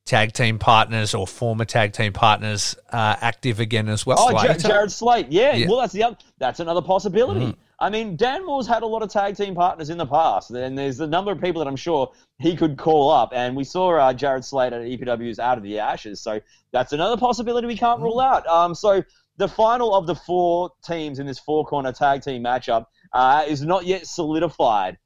tag 0.04 0.32
team 0.32 0.58
partners 0.58 1.14
or 1.14 1.26
former 1.28 1.64
tag 1.64 1.92
team 1.92 2.12
partners 2.12 2.76
uh, 2.90 3.14
active 3.20 3.60
again 3.60 3.88
as 3.88 4.04
well. 4.04 4.16
Oh? 4.18 4.54
Jared 4.58 4.90
Slate. 4.90 5.28
Yeah, 5.30 5.54
Yeah. 5.54 5.68
well, 5.68 5.78
that's 5.78 5.92
the 5.92 6.02
other, 6.02 6.16
that's 6.38 6.58
another 6.58 6.82
possibility. 6.82 7.46
Mhm. 7.46 7.56
I 7.82 7.90
mean, 7.90 8.14
Dan 8.14 8.46
Moore's 8.46 8.68
had 8.68 8.84
a 8.84 8.86
lot 8.86 9.02
of 9.02 9.10
tag 9.10 9.36
team 9.36 9.56
partners 9.56 9.90
in 9.90 9.98
the 9.98 10.06
past, 10.06 10.52
and 10.52 10.78
there's 10.78 11.00
a 11.00 11.06
number 11.06 11.32
of 11.32 11.40
people 11.40 11.58
that 11.58 11.66
I'm 11.66 11.74
sure 11.74 12.12
he 12.38 12.54
could 12.54 12.78
call 12.78 13.10
up. 13.10 13.32
And 13.34 13.56
we 13.56 13.64
saw 13.64 13.96
uh, 13.96 14.12
Jared 14.12 14.44
Slate 14.44 14.72
at 14.72 14.82
EPW's 14.82 15.40
Out 15.40 15.58
of 15.58 15.64
the 15.64 15.80
Ashes, 15.80 16.20
so 16.20 16.40
that's 16.70 16.92
another 16.92 17.16
possibility 17.16 17.66
we 17.66 17.76
can't 17.76 18.00
rule 18.00 18.20
out. 18.20 18.46
Um, 18.46 18.76
so 18.76 19.02
the 19.36 19.48
final 19.48 19.96
of 19.96 20.06
the 20.06 20.14
four 20.14 20.70
teams 20.84 21.18
in 21.18 21.26
this 21.26 21.40
four 21.40 21.64
corner 21.66 21.90
tag 21.90 22.22
team 22.22 22.44
matchup 22.44 22.86
uh, 23.12 23.44
is 23.48 23.62
not 23.62 23.84
yet 23.84 24.06
solidified. 24.06 24.96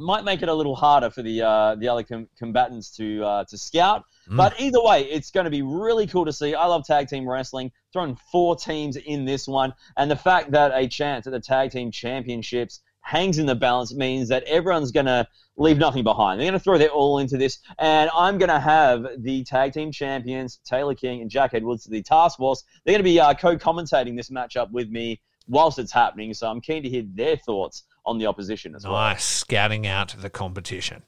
Might 0.00 0.24
make 0.24 0.42
it 0.42 0.48
a 0.48 0.54
little 0.54 0.74
harder 0.74 1.10
for 1.10 1.22
the 1.22 1.42
uh, 1.42 1.76
the 1.76 1.86
other 1.86 2.02
com- 2.02 2.28
combatants 2.36 2.96
to 2.96 3.24
uh, 3.24 3.44
to 3.44 3.56
scout. 3.56 4.02
Mm. 4.28 4.36
But 4.36 4.60
either 4.60 4.82
way, 4.82 5.04
it's 5.04 5.30
going 5.30 5.44
to 5.44 5.50
be 5.50 5.62
really 5.62 6.06
cool 6.06 6.24
to 6.24 6.32
see. 6.32 6.54
I 6.54 6.66
love 6.66 6.86
tag 6.86 7.08
team 7.08 7.28
wrestling. 7.28 7.72
Throwing 7.92 8.16
four 8.32 8.56
teams 8.56 8.96
in 8.96 9.24
this 9.24 9.46
one, 9.46 9.72
and 9.96 10.10
the 10.10 10.16
fact 10.16 10.50
that 10.52 10.72
a 10.74 10.88
chance 10.88 11.26
at 11.26 11.32
the 11.32 11.40
tag 11.40 11.70
team 11.70 11.90
championships 11.90 12.80
hangs 13.02 13.38
in 13.38 13.46
the 13.46 13.54
balance 13.54 13.94
means 13.94 14.28
that 14.30 14.42
everyone's 14.44 14.90
going 14.90 15.06
to 15.06 15.26
leave 15.56 15.78
nothing 15.78 16.02
behind. 16.02 16.40
They're 16.40 16.46
going 16.46 16.58
to 16.58 16.64
throw 16.64 16.78
their 16.78 16.88
all 16.88 17.18
into 17.18 17.36
this, 17.36 17.58
and 17.78 18.10
I'm 18.14 18.38
going 18.38 18.48
to 18.48 18.58
have 18.58 19.06
the 19.18 19.44
tag 19.44 19.74
team 19.74 19.92
champions 19.92 20.58
Taylor 20.64 20.94
King 20.94 21.20
and 21.20 21.30
Jack 21.30 21.54
Edwards, 21.54 21.84
the 21.84 22.02
Task 22.02 22.38
Force. 22.38 22.64
They're 22.84 22.92
going 22.92 23.04
to 23.04 23.04
be 23.04 23.20
uh, 23.20 23.34
co-commentating 23.34 24.16
this 24.16 24.30
matchup 24.30 24.70
with 24.72 24.88
me 24.88 25.20
whilst 25.46 25.78
it's 25.78 25.92
happening. 25.92 26.34
So 26.34 26.48
I'm 26.48 26.60
keen 26.60 26.82
to 26.82 26.88
hear 26.88 27.04
their 27.14 27.36
thoughts 27.36 27.84
on 28.06 28.18
the 28.18 28.26
opposition 28.26 28.74
as 28.74 28.84
well. 28.84 28.94
Nice 28.94 29.24
scouting 29.24 29.86
out 29.86 30.14
the 30.18 30.30
competition. 30.30 31.02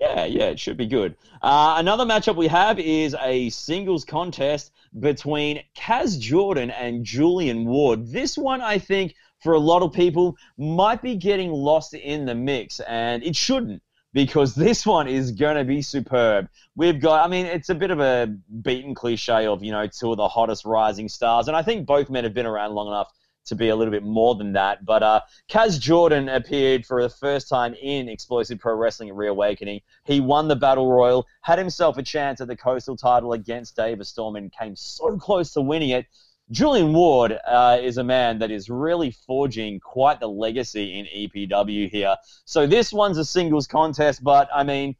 Yeah, 0.00 0.24
yeah, 0.24 0.44
it 0.44 0.58
should 0.58 0.78
be 0.78 0.86
good. 0.86 1.14
Uh, 1.42 1.74
another 1.76 2.04
matchup 2.04 2.34
we 2.34 2.46
have 2.46 2.78
is 2.78 3.14
a 3.20 3.50
singles 3.50 4.04
contest 4.04 4.72
between 4.98 5.62
Kaz 5.76 6.18
Jordan 6.18 6.70
and 6.70 7.04
Julian 7.04 7.66
Ward. 7.66 8.10
This 8.10 8.38
one, 8.38 8.62
I 8.62 8.78
think, 8.78 9.14
for 9.42 9.52
a 9.52 9.58
lot 9.58 9.82
of 9.82 9.92
people, 9.92 10.36
might 10.56 11.02
be 11.02 11.16
getting 11.16 11.50
lost 11.52 11.92
in 11.92 12.24
the 12.24 12.34
mix, 12.34 12.80
and 12.80 13.22
it 13.22 13.36
shouldn't. 13.36 13.82
Because 14.14 14.54
this 14.66 14.86
one 14.86 15.06
is 15.06 15.32
going 15.32 15.56
to 15.56 15.64
be 15.64 15.82
superb. 15.82 16.48
We've 16.76 16.98
got, 16.98 17.22
I 17.22 17.28
mean, 17.28 17.44
it's 17.44 17.68
a 17.68 17.74
bit 17.74 17.90
of 17.90 18.00
a 18.00 18.34
beaten 18.62 18.94
cliche 18.94 19.46
of, 19.46 19.62
you 19.62 19.70
know, 19.70 19.86
two 19.86 20.12
of 20.12 20.16
the 20.16 20.28
hottest 20.28 20.64
rising 20.64 21.10
stars. 21.10 21.46
And 21.46 21.56
I 21.56 21.62
think 21.62 21.86
both 21.86 22.08
men 22.08 22.24
have 22.24 22.34
been 22.34 22.46
around 22.46 22.74
long 22.74 22.88
enough 22.88 23.12
to 23.46 23.54
be 23.54 23.68
a 23.68 23.76
little 23.76 23.92
bit 23.92 24.02
more 24.02 24.34
than 24.34 24.52
that. 24.52 24.84
But 24.84 25.02
uh, 25.02 25.20
Kaz 25.50 25.80
Jordan 25.80 26.28
appeared 26.28 26.86
for 26.86 27.02
the 27.02 27.08
first 27.08 27.48
time 27.48 27.74
in 27.74 28.08
Explosive 28.08 28.58
Pro 28.58 28.74
Wrestling 28.74 29.12
Reawakening. 29.12 29.80
He 30.04 30.20
won 30.20 30.48
the 30.48 30.56
Battle 30.56 30.90
Royal, 30.90 31.26
had 31.42 31.58
himself 31.58 31.98
a 31.98 32.02
chance 32.02 32.40
at 32.40 32.48
the 32.48 32.56
Coastal 32.56 32.96
title 32.96 33.32
against 33.32 33.76
Davis 33.76 34.08
Storm, 34.08 34.36
and 34.36 34.52
came 34.52 34.76
so 34.76 35.16
close 35.16 35.52
to 35.52 35.60
winning 35.60 35.90
it. 35.90 36.06
Julian 36.50 36.92
Ward 36.92 37.38
uh, 37.46 37.78
is 37.80 37.98
a 37.98 38.04
man 38.04 38.40
that 38.40 38.50
is 38.50 38.68
really 38.68 39.12
forging 39.12 39.78
quite 39.78 40.18
the 40.18 40.28
legacy 40.28 40.98
in 40.98 41.06
EPW 41.06 41.88
here. 41.88 42.16
So 42.44 42.66
this 42.66 42.92
one's 42.92 43.18
a 43.18 43.24
singles 43.24 43.68
contest, 43.68 44.24
but 44.24 44.48
I 44.52 44.64
mean, 44.64 44.96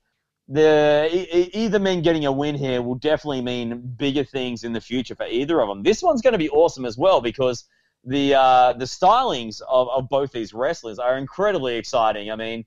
the 0.46 1.08
e- 1.12 1.50
either 1.54 1.80
men 1.80 2.02
getting 2.02 2.24
a 2.26 2.32
win 2.32 2.54
here 2.54 2.82
will 2.82 2.94
definitely 2.94 3.40
mean 3.40 3.94
bigger 3.96 4.22
things 4.22 4.62
in 4.62 4.72
the 4.72 4.80
future 4.80 5.16
for 5.16 5.26
either 5.26 5.60
of 5.60 5.68
them. 5.68 5.82
This 5.82 6.02
one's 6.02 6.22
going 6.22 6.32
to 6.32 6.38
be 6.38 6.50
awesome 6.50 6.84
as 6.84 6.96
well 6.96 7.20
because 7.20 7.64
the 8.04 8.34
uh, 8.34 8.72
the 8.74 8.84
stylings 8.84 9.60
of, 9.68 9.88
of 9.88 10.08
both 10.08 10.32
these 10.32 10.54
wrestlers 10.54 10.98
are 10.98 11.18
incredibly 11.18 11.76
exciting. 11.76 12.30
I 12.30 12.36
mean, 12.36 12.64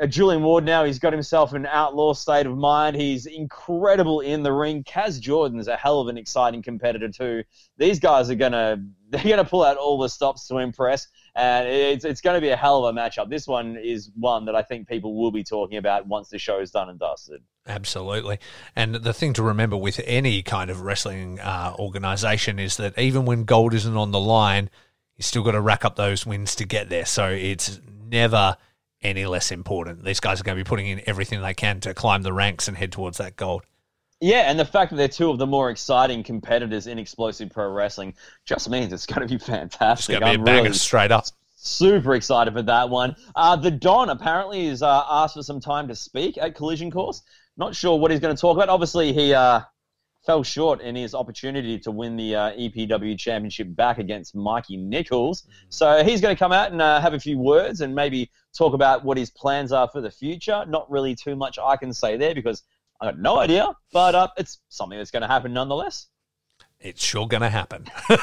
uh, 0.00 0.06
Julian 0.06 0.42
Ward 0.42 0.64
now 0.64 0.84
he's 0.84 0.98
got 0.98 1.12
himself 1.12 1.52
an 1.52 1.66
outlaw 1.66 2.12
state 2.14 2.46
of 2.46 2.56
mind. 2.56 2.96
He's 2.96 3.26
incredible 3.26 4.20
in 4.20 4.42
the 4.42 4.52
ring. 4.52 4.84
Kaz 4.84 5.20
Jordan's 5.20 5.68
a 5.68 5.76
hell 5.76 6.00
of 6.00 6.08
an 6.08 6.16
exciting 6.16 6.62
competitor 6.62 7.08
too. 7.08 7.42
These 7.76 7.98
guys 7.98 8.30
are 8.30 8.36
gonna 8.36 8.82
they're 9.10 9.22
gonna 9.22 9.44
pull 9.44 9.64
out 9.64 9.76
all 9.76 9.98
the 9.98 10.08
stops 10.08 10.46
to 10.48 10.58
impress, 10.58 11.08
and 11.34 11.68
it's 11.68 12.04
it's 12.04 12.20
gonna 12.20 12.40
be 12.40 12.50
a 12.50 12.56
hell 12.56 12.86
of 12.86 12.96
a 12.96 12.98
matchup. 12.98 13.28
This 13.28 13.46
one 13.46 13.76
is 13.76 14.10
one 14.14 14.44
that 14.46 14.54
I 14.54 14.62
think 14.62 14.88
people 14.88 15.20
will 15.20 15.32
be 15.32 15.44
talking 15.44 15.78
about 15.78 16.06
once 16.06 16.28
the 16.28 16.38
show 16.38 16.60
is 16.60 16.70
done 16.70 16.88
and 16.88 16.98
dusted. 16.98 17.42
Absolutely. 17.68 18.38
And 18.74 18.94
the 18.94 19.12
thing 19.12 19.34
to 19.34 19.42
remember 19.42 19.76
with 19.76 20.00
any 20.04 20.42
kind 20.42 20.70
of 20.70 20.80
wrestling 20.80 21.38
uh, 21.38 21.74
organization 21.78 22.58
is 22.58 22.78
that 22.78 22.98
even 22.98 23.26
when 23.26 23.44
gold 23.44 23.74
isn't 23.74 23.96
on 23.96 24.10
the 24.10 24.18
line, 24.18 24.70
you 25.16 25.22
still 25.22 25.42
got 25.42 25.52
to 25.52 25.60
rack 25.60 25.84
up 25.84 25.96
those 25.96 26.24
wins 26.24 26.54
to 26.56 26.64
get 26.64 26.88
there. 26.88 27.04
So 27.04 27.28
it's 27.28 27.78
never 28.08 28.56
any 29.02 29.26
less 29.26 29.52
important. 29.52 30.02
These 30.04 30.20
guys 30.20 30.40
are 30.40 30.44
going 30.44 30.56
to 30.56 30.64
be 30.64 30.68
putting 30.68 30.86
in 30.86 31.02
everything 31.06 31.42
they 31.42 31.54
can 31.54 31.78
to 31.80 31.92
climb 31.92 32.22
the 32.22 32.32
ranks 32.32 32.68
and 32.68 32.76
head 32.76 32.90
towards 32.90 33.18
that 33.18 33.36
gold. 33.36 33.64
Yeah, 34.20 34.50
and 34.50 34.58
the 34.58 34.64
fact 34.64 34.90
that 34.90 34.96
they're 34.96 35.06
two 35.08 35.30
of 35.30 35.38
the 35.38 35.46
more 35.46 35.70
exciting 35.70 36.24
competitors 36.24 36.86
in 36.88 36.98
explosive 36.98 37.50
pro 37.50 37.70
wrestling 37.70 38.14
just 38.46 38.68
means 38.68 38.92
it's 38.92 39.06
going 39.06 39.20
to 39.20 39.28
be 39.28 39.36
It's 39.36 39.46
fantastic. 39.46 40.18
going 40.18 40.32
to 40.32 40.38
be 40.44 40.50
a 40.50 40.52
I'm 40.54 40.62
really 40.64 40.72
straight 40.72 41.12
up. 41.12 41.26
super 41.54 42.14
excited 42.16 42.52
for 42.54 42.62
that 42.62 42.88
one. 42.90 43.14
Uh, 43.36 43.54
the 43.54 43.70
Don 43.70 44.08
apparently 44.08 44.66
is 44.66 44.82
uh, 44.82 45.04
asked 45.08 45.34
for 45.34 45.42
some 45.44 45.60
time 45.60 45.86
to 45.86 45.94
speak 45.94 46.36
at 46.38 46.56
Collision 46.56 46.90
Course. 46.90 47.22
Not 47.58 47.74
sure 47.74 47.98
what 47.98 48.10
he's 48.12 48.20
going 48.20 48.34
to 48.34 48.40
talk 48.40 48.56
about. 48.56 48.68
Obviously, 48.68 49.12
he 49.12 49.34
uh, 49.34 49.62
fell 50.24 50.44
short 50.44 50.80
in 50.80 50.94
his 50.94 51.14
opportunity 51.14 51.78
to 51.80 51.90
win 51.90 52.16
the 52.16 52.34
uh, 52.34 52.52
EPW 52.52 53.18
Championship 53.18 53.74
back 53.74 53.98
against 53.98 54.34
Mikey 54.34 54.76
Nichols. 54.76 55.46
So 55.68 56.04
he's 56.04 56.20
going 56.20 56.34
to 56.34 56.38
come 56.38 56.52
out 56.52 56.70
and 56.70 56.80
uh, 56.80 57.00
have 57.00 57.14
a 57.14 57.20
few 57.20 57.36
words 57.36 57.80
and 57.80 57.94
maybe 57.94 58.30
talk 58.56 58.74
about 58.74 59.04
what 59.04 59.18
his 59.18 59.30
plans 59.30 59.72
are 59.72 59.88
for 59.88 60.00
the 60.00 60.10
future. 60.10 60.64
Not 60.68 60.88
really 60.88 61.16
too 61.16 61.34
much 61.34 61.58
I 61.58 61.76
can 61.76 61.92
say 61.92 62.16
there 62.16 62.34
because 62.34 62.62
I 63.00 63.06
got 63.06 63.18
no 63.18 63.38
idea, 63.38 63.74
but 63.92 64.14
uh, 64.14 64.28
it's 64.36 64.60
something 64.68 64.96
that's 64.98 65.10
going 65.10 65.22
to 65.22 65.28
happen 65.28 65.52
nonetheless. 65.52 66.06
It's 66.80 67.02
sure 67.02 67.26
going 67.26 67.40
to 67.40 67.48
happen. 67.48 67.86
and 68.08 68.18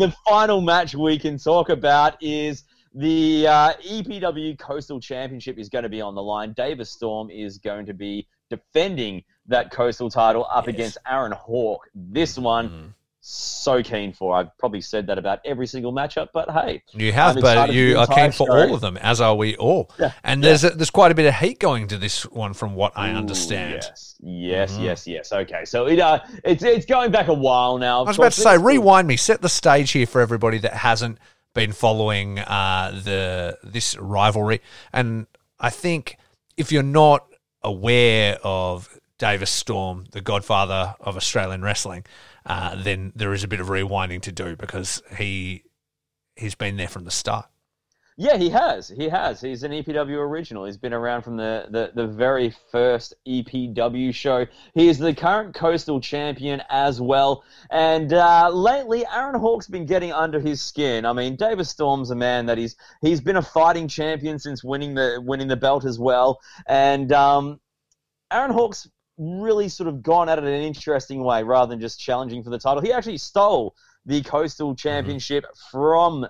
the 0.00 0.14
final 0.26 0.62
match 0.62 0.94
we 0.94 1.18
can 1.18 1.38
talk 1.38 1.68
about 1.68 2.16
is 2.22 2.64
the 2.94 3.46
uh, 3.48 3.72
EPW 3.86 4.58
Coastal 4.58 5.00
Championship 5.00 5.58
is 5.58 5.68
going 5.68 5.82
to 5.82 5.88
be 5.88 6.00
on 6.00 6.14
the 6.14 6.22
line. 6.22 6.52
Davis 6.52 6.90
Storm 6.90 7.30
is 7.30 7.58
going 7.58 7.86
to 7.86 7.94
be 7.94 8.26
defending 8.50 9.22
that 9.46 9.70
Coastal 9.70 10.08
title 10.10 10.46
up 10.50 10.66
Yes. 10.66 10.74
against 10.74 10.98
Aaron 11.10 11.32
Hawk. 11.32 11.88
This 11.94 12.38
one, 12.38 12.68
Mm. 12.68 12.92
so 13.20 13.82
keen 13.82 14.12
for. 14.12 14.36
I've 14.36 14.56
probably 14.58 14.80
said 14.82 15.06
that 15.08 15.18
about 15.18 15.40
every 15.44 15.66
single 15.66 15.92
matchup, 15.92 16.28
but 16.32 16.50
hey, 16.50 16.82
You 16.92 17.10
have, 17.12 17.36
I'm 17.36 17.42
but 17.42 17.72
you 17.72 17.98
are 17.98 18.06
keen 18.06 18.30
for 18.32 18.46
show. 18.46 18.52
all 18.52 18.74
of 18.74 18.80
them, 18.80 18.96
as 18.98 19.20
are 19.20 19.34
we 19.34 19.56
all. 19.56 19.90
Yeah, 19.98 20.12
And 20.22 20.42
yeah. 20.42 20.48
there's 20.50 20.64
a, 20.64 20.70
there's 20.70 20.90
quite 20.90 21.10
a 21.10 21.14
bit 21.14 21.26
of 21.26 21.34
heat 21.34 21.58
going 21.58 21.88
to 21.88 21.96
this 21.98 22.22
one, 22.26 22.52
from 22.54 22.74
what 22.74 22.92
I 22.96 23.10
Ooh, 23.12 23.16
understand. 23.16 23.82
Yes, 23.82 24.14
yes, 24.20 24.72
Mhm. 24.78 24.82
yes, 24.84 25.06
yes. 25.06 25.32
Okay, 25.32 25.64
so 25.64 25.86
it 25.86 25.98
uh, 26.00 26.20
it's 26.44 26.62
it's 26.62 26.86
going 26.86 27.10
back 27.10 27.28
a 27.28 27.34
while 27.34 27.76
now. 27.78 28.00
I 28.04 28.08
was 28.08 28.18
about 28.18 28.32
to 28.32 28.40
say, 28.40 28.56
rewind 28.58 29.08
me, 29.08 29.16
set 29.16 29.40
the 29.42 29.48
stage 29.48 29.90
here 29.92 30.06
for 30.06 30.20
everybody 30.20 30.58
that 30.58 30.74
hasn't 30.74 31.18
been 31.54 31.72
following 31.72 32.38
uh, 32.40 33.00
the 33.04 33.58
this 33.62 33.96
rivalry. 33.96 34.60
And 34.92 35.26
I 35.58 35.70
think 35.70 36.18
if 36.56 36.70
you're 36.70 36.82
not 36.82 37.26
aware 37.62 38.38
of 38.42 38.98
Davis 39.18 39.50
Storm, 39.50 40.04
the 40.10 40.20
godfather 40.20 40.94
of 41.00 41.16
Australian 41.16 41.62
wrestling, 41.62 42.04
uh, 42.44 42.74
then 42.82 43.12
there 43.14 43.32
is 43.32 43.44
a 43.44 43.48
bit 43.48 43.60
of 43.60 43.68
rewinding 43.68 44.20
to 44.22 44.32
do 44.32 44.56
because 44.56 45.02
he 45.16 45.62
he's 46.36 46.54
been 46.54 46.76
there 46.76 46.88
from 46.88 47.04
the 47.04 47.10
start. 47.10 47.46
Yeah, 48.16 48.36
he 48.36 48.48
has. 48.50 48.88
He 48.88 49.08
has. 49.08 49.40
He's 49.40 49.64
an 49.64 49.72
EPW 49.72 50.16
original. 50.18 50.66
He's 50.66 50.76
been 50.76 50.92
around 50.92 51.22
from 51.22 51.36
the, 51.36 51.66
the, 51.70 51.90
the 51.96 52.06
very 52.06 52.54
first 52.70 53.12
EPW 53.26 54.14
show. 54.14 54.46
He 54.72 54.88
is 54.88 54.98
the 54.98 55.12
current 55.12 55.52
Coastal 55.52 56.00
champion 56.00 56.62
as 56.70 57.00
well. 57.00 57.42
And 57.72 58.12
uh, 58.12 58.50
lately, 58.50 59.04
Aaron 59.12 59.40
Hawk's 59.40 59.66
been 59.66 59.84
getting 59.84 60.12
under 60.12 60.38
his 60.38 60.62
skin. 60.62 61.04
I 61.04 61.12
mean, 61.12 61.34
Davis 61.34 61.70
Storm's 61.70 62.12
a 62.12 62.14
man 62.14 62.46
that 62.46 62.56
he's 62.56 62.76
he's 63.02 63.20
been 63.20 63.36
a 63.36 63.42
fighting 63.42 63.88
champion 63.88 64.38
since 64.38 64.62
winning 64.62 64.94
the 64.94 65.20
winning 65.20 65.48
the 65.48 65.56
belt 65.56 65.84
as 65.84 65.98
well. 65.98 66.38
And 66.68 67.10
um, 67.10 67.60
Aaron 68.30 68.52
Hawk's 68.52 68.88
really 69.18 69.68
sort 69.68 69.88
of 69.88 70.04
gone 70.04 70.28
at 70.28 70.38
it 70.38 70.44
in 70.44 70.52
an 70.52 70.62
interesting 70.62 71.24
way 71.24 71.42
rather 71.42 71.70
than 71.70 71.80
just 71.80 71.98
challenging 71.98 72.44
for 72.44 72.50
the 72.50 72.58
title. 72.58 72.80
He 72.80 72.92
actually 72.92 73.18
stole 73.18 73.74
the 74.06 74.22
Coastal 74.22 74.76
Championship 74.76 75.44
from 75.72 76.26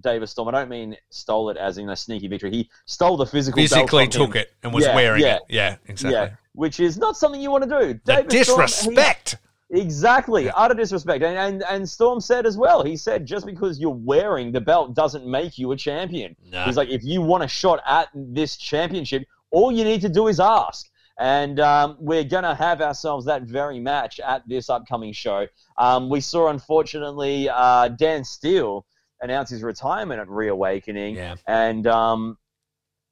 Davis 0.00 0.30
Storm. 0.32 0.48
I 0.48 0.52
don't 0.52 0.68
mean 0.68 0.96
stole 1.10 1.50
it 1.50 1.56
as 1.56 1.78
in 1.78 1.88
a 1.90 1.96
sneaky 1.96 2.28
victory. 2.28 2.50
He 2.50 2.70
stole 2.86 3.16
the 3.16 3.26
physical 3.26 3.60
Physically 3.62 4.08
took 4.08 4.34
him. 4.34 4.42
it 4.42 4.52
and 4.62 4.72
was 4.74 4.84
Yeah, 4.84 4.94
wearing 4.94 5.22
yeah. 5.22 5.36
it. 5.36 5.42
Yeah, 5.48 5.76
exactly. 5.86 6.12
Yeah, 6.12 6.30
which 6.54 6.80
is 6.80 6.96
not 6.98 7.16
something 7.16 7.40
you 7.40 7.50
want 7.50 7.64
to 7.64 7.70
do. 7.80 8.00
The 8.04 8.22
Davis 8.28 8.48
Storm, 8.48 8.60
he- 8.60 8.66
disrespect. 8.66 9.36
Exactly, 9.70 10.50
utter 10.50 10.74
disrespect. 10.74 11.24
And, 11.24 11.36
and 11.36 11.62
and 11.64 11.88
Storm 11.88 12.20
said 12.20 12.46
as 12.46 12.56
well. 12.56 12.84
He 12.84 12.96
said 12.96 13.26
just 13.26 13.44
because 13.46 13.80
you're 13.80 13.90
wearing 13.90 14.52
the 14.52 14.60
belt 14.60 14.94
doesn't 14.94 15.26
make 15.26 15.58
you 15.58 15.72
a 15.72 15.76
champion. 15.76 16.36
No. 16.50 16.64
He's 16.64 16.76
like, 16.76 16.90
if 16.90 17.02
you 17.02 17.22
want 17.22 17.42
a 17.44 17.48
shot 17.48 17.80
at 17.86 18.08
this 18.14 18.56
championship, 18.56 19.24
all 19.50 19.72
you 19.72 19.82
need 19.84 20.00
to 20.02 20.08
do 20.08 20.28
is 20.28 20.38
ask. 20.38 20.88
And 21.18 21.60
um, 21.60 21.96
we're 22.00 22.24
going 22.24 22.42
to 22.44 22.54
have 22.54 22.80
ourselves 22.82 23.24
that 23.26 23.42
very 23.42 23.78
match 23.80 24.18
at 24.20 24.46
this 24.48 24.68
upcoming 24.68 25.12
show. 25.12 25.46
Um, 25.78 26.08
we 26.08 26.20
saw, 26.20 26.48
unfortunately, 26.48 27.48
uh, 27.48 27.88
Dan 27.88 28.24
Steele 28.24 28.84
announce 29.20 29.50
his 29.50 29.62
retirement 29.62 30.20
at 30.20 30.28
Reawakening. 30.28 31.16
Yeah. 31.16 31.36
And 31.46 31.86
um, 31.86 32.38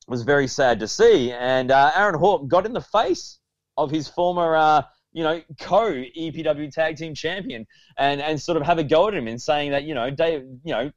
was 0.07 0.23
very 0.23 0.47
sad 0.47 0.81
to 0.81 0.89
see. 0.89 1.33
And 1.33 1.71
uh, 1.71 1.91
Aaron 1.95 2.19
Hawk 2.19 2.49
got 2.49 2.67
in 2.67 2.73
the 2.73 2.81
face 2.81 3.39
of 3.77 3.91
his 3.91 4.09
former, 4.09 4.57
uh, 4.57 4.83
you 5.13 5.23
know, 5.23 5.41
co 5.61 5.93
EPW 5.93 6.73
tag 6.73 6.97
team 6.97 7.15
champion, 7.15 7.67
and 7.97 8.21
and 8.21 8.41
sort 8.41 8.57
of 8.57 8.65
have 8.65 8.79
a 8.79 8.85
go 8.85 9.09
at 9.09 9.15
him 9.15 9.29
in 9.29 9.39
saying 9.39 9.73
that 9.73 9.85
you 9.85 9.95
know, 9.95 10.11
Dave, 10.11 10.43
you 10.65 10.73
know, 10.73 10.91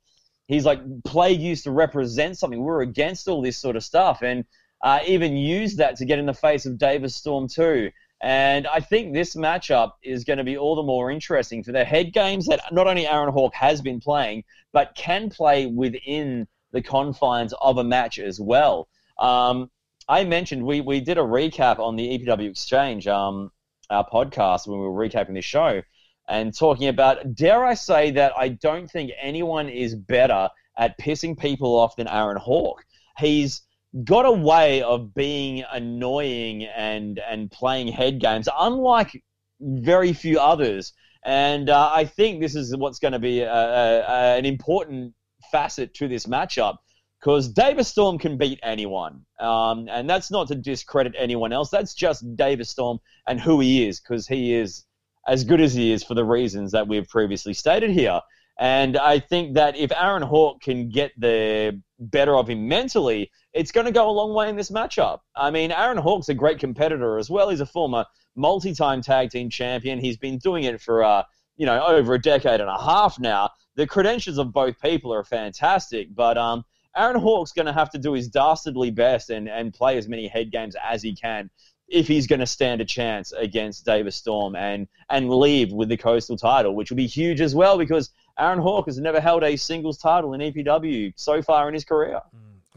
he's 0.47 0.65
like 0.65 0.79
Plague 1.03 1.39
used 1.39 1.63
to 1.65 1.71
represent 1.71 2.37
something. 2.37 2.59
We're 2.59 2.81
against 2.81 3.27
all 3.27 3.41
this 3.41 3.57
sort 3.57 3.75
of 3.75 3.83
stuff, 3.83 4.21
and 4.21 4.45
uh, 4.81 4.99
even 5.07 5.35
used 5.35 5.77
that 5.77 5.97
to 5.97 6.05
get 6.05 6.19
in 6.19 6.25
the 6.25 6.33
face 6.33 6.65
of 6.65 6.77
Davis 6.77 7.15
Storm 7.15 7.47
too. 7.47 7.91
And 8.21 8.65
I 8.67 8.79
think 8.79 9.13
this 9.13 9.35
matchup 9.35 9.91
is 10.01 10.23
going 10.23 10.37
to 10.37 10.43
be 10.43 10.57
all 10.57 10.75
the 10.75 10.83
more 10.83 11.11
interesting 11.11 11.63
for 11.63 11.71
the 11.71 11.83
head 11.83 12.13
games 12.13 12.47
that 12.47 12.61
not 12.71 12.87
only 12.87 13.05
Aaron 13.07 13.31
Hawk 13.31 13.53
has 13.53 13.81
been 13.81 13.99
playing, 13.99 14.43
but 14.71 14.95
can 14.95 15.29
play 15.29 15.65
within 15.65 16.47
the 16.71 16.81
confines 16.81 17.53
of 17.61 17.77
a 17.77 17.83
match 17.83 18.19
as 18.19 18.39
well. 18.39 18.87
Um, 19.19 19.69
I 20.07 20.23
mentioned 20.23 20.65
we, 20.65 20.81
we 20.81 21.01
did 21.01 21.17
a 21.17 21.21
recap 21.21 21.79
on 21.79 21.95
the 21.95 22.17
EPW 22.17 22.49
Exchange, 22.49 23.07
um, 23.07 23.51
our 23.89 24.07
podcast, 24.07 24.67
when 24.67 24.79
we 24.79 24.87
were 24.87 25.07
recapping 25.07 25.33
this 25.33 25.45
show, 25.45 25.81
and 26.27 26.55
talking 26.55 26.87
about, 26.87 27.35
dare 27.35 27.63
I 27.65 27.73
say 27.73 28.11
that 28.11 28.33
I 28.37 28.49
don't 28.49 28.89
think 28.89 29.11
anyone 29.19 29.69
is 29.69 29.95
better 29.95 30.49
at 30.77 30.99
pissing 30.99 31.37
people 31.37 31.75
off 31.75 31.95
than 31.95 32.07
Aaron 32.07 32.37
Hawk. 32.37 32.83
He's 33.17 33.61
got 34.03 34.25
a 34.25 34.31
way 34.31 34.81
of 34.81 35.13
being 35.13 35.63
annoying 35.71 36.63
and 36.63 37.19
and 37.19 37.49
playing 37.51 37.87
head 37.87 38.19
games, 38.19 38.49
unlike 38.59 39.11
very 39.59 40.13
few 40.13 40.39
others. 40.39 40.93
And 41.23 41.69
uh, 41.69 41.91
I 41.91 42.05
think 42.05 42.41
this 42.41 42.55
is 42.55 42.75
what's 42.77 42.99
going 42.99 43.13
to 43.13 43.19
be 43.19 43.41
a, 43.41 43.51
a, 43.51 44.37
an 44.37 44.45
important 44.45 45.13
facet 45.51 45.93
to 45.95 46.07
this 46.07 46.25
matchup 46.27 46.77
because 47.19 47.49
Davis 47.49 47.87
Storm 47.87 48.19
can 48.19 48.37
beat 48.37 48.59
anyone. 48.61 49.21
Um, 49.39 49.87
and 49.89 50.07
that's 50.07 50.29
not 50.29 50.47
to 50.49 50.55
discredit 50.55 51.15
anyone 51.17 51.51
else. 51.51 51.71
That's 51.71 51.95
just 51.95 52.23
Davis 52.35 52.69
Storm 52.69 52.99
and 53.27 53.39
who 53.41 53.59
he 53.59 53.87
is 53.87 53.99
because 53.99 54.27
he 54.27 54.53
is 54.53 54.85
as 55.27 55.43
good 55.43 55.61
as 55.61 55.73
he 55.73 55.91
is 55.91 56.03
for 56.03 56.13
the 56.13 56.23
reasons 56.23 56.71
that 56.73 56.87
we've 56.87 57.07
previously 57.07 57.53
stated 57.53 57.89
here. 57.89 58.21
And 58.57 58.97
I 58.97 59.19
think 59.19 59.55
that 59.55 59.75
if 59.75 59.91
Aaron 59.91 60.23
Hawk 60.23 60.61
can 60.61 60.89
get 60.89 61.11
the 61.19 61.81
better 61.99 62.35
of 62.35 62.49
him 62.49 62.67
mentally, 62.67 63.31
it's 63.53 63.71
going 63.71 63.85
to 63.85 63.91
go 63.91 64.09
a 64.09 64.11
long 64.11 64.33
way 64.33 64.49
in 64.49 64.55
this 64.55 64.71
matchup. 64.71 65.19
I 65.35 65.51
mean, 65.51 65.71
Aaron 65.71 65.97
Hawk's 65.97 66.29
a 66.29 66.33
great 66.33 66.59
competitor 66.59 67.17
as 67.17 67.29
well. 67.29 67.49
He's 67.49 67.59
a 67.59 67.65
former 67.65 68.05
multi-time 68.35 69.01
tag 69.01 69.29
team 69.29 69.49
champion. 69.49 69.99
He's 69.99 70.17
been 70.17 70.37
doing 70.37 70.63
it 70.63 70.81
for 70.81 71.03
uh, 71.03 71.23
you 71.57 71.65
know 71.65 71.83
over 71.85 72.13
a 72.13 72.21
decade 72.21 72.61
and 72.61 72.69
a 72.69 72.81
half 72.81 73.19
now. 73.19 73.49
The 73.75 73.87
credentials 73.87 74.37
of 74.37 74.53
both 74.53 74.79
people 74.81 75.13
are 75.13 75.23
fantastic, 75.23 76.15
but 76.15 76.37
um, 76.37 76.63
Aaron 76.95 77.19
Hawk's 77.19 77.51
going 77.51 77.65
to 77.65 77.73
have 77.73 77.89
to 77.89 77.97
do 77.97 78.13
his 78.13 78.29
dastardly 78.29 78.89
best 78.89 79.29
and, 79.29 79.49
and 79.49 79.73
play 79.73 79.97
as 79.97 80.07
many 80.07 80.27
head 80.27 80.49
games 80.49 80.75
as 80.81 81.03
he 81.03 81.13
can 81.13 81.49
if 81.87 82.07
he's 82.07 82.25
going 82.25 82.39
to 82.39 82.47
stand 82.47 82.81
a 82.81 82.85
chance 82.85 83.31
against 83.33 83.85
Davis 83.85 84.15
Storm 84.15 84.55
and 84.55 84.87
and 85.09 85.29
leave 85.29 85.71
with 85.71 85.89
the 85.89 85.97
coastal 85.97 86.37
title, 86.37 86.75
which 86.75 86.89
will 86.89 86.97
be 86.97 87.07
huge 87.07 87.41
as 87.41 87.53
well 87.53 87.77
because 87.77 88.11
Aaron 88.37 88.59
Hawk 88.59 88.87
has 88.87 88.99
never 88.99 89.21
held 89.21 89.43
a 89.43 89.55
singles 89.55 89.97
title 89.97 90.33
in 90.33 90.41
EPW 90.41 91.13
so 91.15 91.41
far 91.41 91.67
in 91.67 91.73
his 91.73 91.85
career. 91.85 92.21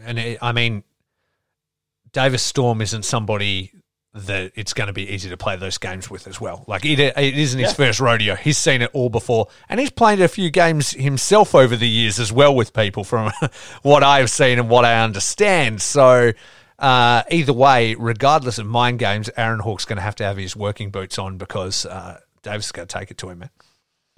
And 0.05 0.19
it, 0.19 0.39
I 0.41 0.53
mean, 0.53 0.85
Davis 2.13 2.43
Storm 2.43 2.81
isn't 2.81 3.05
somebody 3.05 3.73
that 4.15 4.53
it's 4.55 4.73
going 4.73 4.87
to 4.87 4.93
be 4.93 5.09
easy 5.09 5.29
to 5.29 5.37
play 5.37 5.57
those 5.57 5.79
games 5.79 6.11
with 6.11 6.27
as 6.27 6.41
well. 6.41 6.65
Like 6.67 6.85
it, 6.85 6.99
it 6.99 7.17
isn't 7.17 7.59
his 7.59 7.71
yeah. 7.71 7.75
first 7.75 8.01
rodeo. 8.01 8.35
He's 8.35 8.59
seen 8.59 8.83
it 8.83 8.91
all 8.93 9.11
before, 9.11 9.49
and 9.69 9.79
he's 9.79 9.91
played 9.91 10.21
a 10.21 10.29
few 10.29 10.51
games 10.51 10.93
himself 10.93 11.55
over 11.55 11.77
the 11.77 11.89
years 11.89 12.19
as 12.19 12.33
well 12.33 12.55
with 12.55 12.73
people, 12.73 13.05
from 13.05 13.33
what 13.83 14.03
I've 14.03 14.31
seen 14.31 14.59
and 14.59 14.69
what 14.69 14.85
I 14.85 15.03
understand. 15.03 15.83
So. 15.83 16.33
Uh, 16.81 17.25
either 17.33 17.53
way, 17.53 17.97
regardless 17.97 18.57
of 18.59 18.65
mind 18.65 19.01
games, 19.01 19.29
Aaron 19.37 19.59
Hawk's 19.59 19.85
going 19.85 19.97
to 19.97 20.03
have 20.03 20.15
to 20.15 20.23
have 20.23 20.37
his 20.37 20.55
working 20.55 20.93
boots 20.93 21.19
on 21.19 21.37
because 21.37 21.85
uh, 21.85 22.21
Davis 22.45 22.67
is 22.67 22.71
going 22.73 22.87
to 22.87 22.99
take 22.99 23.11
it 23.11 23.19
to 23.19 23.31
him, 23.31 23.41
man. 23.41 23.51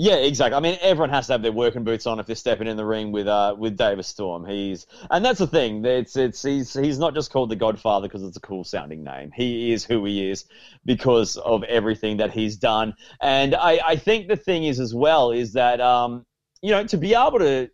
Yeah, 0.03 0.15
exactly. 0.15 0.57
I 0.57 0.61
mean, 0.61 0.79
everyone 0.81 1.11
has 1.11 1.27
to 1.27 1.35
have 1.35 1.43
their 1.43 1.53
working 1.53 1.85
boots 1.85 2.07
on 2.07 2.19
if 2.19 2.25
they're 2.25 2.35
stepping 2.35 2.67
in 2.67 2.79
the 2.79 2.87
ring 2.87 3.13
with 3.13 3.27
uh, 3.27 3.55
with 3.59 3.77
Davis 3.77 4.09
Storm. 4.09 4.47
He's 4.47 4.87
and 5.11 5.23
that's 5.23 5.41
the 5.41 5.47
thing. 5.47 5.85
It's 5.85 6.17
it's 6.17 6.43
he's 6.43 6.73
he's 6.73 6.99
not 6.99 7.13
just 7.13 7.31
called 7.31 7.51
the 7.51 7.57
Godfather 7.57 8.09
because 8.09 8.23
it's 8.23 8.39
a 8.39 8.41
cool 8.41 8.65
sounding 8.65 9.05
name. 9.05 9.31
He 9.31 9.73
is 9.73 9.85
who 9.85 10.07
he 10.07 10.31
is 10.31 10.47
because 10.87 11.37
of 11.37 11.65
everything 11.65 12.17
that 12.17 12.33
he's 12.33 12.57
done. 12.57 12.95
And 13.21 13.55
I, 13.55 13.79
I 13.87 13.97
think 13.97 14.29
the 14.29 14.37
thing 14.37 14.65
is 14.65 14.81
as 14.81 14.95
well 14.95 15.33
is 15.33 15.53
that 15.53 15.83
um, 15.83 16.25
you 16.63 16.71
know 16.71 16.87
to 16.87 16.97
be 16.97 17.15
able 17.15 17.41
to 17.41 17.69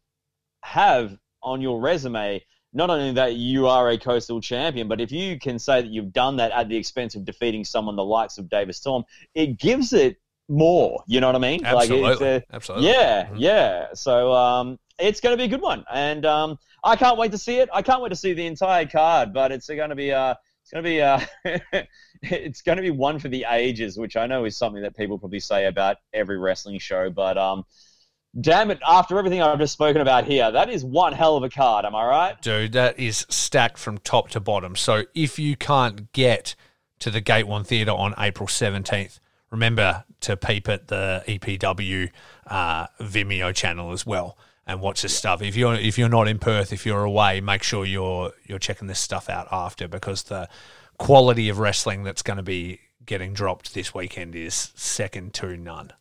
have 0.65 1.17
on 1.45 1.61
your 1.61 1.81
resume 1.81 2.45
not 2.73 2.91
only 2.91 3.13
that 3.13 3.37
you 3.37 3.69
are 3.69 3.89
a 3.91 3.99
coastal 3.99 4.41
champion, 4.41 4.89
but 4.89 5.01
if 5.01 5.13
you 5.13 5.39
can 5.39 5.61
say 5.61 5.81
that 5.81 5.91
you've 5.91 6.13
done 6.13 6.39
that 6.39 6.51
at 6.51 6.69
the 6.69 6.77
expense 6.77 7.15
of 7.15 7.25
defeating 7.25 7.65
someone 7.65 7.95
the 7.95 8.05
likes 8.05 8.37
of 8.37 8.51
Davis 8.51 8.79
Storm, 8.79 9.05
it 9.33 9.61
gives 9.61 9.93
it 9.93 10.17
more. 10.49 11.03
You 11.07 11.21
know 11.21 11.29
what 11.29 11.37
I 11.37 11.41
mean? 11.41 11.65
Absolutely. 11.65 12.35
Like 12.35 12.45
Absolutely. 12.53 12.89
Yeah, 12.89 13.25
mm-hmm. 13.25 13.37
yeah. 13.37 13.87
So 13.95 14.33
um, 14.33 14.79
it's 14.99 15.21
going 15.21 15.33
to 15.33 15.37
be 15.37 15.45
a 15.45 15.49
good 15.49 15.61
one, 15.61 15.85
and 15.93 16.25
um, 16.25 16.59
I 16.83 16.97
can't 16.97 17.19
wait 17.19 17.33
to 17.33 17.39
see 17.39 17.59
it. 17.59 17.69
I 17.73 17.83
can't 17.83 18.03
wait 18.03 18.11
to 18.11 18.17
see 18.17 18.33
the 18.33 18.47
entire 18.47 18.87
card, 18.87 19.33
but 19.33 19.53
it's 19.53 19.67
going 19.67 19.91
to 19.91 19.97
be 19.97 20.13
uh, 20.13 20.35
it's 20.63 20.73
going 20.73 20.85
to 20.85 20.89
be 20.89 21.03
uh, 21.03 21.21
it's 22.23 22.63
going 22.63 22.77
to 22.77 22.83
be 22.83 22.91
one 22.91 23.19
for 23.19 23.29
the 23.29 23.47
ages, 23.49 23.99
which 23.99 24.17
I 24.17 24.27
know 24.27 24.45
is 24.45 24.57
something 24.57 24.83
that 24.83 24.97
people 24.97 25.19
probably 25.19 25.41
say 25.41 25.67
about 25.67 25.97
every 26.13 26.39
wrestling 26.39 26.79
show, 26.79 27.11
but 27.11 27.39
um. 27.39 27.65
Damn 28.39 28.71
it, 28.71 28.81
after 28.87 29.19
everything 29.19 29.41
I've 29.41 29.59
just 29.59 29.73
spoken 29.73 30.03
about 30.03 30.27
here, 30.27 30.51
that 30.51 30.69
is 30.69 30.85
one 30.85 31.15
hell 31.15 31.39
of 31.39 31.43
a 31.43 31.49
card, 31.49 31.87
am 31.87 31.95
I 31.95 32.05
right? 32.05 32.43
Dude, 32.43 32.73
that 32.73 32.99
is 32.99 33.25
stacked 33.31 33.79
from 33.79 33.97
top 33.97 34.29
to 34.31 34.41
bottom. 34.41 34.77
So 34.77 35.05
if 35.15 35.39
you 35.39 35.57
can't 35.57 36.13
get 36.13 36.55
to 36.99 37.11
the 37.11 37.23
Gate 37.23 37.47
One 37.47 37.65
Theatre 37.65 37.93
on 37.93 38.13
April 38.19 38.47
17th, 38.47 39.21
remember 39.57 40.05
to 40.21 40.37
peep 40.37 40.69
at 40.69 40.89
the 40.89 41.25
EPW 41.27 42.11
uh, 42.47 42.87
Vimeo 43.01 43.55
channel 43.55 43.93
as 43.93 44.07
well 44.07 44.39
and 44.67 44.81
watch 44.81 45.03
this 45.03 45.17
stuff. 45.17 45.43
If 45.43 45.57
you're 45.57 45.75
if 45.75 45.99
you're 45.99 46.09
not 46.09 46.29
in 46.29 46.39
Perth, 46.39 46.73
if 46.73 46.85
you're 46.85 47.05
away, 47.05 47.41
make 47.41 47.63
sure 47.63 47.85
you're 47.85 48.33
you're 48.45 48.59
checking 48.59 48.89
this 48.89 48.99
stuff 48.99 49.29
out 49.29 49.49
after 49.51 49.89
because 49.89 50.25
the 50.25 50.49
quality 50.99 51.49
of 51.49 51.59
wrestling 51.59 52.05
that's 52.05 52.23
going 52.23 52.39
to 52.39 52.43
be 52.43 52.81
getting 53.05 53.33
dropped 53.33 53.75
this 53.75 53.95
weekend 53.95 54.35
is 54.35 54.73
second 54.75 55.35
to 55.35 55.57
none. 55.57 55.93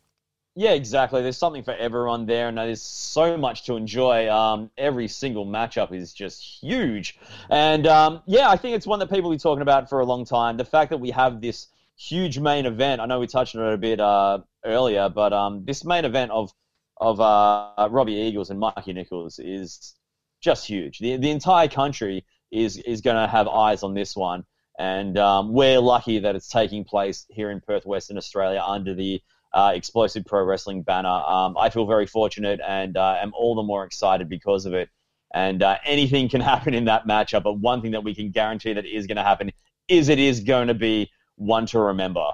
Yeah, 0.58 0.72
exactly. 0.72 1.20
There's 1.20 1.36
something 1.36 1.62
for 1.62 1.74
everyone 1.74 2.24
there, 2.24 2.48
and 2.48 2.56
there's 2.56 2.80
so 2.80 3.36
much 3.36 3.64
to 3.66 3.76
enjoy. 3.76 4.32
Um, 4.32 4.70
every 4.78 5.06
single 5.06 5.44
matchup 5.44 5.92
is 5.92 6.14
just 6.14 6.42
huge, 6.62 7.18
and 7.50 7.86
um, 7.86 8.22
yeah, 8.26 8.48
I 8.48 8.56
think 8.56 8.74
it's 8.74 8.86
one 8.86 8.98
that 9.00 9.10
people 9.10 9.28
will 9.28 9.36
be 9.36 9.40
talking 9.40 9.60
about 9.60 9.88
for 9.90 10.00
a 10.00 10.04
long 10.04 10.24
time. 10.24 10.56
The 10.56 10.64
fact 10.64 10.90
that 10.90 10.98
we 10.98 11.10
have 11.10 11.42
this 11.42 11.68
huge 11.96 12.38
main 12.38 12.66
event. 12.66 13.00
I 13.00 13.06
know 13.06 13.20
we 13.20 13.26
touched 13.26 13.56
on 13.56 13.66
it 13.66 13.74
a 13.74 13.78
bit 13.78 14.00
uh, 14.00 14.38
earlier, 14.64 15.08
but 15.08 15.32
um, 15.32 15.64
this 15.64 15.84
main 15.84 16.04
event 16.04 16.30
of 16.30 16.52
of 16.98 17.20
uh, 17.20 17.88
Robbie 17.90 18.14
Eagles 18.14 18.50
and 18.50 18.58
Mikey 18.58 18.92
Nichols 18.94 19.38
is 19.38 19.94
just 20.40 20.66
huge. 20.66 20.98
The 20.98 21.16
the 21.16 21.30
entire 21.30 21.68
country 21.68 22.24
is 22.50 22.76
is 22.78 23.00
going 23.00 23.16
to 23.16 23.30
have 23.30 23.48
eyes 23.48 23.82
on 23.82 23.94
this 23.94 24.14
one, 24.14 24.44
and 24.78 25.18
um, 25.18 25.52
we're 25.52 25.80
lucky 25.80 26.20
that 26.20 26.36
it's 26.36 26.48
taking 26.48 26.84
place 26.84 27.26
here 27.30 27.50
in 27.50 27.60
Perth, 27.60 27.86
Western 27.86 28.16
Australia, 28.16 28.62
under 28.64 28.94
the 28.94 29.22
uh, 29.52 29.72
Explosive 29.74 30.24
Pro 30.24 30.44
Wrestling 30.44 30.82
banner. 30.82 31.08
Um, 31.08 31.56
I 31.58 31.70
feel 31.70 31.86
very 31.86 32.06
fortunate 32.06 32.60
and 32.66 32.96
uh, 32.96 33.16
am 33.20 33.32
all 33.34 33.54
the 33.54 33.62
more 33.62 33.84
excited 33.84 34.28
because 34.28 34.66
of 34.66 34.74
it. 34.74 34.90
And 35.32 35.62
uh, 35.62 35.78
anything 35.84 36.28
can 36.28 36.40
happen 36.52 36.74
in 36.74 36.84
that 36.84 37.06
matchup, 37.06 37.42
but 37.42 37.54
one 37.54 37.80
thing 37.80 37.92
that 37.92 38.04
we 38.04 38.14
can 38.14 38.30
guarantee 38.30 38.74
that 38.74 38.84
is 38.84 39.06
going 39.06 39.16
to 39.16 39.22
happen 39.22 39.52
is 39.88 40.08
it 40.08 40.18
is 40.18 40.40
going 40.40 40.68
to 40.68 40.74
be 40.74 41.10
one 41.36 41.66
to 41.66 41.78
remember. 41.78 42.26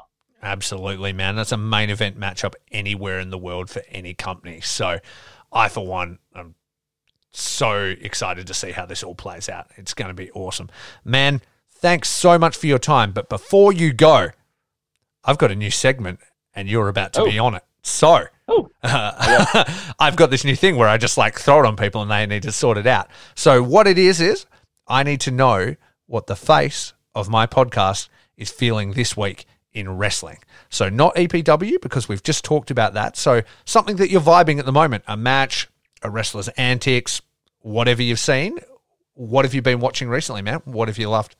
Absolutely, 0.42 1.12
man. 1.12 1.36
That's 1.36 1.52
a 1.52 1.56
main 1.56 1.90
event 1.90 2.18
matchup 2.18 2.54
anywhere 2.70 3.20
in 3.20 3.30
the 3.30 3.38
world 3.38 3.70
for 3.70 3.82
any 3.88 4.14
company. 4.14 4.60
So, 4.60 4.98
I, 5.52 5.68
for 5.68 5.86
one, 5.86 6.18
am 6.34 6.56
so 7.30 7.94
excited 8.00 8.46
to 8.48 8.54
see 8.54 8.72
how 8.72 8.86
this 8.86 9.04
all 9.04 9.14
plays 9.14 9.48
out. 9.48 9.68
It's 9.76 9.94
going 9.94 10.08
to 10.08 10.14
be 10.14 10.30
awesome. 10.32 10.68
Man, 11.04 11.40
thanks 11.70 12.08
so 12.08 12.38
much 12.38 12.56
for 12.56 12.66
your 12.66 12.80
time. 12.80 13.12
But 13.12 13.28
before 13.28 13.72
you 13.72 13.92
go, 13.92 14.30
I've 15.24 15.38
got 15.38 15.52
a 15.52 15.54
new 15.54 15.70
segment 15.70 16.18
and 16.54 16.68
you're 16.68 16.88
about 16.88 17.12
to 17.14 17.22
oh. 17.22 17.26
be 17.26 17.38
on 17.38 17.54
it. 17.54 17.64
So, 17.82 18.24
oh. 18.48 18.68
uh, 18.82 19.64
I've 19.98 20.16
got 20.16 20.30
this 20.30 20.44
new 20.44 20.56
thing 20.56 20.76
where 20.76 20.88
I 20.88 20.98
just 20.98 21.18
like 21.18 21.38
throw 21.38 21.60
it 21.60 21.66
on 21.66 21.76
people 21.76 22.02
and 22.02 22.10
they 22.10 22.26
need 22.26 22.42
to 22.44 22.52
sort 22.52 22.78
it 22.78 22.86
out. 22.86 23.08
So, 23.34 23.62
what 23.62 23.86
it 23.86 23.98
is, 23.98 24.20
is 24.20 24.46
I 24.86 25.02
need 25.02 25.20
to 25.22 25.30
know 25.30 25.76
what 26.06 26.26
the 26.26 26.36
face 26.36 26.92
of 27.14 27.28
my 27.28 27.46
podcast 27.46 28.08
is 28.42 28.50
feeling 28.50 28.92
this 28.92 29.16
week 29.16 29.46
in 29.72 29.96
wrestling. 29.96 30.38
So, 30.68 30.88
not 30.90 31.14
EPW, 31.14 31.80
because 31.80 32.08
we've 32.08 32.22
just 32.22 32.44
talked 32.44 32.70
about 32.70 32.92
that. 32.94 33.16
So, 33.16 33.42
something 33.64 33.96
that 33.96 34.10
you're 34.10 34.20
vibing 34.20 34.58
at 34.58 34.66
the 34.66 34.72
moment 34.72 35.04
a 35.06 35.16
match, 35.16 35.68
a 36.02 36.10
wrestler's 36.10 36.48
antics, 36.48 37.22
whatever 37.60 38.02
you've 38.02 38.18
seen. 38.18 38.58
What 39.14 39.44
have 39.44 39.54
you 39.54 39.62
been 39.62 39.80
watching 39.80 40.08
recently, 40.08 40.42
man? 40.42 40.60
What 40.64 40.88
have 40.88 40.98
you 40.98 41.08
loved? 41.08 41.36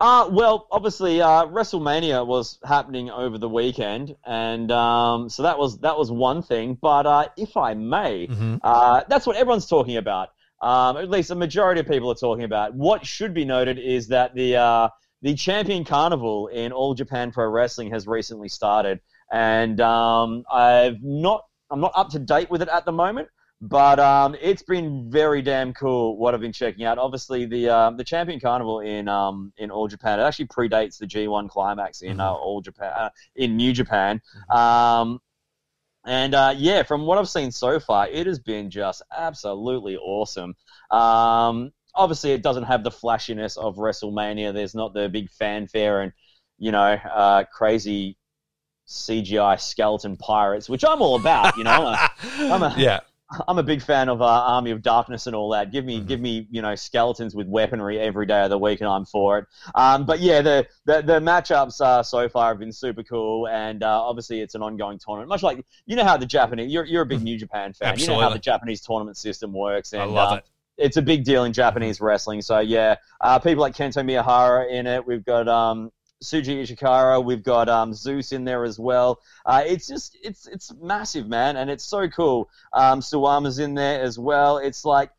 Uh, 0.00 0.28
well, 0.32 0.66
obviously, 0.70 1.20
uh, 1.20 1.44
WrestleMania 1.46 2.26
was 2.26 2.58
happening 2.64 3.10
over 3.10 3.36
the 3.36 3.48
weekend, 3.48 4.16
and 4.24 4.70
um, 4.72 5.28
so 5.28 5.42
that 5.42 5.58
was 5.58 5.78
that 5.80 5.98
was 5.98 6.10
one 6.10 6.42
thing. 6.42 6.78
But 6.80 7.06
uh, 7.06 7.28
if 7.36 7.56
I 7.56 7.74
may, 7.74 8.26
Mm-hmm. 8.26 8.56
uh, 8.62 9.02
that's 9.08 9.26
what 9.26 9.36
everyone's 9.36 9.66
talking 9.66 9.96
about. 9.98 10.30
Um, 10.62 10.96
at 10.98 11.08
least 11.10 11.30
a 11.30 11.34
majority 11.34 11.80
of 11.80 11.86
people 11.88 12.10
are 12.10 12.14
talking 12.14 12.44
about. 12.44 12.74
What 12.74 13.04
should 13.06 13.32
be 13.34 13.44
noted 13.44 13.78
is 13.78 14.08
that 14.08 14.34
the 14.34 14.56
uh, 14.56 14.88
the 15.22 15.34
Champion 15.34 15.84
Carnival 15.84 16.48
in 16.48 16.72
All 16.72 16.94
Japan 16.94 17.30
Pro 17.30 17.48
Wrestling 17.48 17.90
has 17.90 18.06
recently 18.06 18.48
started, 18.48 19.00
and 19.30 19.80
um, 19.80 20.44
I've 20.50 21.02
not 21.02 21.44
I'm 21.70 21.80
not 21.80 21.92
up 21.94 22.10
to 22.10 22.18
date 22.18 22.50
with 22.50 22.62
it 22.62 22.68
at 22.68 22.84
the 22.84 22.92
moment. 22.92 23.28
But 23.62 24.00
um, 24.00 24.34
it's 24.40 24.62
been 24.62 25.10
very 25.10 25.42
damn 25.42 25.74
cool 25.74 26.16
what 26.16 26.32
I've 26.32 26.40
been 26.40 26.52
checking 26.52 26.86
out. 26.86 26.96
Obviously, 26.96 27.44
the 27.44 27.68
um, 27.68 27.96
the 27.98 28.04
Champion 28.04 28.40
Carnival 28.40 28.80
in 28.80 29.06
um, 29.06 29.52
in 29.58 29.70
All 29.70 29.86
Japan 29.86 30.18
it 30.18 30.22
actually 30.22 30.46
predates 30.46 30.96
the 30.96 31.06
G1 31.06 31.50
Climax 31.50 32.00
in 32.00 32.20
uh, 32.20 32.32
All 32.32 32.62
Japan 32.62 32.92
uh, 32.96 33.10
in 33.36 33.58
New 33.58 33.74
Japan. 33.74 34.22
Um, 34.48 35.20
and 36.06 36.34
uh, 36.34 36.54
yeah, 36.56 36.84
from 36.84 37.04
what 37.04 37.18
I've 37.18 37.28
seen 37.28 37.52
so 37.52 37.78
far, 37.78 38.08
it 38.08 38.26
has 38.26 38.38
been 38.38 38.70
just 38.70 39.02
absolutely 39.14 39.98
awesome. 39.98 40.54
Um, 40.90 41.72
obviously, 42.00 42.32
it 42.32 42.42
doesn't 42.42 42.64
have 42.64 42.82
the 42.82 42.90
flashiness 42.90 43.56
of 43.56 43.76
WrestleMania. 43.76 44.52
There's 44.52 44.74
not 44.74 44.94
the 44.94 45.08
big 45.08 45.30
fanfare 45.30 46.00
and 46.00 46.12
you 46.58 46.72
know 46.72 46.98
uh, 47.12 47.44
crazy 47.52 48.16
CGI 48.88 49.60
skeleton 49.60 50.16
pirates, 50.16 50.68
which 50.68 50.84
I'm 50.84 51.00
all 51.00 51.16
about. 51.16 51.56
You 51.56 51.64
know, 51.64 51.70
I'm 51.70 51.84
a, 51.86 52.10
I'm 52.54 52.62
a, 52.62 52.74
yeah. 52.76 53.00
I'm 53.46 53.58
a 53.58 53.62
big 53.62 53.80
fan 53.80 54.08
of 54.08 54.20
uh, 54.20 54.24
Army 54.24 54.72
of 54.72 54.82
Darkness 54.82 55.28
and 55.28 55.36
all 55.36 55.50
that. 55.50 55.70
Give 55.70 55.84
me, 55.84 56.00
give 56.00 56.20
me, 56.20 56.48
you 56.50 56.62
know, 56.62 56.74
skeletons 56.74 57.32
with 57.32 57.46
weaponry 57.46 58.00
every 58.00 58.26
day 58.26 58.42
of 58.42 58.50
the 58.50 58.58
week, 58.58 58.80
and 58.80 58.90
I'm 58.90 59.04
for 59.04 59.38
it. 59.38 59.46
Um, 59.76 60.04
but 60.04 60.18
yeah, 60.18 60.42
the 60.42 60.66
the, 60.84 61.02
the 61.02 61.20
matchups 61.20 61.80
uh, 61.80 62.02
so 62.02 62.28
far 62.28 62.48
have 62.48 62.58
been 62.58 62.72
super 62.72 63.04
cool, 63.04 63.46
and 63.46 63.84
uh, 63.84 64.02
obviously 64.02 64.40
it's 64.40 64.56
an 64.56 64.62
ongoing 64.62 64.98
tournament. 64.98 65.28
Much 65.28 65.44
like 65.44 65.64
you 65.86 65.94
know 65.94 66.04
how 66.04 66.16
the 66.16 66.26
Japanese, 66.26 66.72
you're 66.72 66.84
you're 66.84 67.02
a 67.02 67.06
big 67.06 67.22
New 67.22 67.38
Japan 67.38 67.72
fan. 67.72 67.92
Absolutely. 67.92 68.14
You 68.16 68.20
know 68.20 68.28
how 68.28 68.34
the 68.34 68.40
Japanese 68.40 68.80
tournament 68.80 69.16
system 69.16 69.52
works, 69.52 69.92
and 69.92 70.02
I 70.02 70.06
love 70.06 70.32
uh, 70.32 70.36
it. 70.36 70.44
It's 70.80 70.96
a 70.96 71.02
big 71.02 71.24
deal 71.24 71.44
in 71.44 71.52
Japanese 71.52 72.00
wrestling. 72.00 72.42
So 72.42 72.60
yeah, 72.60 72.96
uh, 73.20 73.38
people 73.38 73.60
like 73.60 73.74
Kento 73.74 74.04
Miyahara 74.04 74.70
in 74.70 74.86
it. 74.86 75.06
We've 75.06 75.24
got 75.24 75.46
um, 75.46 75.90
Shuji 76.22 76.62
Ishikawa. 76.62 77.24
We've 77.24 77.42
got 77.42 77.68
um, 77.68 77.94
Zeus 77.94 78.32
in 78.32 78.44
there 78.44 78.64
as 78.64 78.78
well. 78.78 79.20
Uh, 79.46 79.62
it's 79.66 79.86
just 79.86 80.16
it's 80.22 80.46
it's 80.46 80.72
massive, 80.80 81.28
man, 81.28 81.56
and 81.56 81.70
it's 81.70 81.84
so 81.84 82.08
cool. 82.08 82.50
Um, 82.72 83.00
Suwama's 83.00 83.58
in 83.58 83.74
there 83.74 84.02
as 84.02 84.18
well. 84.18 84.58
It's 84.58 84.84
like 84.84 85.10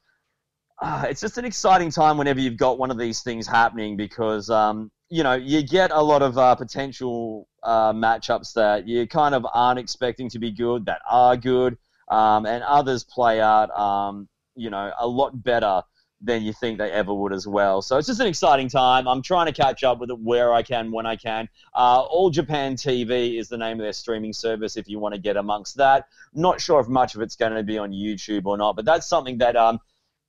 uh, 0.81 1.05
it's 1.09 1.21
just 1.21 1.37
an 1.37 1.45
exciting 1.45 1.91
time 1.91 2.17
whenever 2.17 2.39
you've 2.39 2.57
got 2.57 2.77
one 2.77 2.91
of 2.91 2.97
these 2.97 3.21
things 3.21 3.47
happening 3.47 3.97
because 3.97 4.49
um, 4.49 4.91
you 5.09 5.23
know 5.23 5.33
you 5.33 5.63
get 5.63 5.91
a 5.91 6.01
lot 6.01 6.21
of 6.21 6.37
uh, 6.37 6.55
potential 6.55 7.47
uh, 7.63 7.93
matchups 7.93 8.53
that 8.53 8.87
you 8.87 9.07
kind 9.07 9.33
of 9.33 9.45
aren't 9.53 9.79
expecting 9.79 10.29
to 10.29 10.39
be 10.39 10.51
good 10.51 10.85
that 10.85 11.01
are 11.09 11.35
good, 11.35 11.77
um, 12.09 12.45
and 12.45 12.63
others 12.63 13.03
play 13.03 13.41
out 13.41 13.71
um, 13.77 14.27
you 14.61 14.69
know 14.69 14.91
a 14.99 15.07
lot 15.07 15.43
better 15.43 15.81
than 16.23 16.43
you 16.43 16.53
think 16.53 16.77
they 16.77 16.91
ever 16.91 17.13
would 17.13 17.33
as 17.33 17.47
well. 17.47 17.81
So 17.81 17.97
it's 17.97 18.07
just 18.07 18.19
an 18.19 18.27
exciting 18.27 18.69
time. 18.69 19.07
I'm 19.07 19.21
trying 19.23 19.47
to 19.47 19.51
catch 19.51 19.83
up 19.83 19.99
with 19.99 20.11
it 20.11 20.19
where 20.19 20.53
I 20.53 20.61
can, 20.61 20.91
when 20.91 21.05
I 21.05 21.15
can. 21.15 21.49
Uh, 21.73 22.01
All 22.01 22.29
Japan 22.29 22.75
TV 22.75 23.39
is 23.39 23.49
the 23.49 23.57
name 23.57 23.79
of 23.79 23.83
their 23.83 23.93
streaming 23.93 24.33
service 24.33 24.77
if 24.77 24.87
you 24.87 24.99
want 24.99 25.15
to 25.15 25.19
get 25.19 25.35
amongst 25.35 25.77
that. 25.77 26.05
Not 26.33 26.61
sure 26.61 26.79
if 26.79 26.87
much 26.87 27.15
of 27.15 27.21
it's 27.21 27.35
going 27.35 27.53
to 27.53 27.63
be 27.63 27.77
on 27.79 27.91
YouTube 27.91 28.45
or 28.45 28.55
not, 28.55 28.75
but 28.75 28.85
that's 28.85 29.07
something 29.07 29.39
that 29.39 29.55
um, 29.55 29.79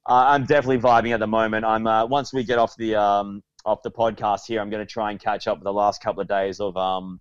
I'm 0.06 0.46
definitely 0.46 0.78
vibing 0.78 1.12
at 1.12 1.20
the 1.20 1.26
moment. 1.26 1.64
I'm 1.64 1.86
uh, 1.86 2.06
once 2.06 2.32
we 2.32 2.42
get 2.42 2.58
off 2.58 2.74
the 2.76 2.96
um, 2.96 3.42
off 3.64 3.82
the 3.82 3.90
podcast 3.90 4.46
here, 4.46 4.60
I'm 4.60 4.70
going 4.70 4.84
to 4.84 4.90
try 4.90 5.10
and 5.10 5.20
catch 5.20 5.46
up 5.46 5.58
with 5.58 5.64
the 5.64 5.72
last 5.72 6.02
couple 6.02 6.22
of 6.22 6.28
days 6.28 6.58
of 6.58 6.76
um, 6.76 7.20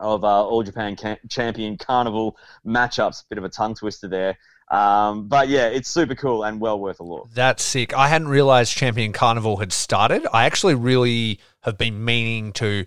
of 0.00 0.24
uh, 0.24 0.44
All 0.44 0.62
Japan 0.62 0.96
Ca- 0.96 1.18
Champion 1.28 1.76
Carnival 1.76 2.36
matchups. 2.66 3.24
Bit 3.28 3.38
of 3.38 3.44
a 3.44 3.48
tongue 3.48 3.74
twister 3.74 4.08
there. 4.08 4.38
Um, 4.70 5.26
but 5.26 5.48
yeah, 5.48 5.66
it's 5.66 5.90
super 5.90 6.14
cool 6.14 6.44
and 6.44 6.60
well 6.60 6.78
worth 6.78 7.00
a 7.00 7.02
look. 7.02 7.28
That's 7.34 7.62
sick. 7.62 7.92
I 7.92 8.08
hadn't 8.08 8.28
realized 8.28 8.72
Champion 8.76 9.12
Carnival 9.12 9.56
had 9.56 9.72
started. 9.72 10.26
I 10.32 10.46
actually 10.46 10.74
really 10.74 11.40
have 11.62 11.76
been 11.76 12.04
meaning 12.04 12.52
to 12.54 12.86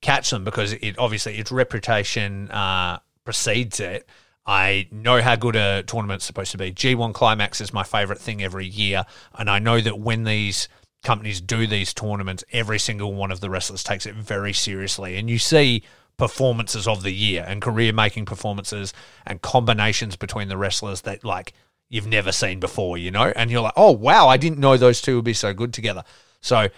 catch 0.00 0.30
them 0.30 0.44
because 0.44 0.72
it 0.72 0.98
obviously 0.98 1.36
its 1.36 1.52
reputation 1.52 2.50
uh, 2.50 3.00
precedes 3.24 3.78
it. 3.78 4.08
I 4.46 4.88
know 4.90 5.20
how 5.20 5.36
good 5.36 5.56
a 5.56 5.82
tournament's 5.82 6.24
supposed 6.24 6.52
to 6.52 6.58
be. 6.58 6.72
G1 6.72 7.12
Climax 7.12 7.60
is 7.60 7.74
my 7.74 7.82
favorite 7.82 8.18
thing 8.18 8.42
every 8.42 8.66
year, 8.66 9.04
and 9.34 9.50
I 9.50 9.58
know 9.58 9.78
that 9.78 9.98
when 9.98 10.24
these 10.24 10.68
companies 11.04 11.42
do 11.42 11.66
these 11.66 11.92
tournaments, 11.92 12.42
every 12.50 12.78
single 12.78 13.12
one 13.12 13.30
of 13.30 13.40
the 13.40 13.50
wrestlers 13.50 13.84
takes 13.84 14.06
it 14.06 14.14
very 14.14 14.54
seriously, 14.54 15.18
and 15.18 15.28
you 15.28 15.38
see 15.38 15.82
performances 16.18 16.86
of 16.86 17.02
the 17.02 17.12
year 17.12 17.44
and 17.48 17.62
career 17.62 17.92
making 17.92 18.26
performances 18.26 18.92
and 19.24 19.40
combinations 19.40 20.16
between 20.16 20.48
the 20.48 20.56
wrestlers 20.56 21.02
that 21.02 21.24
like 21.24 21.54
you've 21.88 22.06
never 22.06 22.32
seen 22.32 22.60
before, 22.60 22.98
you 22.98 23.10
know? 23.10 23.32
And 23.34 23.50
you're 23.50 23.62
like, 23.62 23.72
oh, 23.76 23.92
wow, 23.92 24.28
I 24.28 24.36
didn't 24.36 24.58
know 24.58 24.76
those 24.76 25.00
two 25.00 25.16
would 25.16 25.24
be 25.24 25.32
so 25.32 25.54
good 25.54 25.72
together. 25.72 26.04
So 26.40 26.68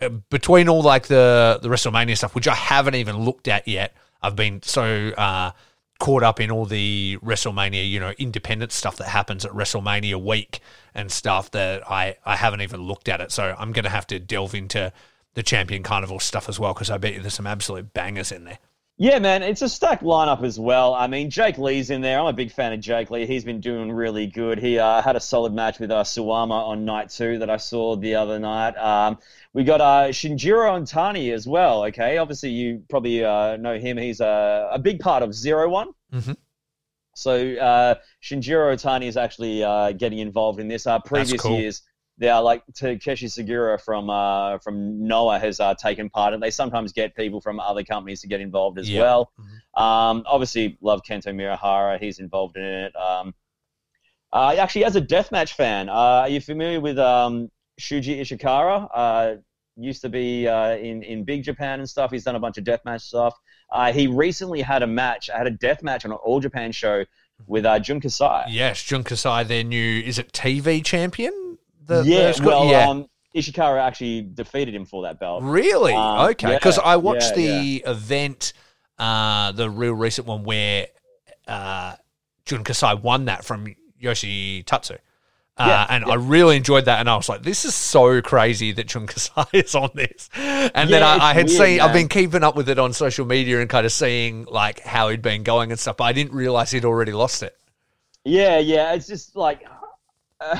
uh, 0.00 0.08
between 0.30 0.68
all 0.68 0.82
like 0.82 1.06
the, 1.06 1.60
the 1.62 1.68
WrestleMania 1.68 2.16
stuff, 2.16 2.34
which 2.34 2.48
I 2.48 2.54
haven't 2.54 2.96
even 2.96 3.18
looked 3.18 3.46
at 3.46 3.68
yet, 3.68 3.94
I've 4.22 4.34
been 4.34 4.62
so 4.62 5.12
uh, 5.16 5.52
caught 6.00 6.22
up 6.22 6.40
in 6.40 6.50
all 6.50 6.64
the 6.64 7.18
WrestleMania, 7.22 7.88
you 7.88 8.00
know, 8.00 8.12
independent 8.18 8.72
stuff 8.72 8.96
that 8.96 9.08
happens 9.08 9.44
at 9.44 9.52
WrestleMania 9.52 10.16
week 10.16 10.60
and 10.94 11.12
stuff 11.12 11.50
that 11.52 11.88
I, 11.88 12.16
I 12.24 12.36
haven't 12.36 12.62
even 12.62 12.80
looked 12.80 13.08
at 13.08 13.20
it. 13.20 13.30
So 13.30 13.54
I'm 13.58 13.72
going 13.72 13.84
to 13.84 13.90
have 13.90 14.06
to 14.08 14.18
delve 14.18 14.54
into 14.54 14.92
the 15.34 15.42
Champion 15.42 15.82
Carnival 15.82 16.20
stuff 16.20 16.48
as 16.48 16.58
well 16.58 16.72
because 16.74 16.90
I 16.90 16.98
bet 16.98 17.14
you 17.14 17.20
there's 17.20 17.34
some 17.34 17.46
absolute 17.46 17.92
bangers 17.92 18.32
in 18.32 18.44
there. 18.44 18.58
Yeah, 18.96 19.18
man, 19.18 19.42
it's 19.42 19.60
a 19.60 19.68
stacked 19.68 20.04
lineup 20.04 20.44
as 20.44 20.58
well. 20.58 20.94
I 20.94 21.08
mean, 21.08 21.28
Jake 21.28 21.58
Lee's 21.58 21.90
in 21.90 22.00
there. 22.00 22.20
I'm 22.20 22.26
a 22.26 22.32
big 22.32 22.52
fan 22.52 22.72
of 22.72 22.78
Jake 22.78 23.10
Lee. 23.10 23.26
He's 23.26 23.44
been 23.44 23.60
doing 23.60 23.90
really 23.90 24.28
good. 24.28 24.60
He 24.60 24.78
uh, 24.78 25.02
had 25.02 25.16
a 25.16 25.20
solid 25.20 25.52
match 25.52 25.80
with 25.80 25.90
uh, 25.90 26.04
Suwama 26.04 26.52
on 26.52 26.84
night 26.84 27.10
two 27.10 27.40
that 27.40 27.50
I 27.50 27.56
saw 27.56 27.96
the 27.96 28.14
other 28.14 28.38
night. 28.38 28.76
Um, 28.76 29.18
we 29.52 29.64
got 29.64 29.80
uh, 29.80 30.08
Shinjiro 30.10 30.80
Otani 30.80 31.32
as 31.34 31.44
well. 31.44 31.86
Okay, 31.86 32.18
obviously 32.18 32.50
you 32.50 32.84
probably 32.88 33.24
uh, 33.24 33.56
know 33.56 33.76
him. 33.76 33.96
He's 33.96 34.20
a, 34.20 34.68
a 34.70 34.78
big 34.78 35.00
part 35.00 35.24
of 35.24 35.34
Zero 35.34 35.68
One. 35.68 35.88
Mhm. 36.12 36.36
So 37.16 37.54
uh, 37.56 37.96
Shinjiro 38.22 38.74
Otani 38.74 39.08
is 39.08 39.16
actually 39.16 39.64
uh, 39.64 39.90
getting 39.90 40.20
involved 40.20 40.60
in 40.60 40.68
this. 40.68 40.86
Uh, 40.86 41.00
previous 41.00 41.40
cool. 41.40 41.58
years, 41.58 41.82
they 42.18 42.28
are 42.28 42.42
like 42.42 42.62
Takashi 42.72 43.24
Sugiura 43.28 43.80
from 43.80 44.08
uh, 44.08 44.58
from 44.58 45.06
Noah 45.06 45.38
has 45.38 45.58
uh, 45.60 45.74
taken 45.74 46.08
part, 46.10 46.32
and 46.34 46.42
they 46.42 46.50
sometimes 46.50 46.92
get 46.92 47.14
people 47.16 47.40
from 47.40 47.58
other 47.60 47.82
companies 47.82 48.20
to 48.20 48.28
get 48.28 48.40
involved 48.40 48.78
as 48.78 48.88
Yeah. 48.88 49.00
well. 49.00 49.32
Mhm. 49.38 49.80
Um, 49.82 50.24
obviously, 50.26 50.78
love 50.80 51.02
Kento 51.02 51.34
Miyahara; 51.34 51.98
he's 51.98 52.18
involved 52.20 52.56
in 52.56 52.62
it. 52.64 52.94
Um, 52.96 53.34
uh, 54.32 54.54
actually, 54.58 54.84
as 54.84 54.96
a 54.96 55.00
deathmatch 55.00 55.52
fan, 55.54 55.88
uh, 55.88 55.92
are 55.92 56.28
you 56.28 56.40
familiar 56.40 56.80
with 56.80 56.98
um, 56.98 57.50
Shuji 57.80 58.20
Ishikawa? 58.20 58.88
Uh, 58.94 59.34
used 59.76 60.02
to 60.02 60.08
be 60.08 60.46
uh, 60.46 60.76
in 60.76 61.02
in 61.02 61.24
Big 61.24 61.42
Japan 61.42 61.80
and 61.80 61.90
stuff. 61.90 62.12
He's 62.12 62.22
done 62.24 62.36
a 62.36 62.40
bunch 62.40 62.58
of 62.58 62.64
deathmatch 62.64 63.00
stuff. 63.02 63.34
Uh, 63.72 63.92
he 63.92 64.06
recently 64.06 64.62
had 64.62 64.84
a 64.84 64.86
match, 64.86 65.28
had 65.34 65.48
a 65.48 65.50
deathmatch 65.50 66.04
on 66.04 66.12
an 66.12 66.18
All 66.22 66.38
Japan 66.38 66.70
show 66.70 67.04
with 67.48 67.66
uh, 67.66 67.80
Jun 67.80 68.00
Kasai. 68.00 68.44
Yes, 68.50 68.80
Jun 68.84 69.02
Kasai, 69.02 69.42
their 69.42 69.64
new, 69.64 70.00
is 70.00 70.16
it 70.20 70.30
TV 70.32 70.84
champion? 70.84 71.32
The, 71.86 72.02
yeah, 72.02 72.32
the- 72.32 72.42
well, 72.44 72.66
yeah. 72.66 72.88
Um, 72.88 73.06
Ishikawa 73.34 73.80
actually 73.80 74.22
defeated 74.22 74.74
him 74.74 74.84
for 74.84 75.02
that 75.02 75.18
belt. 75.18 75.42
Really? 75.42 75.92
Um, 75.92 76.30
okay. 76.30 76.54
Because 76.54 76.76
yeah, 76.76 76.84
I 76.84 76.96
watched 76.96 77.36
yeah, 77.36 77.58
the 77.58 77.84
event, 77.86 78.52
uh, 78.98 79.50
the 79.52 79.68
real 79.68 79.94
recent 79.94 80.26
one 80.28 80.44
where 80.44 80.86
uh, 81.48 81.96
Jun 82.44 82.62
Kasai 82.62 82.94
won 82.94 83.24
that 83.24 83.44
from 83.44 83.66
Yoshi 83.98 84.62
Tatsu. 84.62 84.94
Uh, 85.56 85.64
Yeah, 85.66 85.86
and 85.88 86.04
yeah. 86.06 86.12
I 86.12 86.16
really 86.16 86.56
enjoyed 86.56 86.84
that, 86.84 87.00
and 87.00 87.08
I 87.08 87.16
was 87.16 87.28
like, 87.28 87.42
"This 87.42 87.64
is 87.64 87.74
so 87.74 88.20
crazy 88.22 88.72
that 88.72 88.86
Jun 88.86 89.06
Kasai 89.06 89.44
is 89.52 89.74
on 89.74 89.90
this." 89.94 90.28
And 90.34 90.88
then 90.90 91.02
I, 91.02 91.30
I 91.30 91.34
had 91.34 91.46
weird, 91.46 91.58
seen, 91.58 91.80
I've 91.80 91.92
been 91.92 92.08
keeping 92.08 92.42
up 92.44 92.54
with 92.56 92.68
it 92.68 92.78
on 92.78 92.92
social 92.92 93.24
media 93.26 93.60
and 93.60 93.68
kind 93.68 93.84
of 93.86 93.92
seeing 93.92 94.44
like 94.46 94.80
how 94.80 95.08
he'd 95.10 95.22
been 95.22 95.42
going 95.42 95.70
and 95.70 95.78
stuff, 95.78 95.96
but 95.96 96.04
I 96.04 96.12
didn't 96.12 96.34
realize 96.34 96.70
he'd 96.70 96.84
already 96.84 97.12
lost 97.12 97.42
it. 97.42 97.56
Yeah, 98.24 98.58
yeah. 98.58 98.94
It's 98.94 99.06
just 99.06 99.36
like 99.36 99.64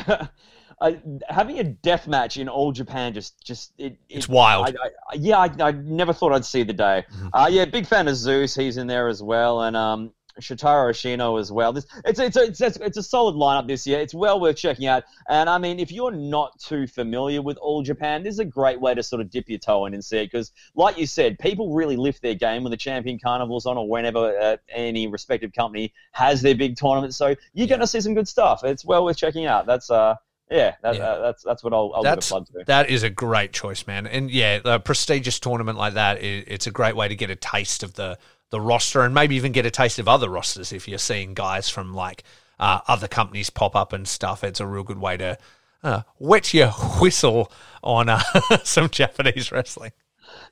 uh, 0.81 0.93
having 1.29 1.59
a 1.59 1.65
death 1.65 2.07
match 2.07 2.37
in 2.37 2.49
all 2.49 2.73
Japan. 2.73 3.15
Just, 3.15 3.43
just 3.45 3.73
it, 3.79 3.97
it- 4.09 4.17
It's 4.17 4.29
wild. 4.29 4.67
I, 4.69 4.71
I, 4.71 5.15
yeah, 5.15 5.39
I, 5.39 5.51
I 5.69 5.71
never 5.73 6.13
thought 6.13 6.33
I'd 6.33 6.45
see 6.45 6.63
the 6.63 6.73
day. 6.73 7.05
Mm-hmm. 7.13 7.29
Uh, 7.33 7.49
yeah, 7.49 7.65
big 7.65 7.87
fan 7.87 8.09
of 8.09 8.17
Zeus. 8.17 8.55
He's 8.55 8.77
in 8.77 8.87
there 8.87 9.09
as 9.09 9.23
well, 9.23 9.63
and 9.63 9.77
um, 9.77 10.13
Shotaro 10.41 10.91
Ashino 10.91 11.39
as 11.39 11.53
well. 11.53 11.73
This, 11.73 11.87
it's, 12.05 12.19
it's, 12.19 12.37
a, 12.37 12.43
it's, 12.43 12.61
it's 12.61 12.97
a 12.97 13.03
solid 13.05 13.37
lineup 13.37 13.69
this 13.69 13.87
year. 13.87 14.01
It's 14.01 14.13
well 14.15 14.41
worth 14.41 14.57
checking 14.57 14.89
out. 14.89 15.05
And 15.29 15.49
I 15.49 15.59
mean, 15.59 15.79
if 15.79 15.93
you're 15.93 16.11
not 16.11 16.59
too 16.59 16.89
familiar 16.89 17.41
with 17.41 17.57
All 17.59 17.83
Japan, 17.85 18.25
this 18.25 18.35
is 18.35 18.39
a 18.41 18.45
great 18.45 18.81
way 18.81 18.95
to 18.95 19.03
sort 19.05 19.21
of 19.23 19.31
dip 19.31 19.49
your 19.49 19.61
toe 19.61 19.87
in 19.87 19.95
and 19.95 20.05
see 20.05 20.19
it. 20.19 20.27
Because, 20.27 20.51
like 20.75 20.99
you 20.99 21.07
said, 21.07 21.39
people 21.39 21.73
really 21.73 21.97
lift 21.97 22.21
their 22.21 22.35
game 22.35 22.65
when 22.65 22.73
the 22.73 22.77
Champion 22.77 23.21
Carnival's 23.21 23.65
on, 23.65 23.79
or 23.79 23.89
whenever 23.89 24.37
uh, 24.37 24.57
any 24.73 25.07
respective 25.07 25.53
company 25.53 25.93
has 26.11 26.43
their 26.43 26.57
big 26.57 26.77
tournament. 26.77 27.15
So 27.15 27.37
you're 27.53 27.69
going 27.69 27.81
to 27.81 27.87
see 27.87 28.01
some 28.01 28.15
good 28.15 28.27
stuff. 28.27 28.65
It's 28.65 28.85
well 28.85 29.05
worth 29.05 29.17
checking 29.17 29.47
out. 29.47 29.67
That's 29.67 29.89
uh, 29.89 30.17
yeah, 30.51 30.75
that, 30.83 30.97
yeah. 30.97 31.03
Uh, 31.03 31.23
that's 31.23 31.43
that's 31.43 31.65
what 31.65 31.73
I'll, 31.73 31.93
I'll 31.95 32.03
that's, 32.03 32.29
give 32.29 32.37
a 32.37 32.45
plug 32.45 32.47
to. 32.61 32.65
That 32.67 32.91
is 32.91 33.03
a 33.03 33.11
great 33.11 33.53
choice, 33.53 33.87
man. 33.87 34.07
And 34.07 34.31
yeah, 34.31 34.61
a 34.65 34.79
prestigious 34.79 35.39
tournament 35.39 35.79
like 35.79 35.95
that, 35.95 36.23
it's 36.23 36.67
a 36.67 36.71
great 36.71 36.97
way 36.97 37.09
to 37.09 37.17
get 37.17 37.31
a 37.31 37.37
taste 37.37 37.83
of 37.83 37.95
the 37.95 38.19
the 38.51 38.61
roster 38.61 39.03
and 39.03 39.15
maybe 39.15 39.37
even 39.37 39.53
get 39.53 39.67
a 39.67 39.71
taste 39.71 39.99
of 39.99 40.07
other 40.07 40.29
rosters 40.29 40.73
if 40.73 40.87
you're 40.87 40.99
seeing 40.99 41.35
guys 41.35 41.69
from 41.69 41.95
like 41.95 42.23
uh, 42.61 42.81
other 42.87 43.09
companies 43.09 43.51
pop 43.51 43.75
up 43.75 43.93
and 43.93 44.07
stuff. 44.07 44.45
It's 44.45 44.61
a 44.61 44.67
real 44.67 44.85
good 44.85 44.99
way 44.99 45.17
to 45.17 45.39
uh, 45.83 46.03
wet 46.19 46.55
your 46.55 46.69
whistle 47.01 47.51
on 47.83 48.09
uh, 48.09 48.23
some 48.65 48.89
Japanese 48.89 49.51
wrestling. 49.51 49.93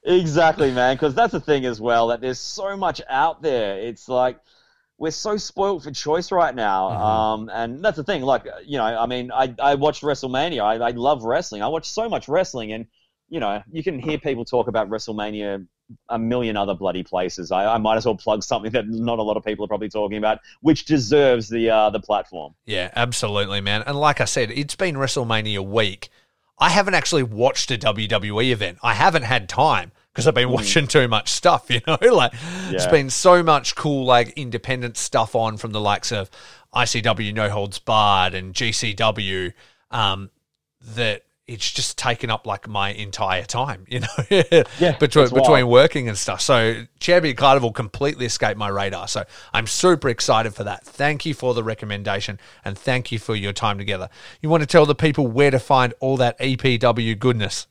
Exactly, 0.05 0.73
man. 0.73 0.97
Because 0.97 1.15
that's 1.15 1.33
the 1.33 1.41
thing 1.41 1.65
as 1.65 1.81
well 1.81 2.09
that 2.09 2.21
there's 2.21 2.41
so 2.41 2.77
much 2.77 3.01
out 3.09 3.43
there. 3.43 3.79
It's 3.79 4.09
like 4.09 4.39
we're 5.03 5.11
so 5.11 5.37
spoiled 5.37 5.83
for 5.83 5.91
choice 5.91 6.31
right 6.31 6.55
now. 6.55 6.89
Mm-hmm. 6.89 7.03
Um, 7.03 7.51
and 7.53 7.85
that's 7.85 7.97
the 7.97 8.05
thing. 8.05 8.23
Like, 8.23 8.47
you 8.65 8.79
know, 8.79 8.85
I 8.85 9.07
mean, 9.07 9.33
I, 9.33 9.53
I 9.61 9.75
watched 9.75 10.05
WrestleMania. 10.05 10.63
I, 10.63 10.77
I 10.77 10.91
love 10.93 11.25
wrestling. 11.25 11.61
I 11.61 11.67
watch 11.67 11.89
so 11.89 12.09
much 12.09 12.29
wrestling, 12.29 12.73
and 12.73 12.87
you 13.29 13.41
know, 13.41 13.61
you 13.73 13.83
can 13.83 13.99
hear 13.99 14.17
people 14.17 14.45
talk 14.45 14.69
about 14.69 14.89
WrestleMania 14.89 15.67
a 16.09 16.19
million 16.21 16.57
other 16.57 16.75
bloody 16.75 17.03
places. 17.03 17.51
I, 17.51 17.75
I, 17.75 17.79
might 17.79 17.97
as 17.97 18.07
well 18.07 18.15
plug 18.15 18.45
something 18.45 18.71
that 18.73 18.89
not 18.89 19.19
a 19.19 19.23
lot 19.23 19.37
of 19.37 19.45
people 19.45 19.65
are 19.65 19.69
probably 19.69 19.89
talking 19.89 20.19
about, 20.19 20.39
which 20.61 20.85
deserves 20.85 21.49
the 21.49 21.69
uh, 21.69 21.91
the 21.91 22.01
platform. 22.01 22.55
Yeah, 22.65 22.93
absolutely, 22.95 23.61
man. 23.61 23.83
And 23.85 23.99
like 23.99 24.21
I 24.21 24.25
said, 24.25 24.53
it's 24.53 24.77
been 24.77 24.95
WrestleMania 24.95 25.67
week. 25.67 26.11
I 26.61 26.69
haven't 26.69 26.95
actually 26.95 27.25
watched 27.25 27.73
a 27.73 27.77
WWE 27.77 28.53
event. 28.53 28.79
I 28.85 28.95
haven't 28.95 29.25
had 29.25 29.49
time 29.49 29.91
because 30.13 30.27
I've 30.27 30.35
been 30.35 30.49
mm. 30.49 30.53
watching 30.53 30.87
too 30.87 31.09
much 31.09 31.31
stuff, 31.31 31.67
you 31.71 31.81
know? 31.87 31.99
Like, 32.01 32.33
yeah. 32.33 32.71
there's 32.71 32.87
been 32.87 33.11
so 33.11 33.43
much 33.43 33.75
cool, 33.75 34.05
like, 34.05 34.31
independent 34.31 34.97
stuff 34.97 35.35
on 35.35 35.57
from 35.57 35.73
the 35.73 35.81
likes 35.81 36.13
of 36.13 36.31
ICW 36.75 37.35
No 37.35 37.49
Holds 37.49 37.79
Barred 37.79 38.35
and 38.35 38.55
GCW 38.55 39.53
um, 39.91 40.31
that 40.95 41.23
it's 41.47 41.71
just 41.71 41.99
taken 41.99 42.31
up 42.31 42.47
like 42.47 42.69
my 42.69 42.91
entire 42.91 43.45
time, 43.45 43.85
you 43.89 44.01
know, 44.01 44.43
yeah, 44.79 44.97
between 44.99 45.29
between 45.29 45.67
working 45.67 46.09
and 46.09 46.17
stuff. 46.17 46.41
So 46.41 46.85
Champion 47.01 47.37
Carnival 47.37 47.73
completely 47.73 48.27
escaped 48.27 48.57
my 48.57 48.69
radar. 48.69 49.09
So 49.09 49.25
I'm 49.53 49.67
super 49.67 50.09
excited 50.09 50.55
for 50.55 50.65
that. 50.65 50.85
Thank 50.85 51.27
you 51.27 51.35
for 51.35 51.53
the 51.53 51.65
recommendation 51.65 52.39
and 52.65 52.79
thank 52.79 53.11
you 53.13 53.19
for 53.19 53.35
your 53.35 53.53
time 53.53 53.77
together. 53.77 54.09
You 54.41 54.49
want 54.49 54.63
to 54.63 54.67
tell 54.67 54.87
the 54.87 54.95
people 54.95 55.27
where 55.27 55.51
to 55.51 55.59
find 55.59 55.95
all 56.01 56.17
that 56.19 56.39
EPW 56.39 57.19
goodness? 57.19 57.67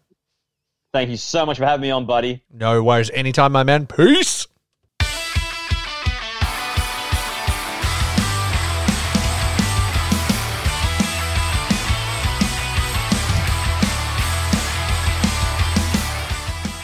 Thank 0.93 1.09
you 1.09 1.17
so 1.17 1.45
much 1.45 1.57
for 1.57 1.65
having 1.65 1.81
me 1.81 1.91
on, 1.91 2.05
buddy. 2.05 2.43
No 2.51 2.83
worries. 2.83 3.09
Anytime, 3.11 3.51
my 3.51 3.63
man. 3.63 3.85
Peace. 3.85 4.38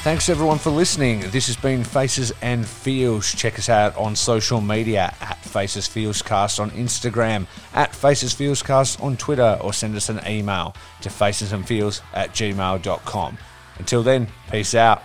Thanks 0.06 0.30
everyone 0.30 0.60
for 0.60 0.70
listening. 0.70 1.22
This 1.32 1.48
has 1.48 1.56
been 1.56 1.84
Faces 1.84 2.32
and 2.44 2.64
Feels. 2.64 3.34
Check 3.34 3.58
us 3.58 3.70
out 3.70 3.98
on 3.98 4.16
social 4.16 4.62
media 4.62 5.12
at 5.20 5.40
Faces 5.40 5.88
Feels 5.88 6.22
Cast 6.22 6.60
on 6.60 6.70
Instagram, 6.70 7.48
at 7.74 7.96
Faces 7.96 8.32
Feels 8.32 8.62
Cast 8.62 9.02
on 9.02 9.18
Twitter, 9.18 9.58
or 9.62 9.74
send 9.74 9.96
us 9.96 10.10
an 10.10 10.22
email 10.28 10.76
to 11.02 11.10
facesandfeels 11.10 12.02
at 12.14 12.34
gmail.com. 12.34 13.38
Until 13.80 14.04
then, 14.04 14.28
peace 14.52 14.76
out. 14.76 15.02